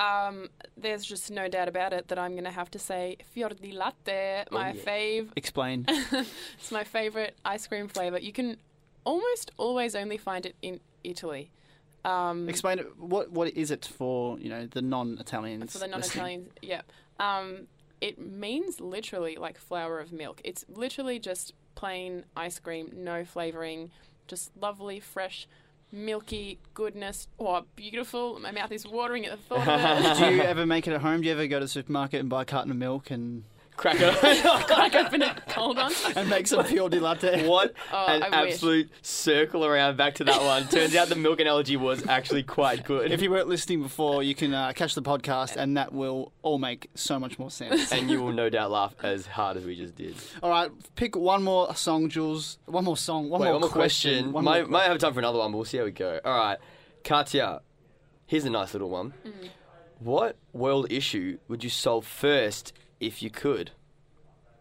Um, 0.00 0.48
there's 0.76 1.04
just 1.04 1.30
no 1.30 1.48
doubt 1.48 1.68
about 1.68 1.92
it 1.92 2.08
that 2.08 2.18
I'm 2.18 2.32
going 2.32 2.44
to 2.44 2.50
have 2.50 2.70
to 2.72 2.78
say 2.78 3.18
fior 3.32 3.50
di 3.50 3.72
latte, 3.72 4.44
my 4.50 4.72
yeah. 4.72 4.82
fave. 4.82 5.28
Explain. 5.36 5.86
It's 6.58 6.72
my 6.72 6.82
favorite 6.82 7.36
ice 7.44 7.66
cream 7.66 7.88
flavor. 7.88 8.18
You 8.18 8.32
can 8.32 8.56
almost 9.04 9.52
always 9.58 9.94
only 9.94 10.16
find 10.16 10.46
it 10.46 10.56
in 10.62 10.80
Italy. 11.04 11.50
Um, 12.06 12.48
Explain 12.48 12.78
it. 12.78 12.98
What 12.98 13.30
what 13.30 13.48
is 13.54 13.70
it 13.70 13.84
for? 13.84 14.38
You 14.38 14.48
know 14.48 14.66
the 14.66 14.82
non-Italians. 14.82 15.72
for 15.72 15.78
the 15.78 15.86
non-Italians, 15.86 16.50
yeah. 16.62 16.82
Um, 17.20 17.68
it 18.00 18.18
means 18.18 18.80
literally 18.80 19.36
like 19.36 19.58
flour 19.58 20.00
of 20.00 20.12
milk. 20.12 20.40
It's 20.44 20.64
literally 20.68 21.18
just 21.18 21.54
plain 21.74 22.24
ice 22.36 22.58
cream, 22.58 22.90
no 22.94 23.24
flavoring, 23.24 23.90
just 24.26 24.50
lovely, 24.60 25.00
fresh, 25.00 25.46
milky 25.92 26.58
goodness. 26.74 27.28
Oh, 27.38 27.64
beautiful! 27.76 28.38
My 28.40 28.50
mouth 28.50 28.72
is 28.72 28.86
watering 28.86 29.26
at 29.26 29.32
the 29.32 29.36
thought 29.36 29.68
of 29.68 30.04
it. 30.04 30.18
Do 30.30 30.34
you 30.34 30.42
ever 30.42 30.66
make 30.66 30.86
it 30.86 30.92
at 30.92 31.00
home? 31.00 31.20
Do 31.20 31.26
you 31.26 31.32
ever 31.32 31.46
go 31.46 31.58
to 31.58 31.64
the 31.64 31.68
supermarket 31.68 32.20
and 32.20 32.28
buy 32.28 32.42
a 32.42 32.44
carton 32.44 32.70
of 32.70 32.76
milk 32.76 33.10
and, 33.10 33.44
Crack 33.76 33.96
it. 34.00 34.14
Crack 34.66 34.94
open 34.94 35.22
a 35.22 35.34
cold 35.48 35.76
one. 35.76 35.92
and 36.14 36.30
make 36.30 36.46
some 36.46 36.64
fior 36.64 36.88
di 36.88 37.00
latte? 37.00 37.46
What 37.48 37.72
Oh, 37.92 38.06
an 38.06 38.22
I 38.22 38.42
wish. 38.42 38.52
absolute 38.54 38.90
circle 39.02 39.64
around 39.64 39.96
back 39.96 40.14
to 40.16 40.24
that 40.24 40.40
one. 40.40 40.68
Turns 40.68 40.94
out 40.94 41.08
the 41.08 41.16
milk 41.16 41.40
analogy 41.40 41.76
was 41.76 42.06
actually 42.06 42.44
quite 42.44 42.84
good. 42.84 43.10
If 43.10 43.20
you 43.20 43.30
weren't 43.30 43.48
listening 43.48 43.82
before, 43.82 44.22
you 44.22 44.34
can 44.34 44.54
uh, 44.54 44.72
catch 44.74 44.94
the 44.94 45.02
podcast, 45.02 45.56
and 45.56 45.76
that 45.76 45.92
will 45.92 46.32
all 46.42 46.58
make 46.58 46.88
so 46.94 47.18
much 47.18 47.38
more 47.38 47.50
sense. 47.50 47.90
and 47.92 48.08
you 48.10 48.22
will 48.22 48.32
no 48.32 48.48
doubt 48.48 48.70
laugh 48.70 48.94
as 49.02 49.26
hard 49.26 49.56
as 49.56 49.64
we 49.64 49.74
just 49.74 49.96
did. 49.96 50.14
all 50.42 50.50
right, 50.50 50.70
pick 50.94 51.16
one 51.16 51.42
more 51.42 51.74
song, 51.74 52.08
Jules. 52.08 52.58
One 52.66 52.84
more 52.84 52.96
song. 52.96 53.28
One 53.28 53.40
Wait, 53.40 53.46
more 53.46 53.54
one 53.54 53.60
more 53.62 53.70
question. 53.70 54.32
One 54.32 54.44
might, 54.44 54.62
more 54.62 54.70
might 54.70 54.84
have 54.84 54.98
time 54.98 55.12
for 55.14 55.18
another 55.18 55.38
one, 55.38 55.50
but 55.50 55.58
we'll 55.58 55.64
see 55.64 55.78
how 55.78 55.84
we 55.84 55.90
go. 55.90 56.20
All 56.24 56.38
right, 56.38 56.58
Katia, 57.02 57.60
here's 58.26 58.44
a 58.44 58.50
nice 58.50 58.72
little 58.72 58.88
one. 58.90 59.14
Mm. 59.26 59.48
What 59.98 60.36
world 60.52 60.86
issue 60.92 61.38
would 61.48 61.64
you 61.64 61.70
solve 61.70 62.06
first 62.06 62.72
if 63.00 63.22
you 63.22 63.30
could? 63.30 63.70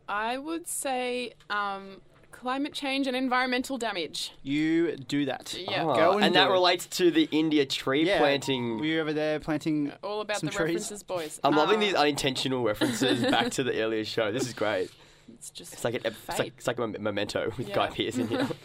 I 0.07 0.37
would 0.37 0.67
say 0.67 1.33
um, 1.49 2.01
climate 2.31 2.73
change 2.73 3.07
and 3.07 3.15
environmental 3.15 3.77
damage. 3.77 4.33
You 4.43 4.97
do 4.97 5.25
that. 5.25 5.53
Yeah. 5.57 5.85
Ah, 5.85 5.95
Go 5.95 6.11
and 6.15 6.25
and 6.25 6.33
do 6.33 6.39
that 6.39 6.49
it. 6.49 6.51
relates 6.51 6.85
to 6.97 7.09
the 7.09 7.27
India 7.31 7.65
tree 7.65 8.05
Yeah. 8.05 8.19
planting. 8.19 8.79
Were 8.79 8.85
you 8.85 8.99
over 9.01 9.13
there 9.13 9.39
planting? 9.39 9.91
All 10.03 10.21
about 10.21 10.37
Some 10.37 10.47
the 10.47 10.53
trees. 10.53 10.67
references, 10.75 11.03
boys. 11.03 11.39
I'm 11.43 11.55
loving 11.55 11.77
Uh, 11.77 11.81
these 11.81 11.93
unintentional 11.93 12.63
references 12.63 13.21
back 13.23 13.51
to 13.51 13.63
the 13.63 13.79
earlier 13.81 14.03
show. 14.03 14.31
This 14.31 14.45
is 14.47 14.53
great. 14.53 14.89
It's 15.33 15.49
just 15.49 15.73
It's 15.73 15.83
like, 15.85 15.95
an, 15.95 16.01
it's 16.05 16.39
like, 16.39 16.53
it's 16.57 16.67
like 16.67 16.79
a 16.79 16.87
memento 16.87 17.51
with 17.57 17.71
Guy 17.73 17.85
Yeah. 17.85 17.93
Pearce 17.95 18.17
in 18.17 18.27
here. 18.27 18.47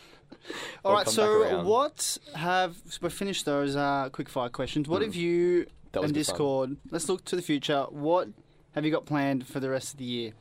All 0.85 0.91
I'll 0.93 0.97
right. 0.99 1.05
come 1.05 1.15
So, 1.15 1.43
around. 1.43 1.67
what 1.67 2.19
have 2.35 2.77
so 2.89 2.99
we 3.03 3.11
finished 3.11 3.45
those 3.45 3.77
uh, 3.77 4.09
quick 4.11 4.29
fire 4.29 4.49
questions? 4.49 4.89
What 4.89 5.03
Mm. 5.03 5.07
have 5.07 5.15
you 5.15 5.67
That 5.93 6.01
was 6.03 6.11
and 6.11 6.15
good 6.17 6.27
fun. 6.27 6.33
Discord? 6.35 6.77
Let's 6.91 7.09
look 7.09 7.25
to 7.27 7.37
the 7.37 7.43
future. 7.43 7.85
What 7.91 8.29
have 8.73 8.85
you 8.85 8.91
got 8.91 9.07
planned 9.07 9.47
for 9.47 9.61
the 9.61 9.71
rest 9.71 9.95
of 9.95 9.99
the 9.99 10.05
year? 10.05 10.33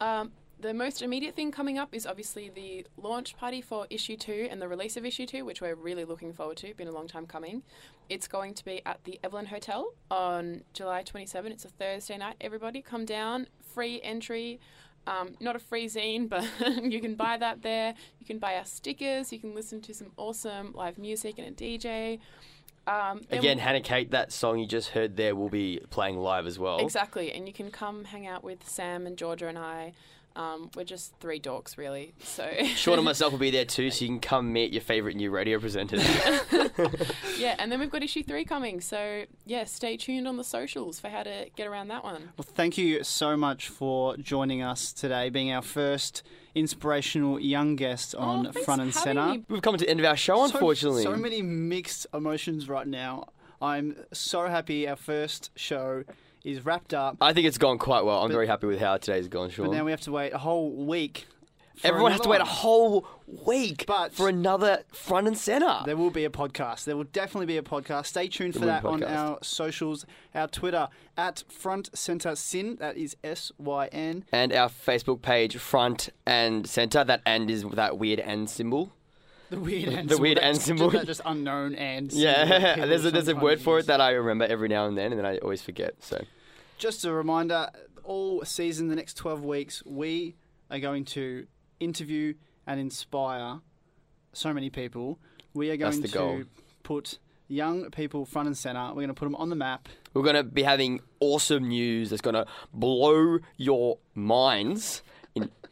Um, 0.00 0.32
the 0.58 0.72
most 0.72 1.02
immediate 1.02 1.34
thing 1.34 1.52
coming 1.52 1.78
up 1.78 1.94
is 1.94 2.06
obviously 2.06 2.48
the 2.48 2.86
launch 2.96 3.36
party 3.36 3.60
for 3.60 3.86
issue 3.90 4.16
two 4.16 4.48
and 4.50 4.60
the 4.60 4.68
release 4.68 4.96
of 4.96 5.04
issue 5.04 5.26
two, 5.26 5.44
which 5.44 5.60
we're 5.60 5.74
really 5.74 6.04
looking 6.04 6.32
forward 6.32 6.56
to. 6.58 6.72
Been 6.74 6.88
a 6.88 6.92
long 6.92 7.08
time 7.08 7.26
coming. 7.26 7.62
It's 8.08 8.26
going 8.26 8.54
to 8.54 8.64
be 8.64 8.80
at 8.86 9.04
the 9.04 9.20
Evelyn 9.22 9.46
Hotel 9.46 9.92
on 10.10 10.62
July 10.72 11.02
27. 11.02 11.52
It's 11.52 11.64
a 11.64 11.68
Thursday 11.68 12.16
night. 12.16 12.36
Everybody 12.40 12.80
come 12.80 13.04
down, 13.04 13.48
free 13.74 14.00
entry. 14.02 14.60
Um, 15.06 15.36
not 15.40 15.56
a 15.56 15.58
free 15.58 15.86
zine, 15.86 16.28
but 16.28 16.44
you 16.82 17.00
can 17.00 17.16
buy 17.16 17.36
that 17.36 17.62
there. 17.62 17.94
You 18.18 18.26
can 18.26 18.38
buy 18.38 18.56
our 18.56 18.64
stickers. 18.64 19.32
You 19.32 19.38
can 19.38 19.54
listen 19.54 19.80
to 19.82 19.94
some 19.94 20.12
awesome 20.16 20.72
live 20.74 20.98
music 20.98 21.38
and 21.38 21.48
a 21.48 21.52
DJ. 21.52 22.18
Um, 22.86 23.22
Again, 23.30 23.58
Hannah 23.58 23.80
Kate, 23.80 24.10
that 24.12 24.32
song 24.32 24.58
you 24.58 24.66
just 24.66 24.90
heard 24.90 25.16
there 25.16 25.34
will 25.34 25.48
be 25.48 25.80
playing 25.90 26.18
live 26.18 26.46
as 26.46 26.58
well. 26.58 26.78
Exactly, 26.78 27.32
and 27.32 27.46
you 27.46 27.52
can 27.52 27.70
come 27.70 28.04
hang 28.04 28.26
out 28.26 28.44
with 28.44 28.68
Sam 28.68 29.06
and 29.06 29.16
Georgia 29.16 29.48
and 29.48 29.58
I. 29.58 29.92
Um, 30.36 30.70
we're 30.76 30.84
just 30.84 31.14
three 31.18 31.40
dorks, 31.40 31.76
really. 31.78 32.14
So 32.22 32.46
Sean 32.74 32.94
and 32.98 33.04
myself 33.04 33.32
will 33.32 33.38
be 33.38 33.50
there 33.50 33.64
too, 33.64 33.90
so 33.90 34.04
you 34.04 34.10
can 34.10 34.20
come 34.20 34.52
meet 34.52 34.72
your 34.72 34.82
favourite 34.82 35.16
new 35.16 35.30
radio 35.30 35.58
presenters. 35.58 36.04
yeah, 37.38 37.56
and 37.58 37.72
then 37.72 37.80
we've 37.80 37.90
got 37.90 38.02
issue 38.02 38.22
three 38.22 38.44
coming. 38.44 38.80
So 38.80 39.24
yeah, 39.46 39.64
stay 39.64 39.96
tuned 39.96 40.28
on 40.28 40.36
the 40.36 40.44
socials 40.44 41.00
for 41.00 41.08
how 41.08 41.22
to 41.22 41.46
get 41.56 41.66
around 41.66 41.88
that 41.88 42.04
one. 42.04 42.30
Well, 42.36 42.46
thank 42.46 42.76
you 42.78 43.02
so 43.02 43.36
much 43.36 43.68
for 43.68 44.16
joining 44.18 44.62
us 44.62 44.92
today, 44.92 45.30
being 45.30 45.50
our 45.52 45.62
first 45.62 46.22
inspirational 46.54 47.38
young 47.40 47.76
guest 47.76 48.14
on 48.14 48.46
Oh, 48.48 48.52
Front 48.52 48.82
and 48.82 48.94
Center. 48.94 49.26
me. 49.26 49.44
We've 49.48 49.62
come 49.62 49.76
to 49.76 49.84
the 49.84 49.90
end 49.90 50.00
of 50.00 50.06
our 50.06 50.16
show, 50.16 50.36
So- 50.36 50.44
unfortunately. 50.54 51.02
So, 51.02 51.16
many 51.16 51.42
mixed 51.42 52.06
emotions 52.14 52.68
right 52.68 52.86
now. 52.86 53.28
I'm 53.60 53.96
so 54.12 54.48
happy 54.48 54.86
our 54.86 54.96
first 54.96 55.50
show 55.56 56.04
is 56.46 56.64
wrapped 56.64 56.94
up, 56.94 57.16
I 57.20 57.32
think 57.32 57.46
it's 57.46 57.58
gone 57.58 57.78
quite 57.78 58.04
well. 58.04 58.22
I'm 58.22 58.28
But- 58.28 58.34
very 58.34 58.46
happy 58.46 58.66
with 58.66 58.80
how 58.80 58.96
today's 58.96 59.28
gone, 59.28 59.50
Sean. 59.50 59.66
but 59.66 59.76
now 59.76 59.84
we 59.84 59.90
have 59.90 60.00
to 60.02 60.12
wait 60.12 60.32
a 60.32 60.38
whole 60.38 60.70
week 60.70 61.26
for 61.76 61.88
Everyone 61.88 62.10
has 62.12 62.22
to 62.22 62.30
another 62.30 62.30
wait 62.30 62.40
a 62.40 62.44
one. 62.44 62.54
whole 62.54 63.06
week 63.26 63.84
But- 63.86 64.12
for 64.14 64.28
another 64.30 64.84
front 64.92 65.26
and 65.26 65.36
center. 65.36 65.80
There 65.84 65.96
will 65.96 66.10
be 66.10 66.24
a 66.24 66.30
podcast. 66.30 66.84
There 66.84 66.96
will 66.96 67.04
definitely 67.04 67.44
be 67.46 67.58
a 67.58 67.62
podcast. 67.62 68.06
Stay 68.06 68.28
tuned 68.28 68.54
for 68.54 68.64
that 68.64 68.82
on 68.84 69.00
podcast. 69.00 69.10
our 69.16 69.38
socials, 69.42 70.06
our 70.34 70.48
Twitter 70.48 70.88
at 71.18 71.44
Front 71.50 71.90
Center 71.94 72.34
SYN. 72.34 72.76
That 72.76 72.96
is 72.96 73.14
S 73.22 73.52
Y 73.58 73.88
N. 73.92 74.24
and 74.32 74.54
our 74.54 74.68
Facebook 74.70 75.20
page, 75.20 75.56
front 75.58 76.08
and 76.24 76.66
center. 76.66 77.04
That 77.04 77.20
and 77.26 77.50
is 77.50 77.64
that 77.64 77.98
weird 77.98 78.20
and 78.20 78.48
symbol. 78.48 78.92
The 79.50 79.60
weird 79.60 79.88
and 79.90 80.08
The 80.08 80.16
weird 80.18 80.38
and 80.38 80.56
symbol. 80.60 80.88
That 80.90 81.06
just 81.06 81.20
unknown 81.26 81.74
and 81.76 82.10
symbol 82.12 82.24
that 82.32 82.48
Yeah, 82.48 82.74
people 82.74 82.88
there's 82.88 83.04
a, 83.04 83.10
there's 83.10 83.24
a 83.24 83.26
sometimes 83.32 83.42
word 83.44 83.60
for 83.60 83.76
use. 83.76 83.84
it 83.84 83.88
that 83.88 84.00
I 84.00 84.10
remember 84.12 84.44
every 84.46 84.68
now 84.68 84.86
and 84.86 84.96
then, 84.98 85.12
and 85.12 85.18
then 85.18 85.26
I 85.26 85.36
always 85.38 85.60
forget. 85.62 85.94
So 86.02 86.24
Just 86.78 87.04
a 87.04 87.12
reminder: 87.12 87.70
all 88.04 88.44
season, 88.44 88.88
the 88.88 88.96
next 88.96 89.14
twelve 89.16 89.44
weeks, 89.44 89.82
we 89.86 90.36
are 90.70 90.78
going 90.78 91.04
to 91.06 91.46
interview 91.80 92.34
and 92.66 92.78
inspire 92.80 93.60
so 94.32 94.52
many 94.52 94.68
people. 94.70 95.18
We 95.54 95.70
are 95.70 95.76
That's 95.76 95.96
going 95.96 96.02
the 96.02 96.08
to 96.08 96.14
goal. 96.14 96.42
put 96.82 97.18
young 97.48 97.90
people 97.90 98.26
front 98.26 98.48
and 98.48 98.56
center. 98.58 98.88
We're 98.88 98.94
going 98.94 99.08
to 99.08 99.14
put 99.14 99.24
them 99.26 99.36
on 99.36 99.48
the 99.50 99.56
map. 99.56 99.88
we're 100.12 100.22
gonna 100.22 100.42
be 100.42 100.62
having 100.64 101.00
awesome 101.20 101.68
news 101.68 102.10
that's 102.10 102.22
gonna 102.22 102.46
blow 102.74 103.38
your 103.56 103.98
minds 104.14 105.02
in 105.15 105.15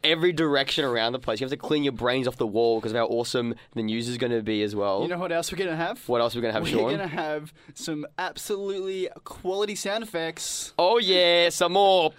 every 0.05 0.31
direction 0.31 0.85
around 0.85 1.13
the 1.13 1.19
place. 1.19 1.39
You 1.39 1.45
have 1.45 1.51
to 1.51 1.57
clean 1.57 1.83
your 1.83 1.93
brains 1.93 2.27
off 2.27 2.37
the 2.37 2.47
wall 2.47 2.79
because 2.79 2.91
of 2.91 2.97
how 2.97 3.05
awesome 3.07 3.55
the 3.73 3.83
news 3.83 4.07
is 4.07 4.17
gonna 4.17 4.41
be 4.41 4.63
as 4.63 4.75
well. 4.75 5.01
You 5.01 5.07
know 5.09 5.17
what 5.17 5.31
else 5.31 5.51
we're 5.51 5.57
going 5.57 5.69
to 5.69 5.75
have? 5.75 6.07
what 6.07 6.21
else 6.21 6.35
we're 6.35 6.41
we 6.41 6.43
gonna 6.43 6.53
have, 6.53 6.63
We're 6.63 6.69
Sean? 6.69 6.83
going 6.83 6.97
to 6.99 7.07
have 7.07 7.53
some 7.73 8.05
absolutely 8.17 9.09
quality 9.23 9.75
sound 9.75 10.03
effects. 10.03 10.73
Oh 10.77 10.97
yeah, 10.97 11.49
some 11.49 11.73
more. 11.73 12.13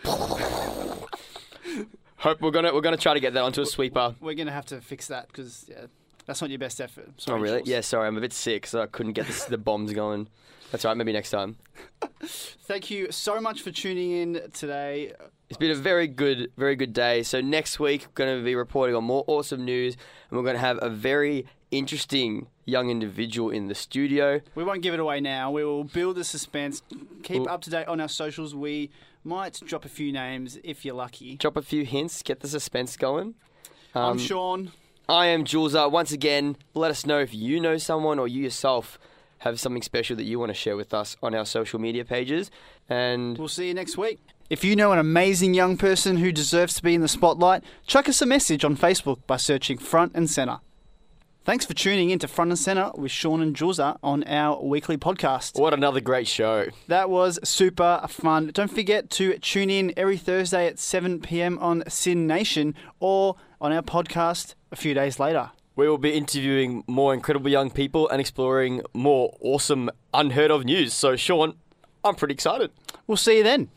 Hope 2.18 2.40
we're 2.40 2.50
gonna 2.50 2.72
we're 2.74 2.80
gonna 2.80 2.96
try 2.96 3.14
to 3.14 3.20
get 3.20 3.34
that 3.34 3.42
onto 3.42 3.60
a 3.60 3.66
sweeper. 3.66 4.14
We're 4.20 4.34
going 4.34 4.46
to 4.46 4.52
have 4.52 4.66
to 4.66 4.80
fix 4.80 5.08
that 5.08 5.28
because 5.28 5.66
yeah, 5.68 5.86
that's 6.24 6.40
not 6.40 6.50
your 6.50 6.58
best 6.58 6.80
effort. 6.80 7.08
Oh 7.08 7.12
Sorry, 7.18 7.40
really? 7.40 7.58
Jules. 7.58 7.68
Yeah, 7.68 7.80
sorry, 7.82 8.08
I'm 8.08 8.16
a 8.16 8.20
bit 8.20 8.32
sick, 8.32 8.66
so 8.66 8.82
I 8.82 8.86
couldn't 8.86 9.12
get 9.12 9.26
this, 9.26 9.44
the 9.44 9.58
bombs 9.58 9.92
going. 9.92 10.28
That's 10.72 10.84
all 10.84 10.90
right. 10.90 10.96
Maybe 10.96 11.12
next 11.12 11.30
time. 11.30 11.56
Thank 12.24 12.90
you 12.90 13.12
so 13.12 13.40
much 13.40 13.62
for 13.62 13.70
tuning 13.70 14.10
in 14.10 14.50
today. 14.52 15.12
It's 15.48 15.58
been 15.58 15.70
a 15.70 15.74
very 15.76 16.08
good, 16.08 16.50
very 16.56 16.74
good 16.74 16.92
day. 16.92 17.22
So 17.22 17.40
next 17.40 17.78
week, 17.78 18.02
we're 18.08 18.24
going 18.24 18.38
to 18.38 18.44
be 18.44 18.56
reporting 18.56 18.96
on 18.96 19.04
more 19.04 19.22
awesome 19.28 19.64
news, 19.64 19.96
and 20.28 20.36
we're 20.38 20.42
going 20.44 20.56
to 20.56 20.60
have 20.60 20.78
a 20.82 20.90
very 20.90 21.46
interesting 21.70 22.48
young 22.64 22.90
individual 22.90 23.50
in 23.50 23.68
the 23.68 23.74
studio. 23.74 24.40
We 24.56 24.64
won't 24.64 24.82
give 24.82 24.92
it 24.92 24.98
away 25.00 25.20
now. 25.20 25.52
We 25.52 25.64
will 25.64 25.84
build 25.84 26.16
the 26.16 26.24
suspense. 26.24 26.82
Keep 27.22 27.42
Well- 27.42 27.54
up 27.54 27.62
to 27.62 27.70
date 27.70 27.86
on 27.86 28.00
our 28.00 28.08
socials. 28.08 28.56
We 28.56 28.90
might 29.22 29.60
drop 29.64 29.84
a 29.84 29.88
few 29.88 30.10
names 30.12 30.58
if 30.64 30.84
you're 30.84 30.94
lucky. 30.96 31.36
Drop 31.36 31.56
a 31.56 31.62
few 31.62 31.84
hints, 31.84 32.22
get 32.22 32.40
the 32.40 32.48
suspense 32.48 32.96
going. 32.96 33.34
I'm 33.94 34.12
Um, 34.12 34.18
Sean. 34.18 34.72
I 35.08 35.26
am 35.26 35.44
Julza. 35.44 35.88
Once 35.90 36.10
again, 36.10 36.56
let 36.74 36.90
us 36.90 37.06
know 37.06 37.20
if 37.20 37.32
you 37.32 37.60
know 37.60 37.78
someone 37.78 38.18
or 38.18 38.26
you 38.26 38.42
yourself 38.42 38.98
have 39.38 39.60
something 39.60 39.82
special 39.82 40.16
that 40.16 40.24
you 40.24 40.40
want 40.40 40.50
to 40.50 40.54
share 40.54 40.76
with 40.76 40.92
us 40.92 41.16
on 41.22 41.34
our 41.36 41.46
social 41.46 41.78
media 41.78 42.04
pages. 42.04 42.50
And 42.88 43.38
We'll 43.38 43.46
see 43.48 43.68
you 43.68 43.74
next 43.74 43.96
week. 43.96 44.18
If 44.48 44.62
you 44.62 44.76
know 44.76 44.92
an 44.92 45.00
amazing 45.00 45.54
young 45.54 45.76
person 45.76 46.18
who 46.18 46.30
deserves 46.30 46.74
to 46.74 46.82
be 46.84 46.94
in 46.94 47.00
the 47.00 47.08
spotlight, 47.08 47.64
chuck 47.84 48.08
us 48.08 48.22
a 48.22 48.26
message 48.26 48.64
on 48.64 48.76
Facebook 48.76 49.18
by 49.26 49.38
searching 49.38 49.76
Front 49.76 50.12
and 50.14 50.30
Center. 50.30 50.60
Thanks 51.42 51.64
for 51.64 51.74
tuning 51.74 52.10
in 52.10 52.20
to 52.20 52.28
Front 52.28 52.52
and 52.52 52.58
Center 52.58 52.92
with 52.94 53.10
Sean 53.10 53.40
and 53.42 53.56
Julza 53.56 53.98
on 54.04 54.22
our 54.22 54.62
weekly 54.62 54.96
podcast. 54.96 55.58
what 55.58 55.74
another 55.74 56.00
great 56.00 56.28
show! 56.28 56.66
That 56.86 57.10
was 57.10 57.40
super 57.42 58.04
fun. 58.08 58.50
Don't 58.54 58.70
forget 58.70 59.10
to 59.10 59.36
tune 59.38 59.68
in 59.68 59.92
every 59.96 60.16
Thursday 60.16 60.68
at 60.68 60.78
7 60.78 61.20
p.m. 61.22 61.58
on 61.58 61.82
SYN 61.88 62.28
Nation 62.28 62.76
or 63.00 63.34
on 63.60 63.72
our 63.72 63.82
podcast 63.82 64.54
a 64.70 64.76
few 64.76 64.94
days 64.94 65.18
later. 65.18 65.50
We 65.74 65.88
will 65.88 65.98
be 65.98 66.12
interviewing 66.12 66.84
more 66.86 67.12
incredible 67.12 67.50
young 67.50 67.70
people 67.70 68.08
and 68.08 68.20
exploring 68.20 68.82
more 68.94 69.36
awesome, 69.40 69.90
unheard 70.14 70.52
of 70.52 70.64
news. 70.64 70.94
So, 70.94 71.16
Sean, 71.16 71.54
I'm 72.04 72.14
pretty 72.14 72.34
excited. 72.34 72.70
We'll 73.08 73.16
see 73.16 73.38
you 73.38 73.42
then. 73.42 73.70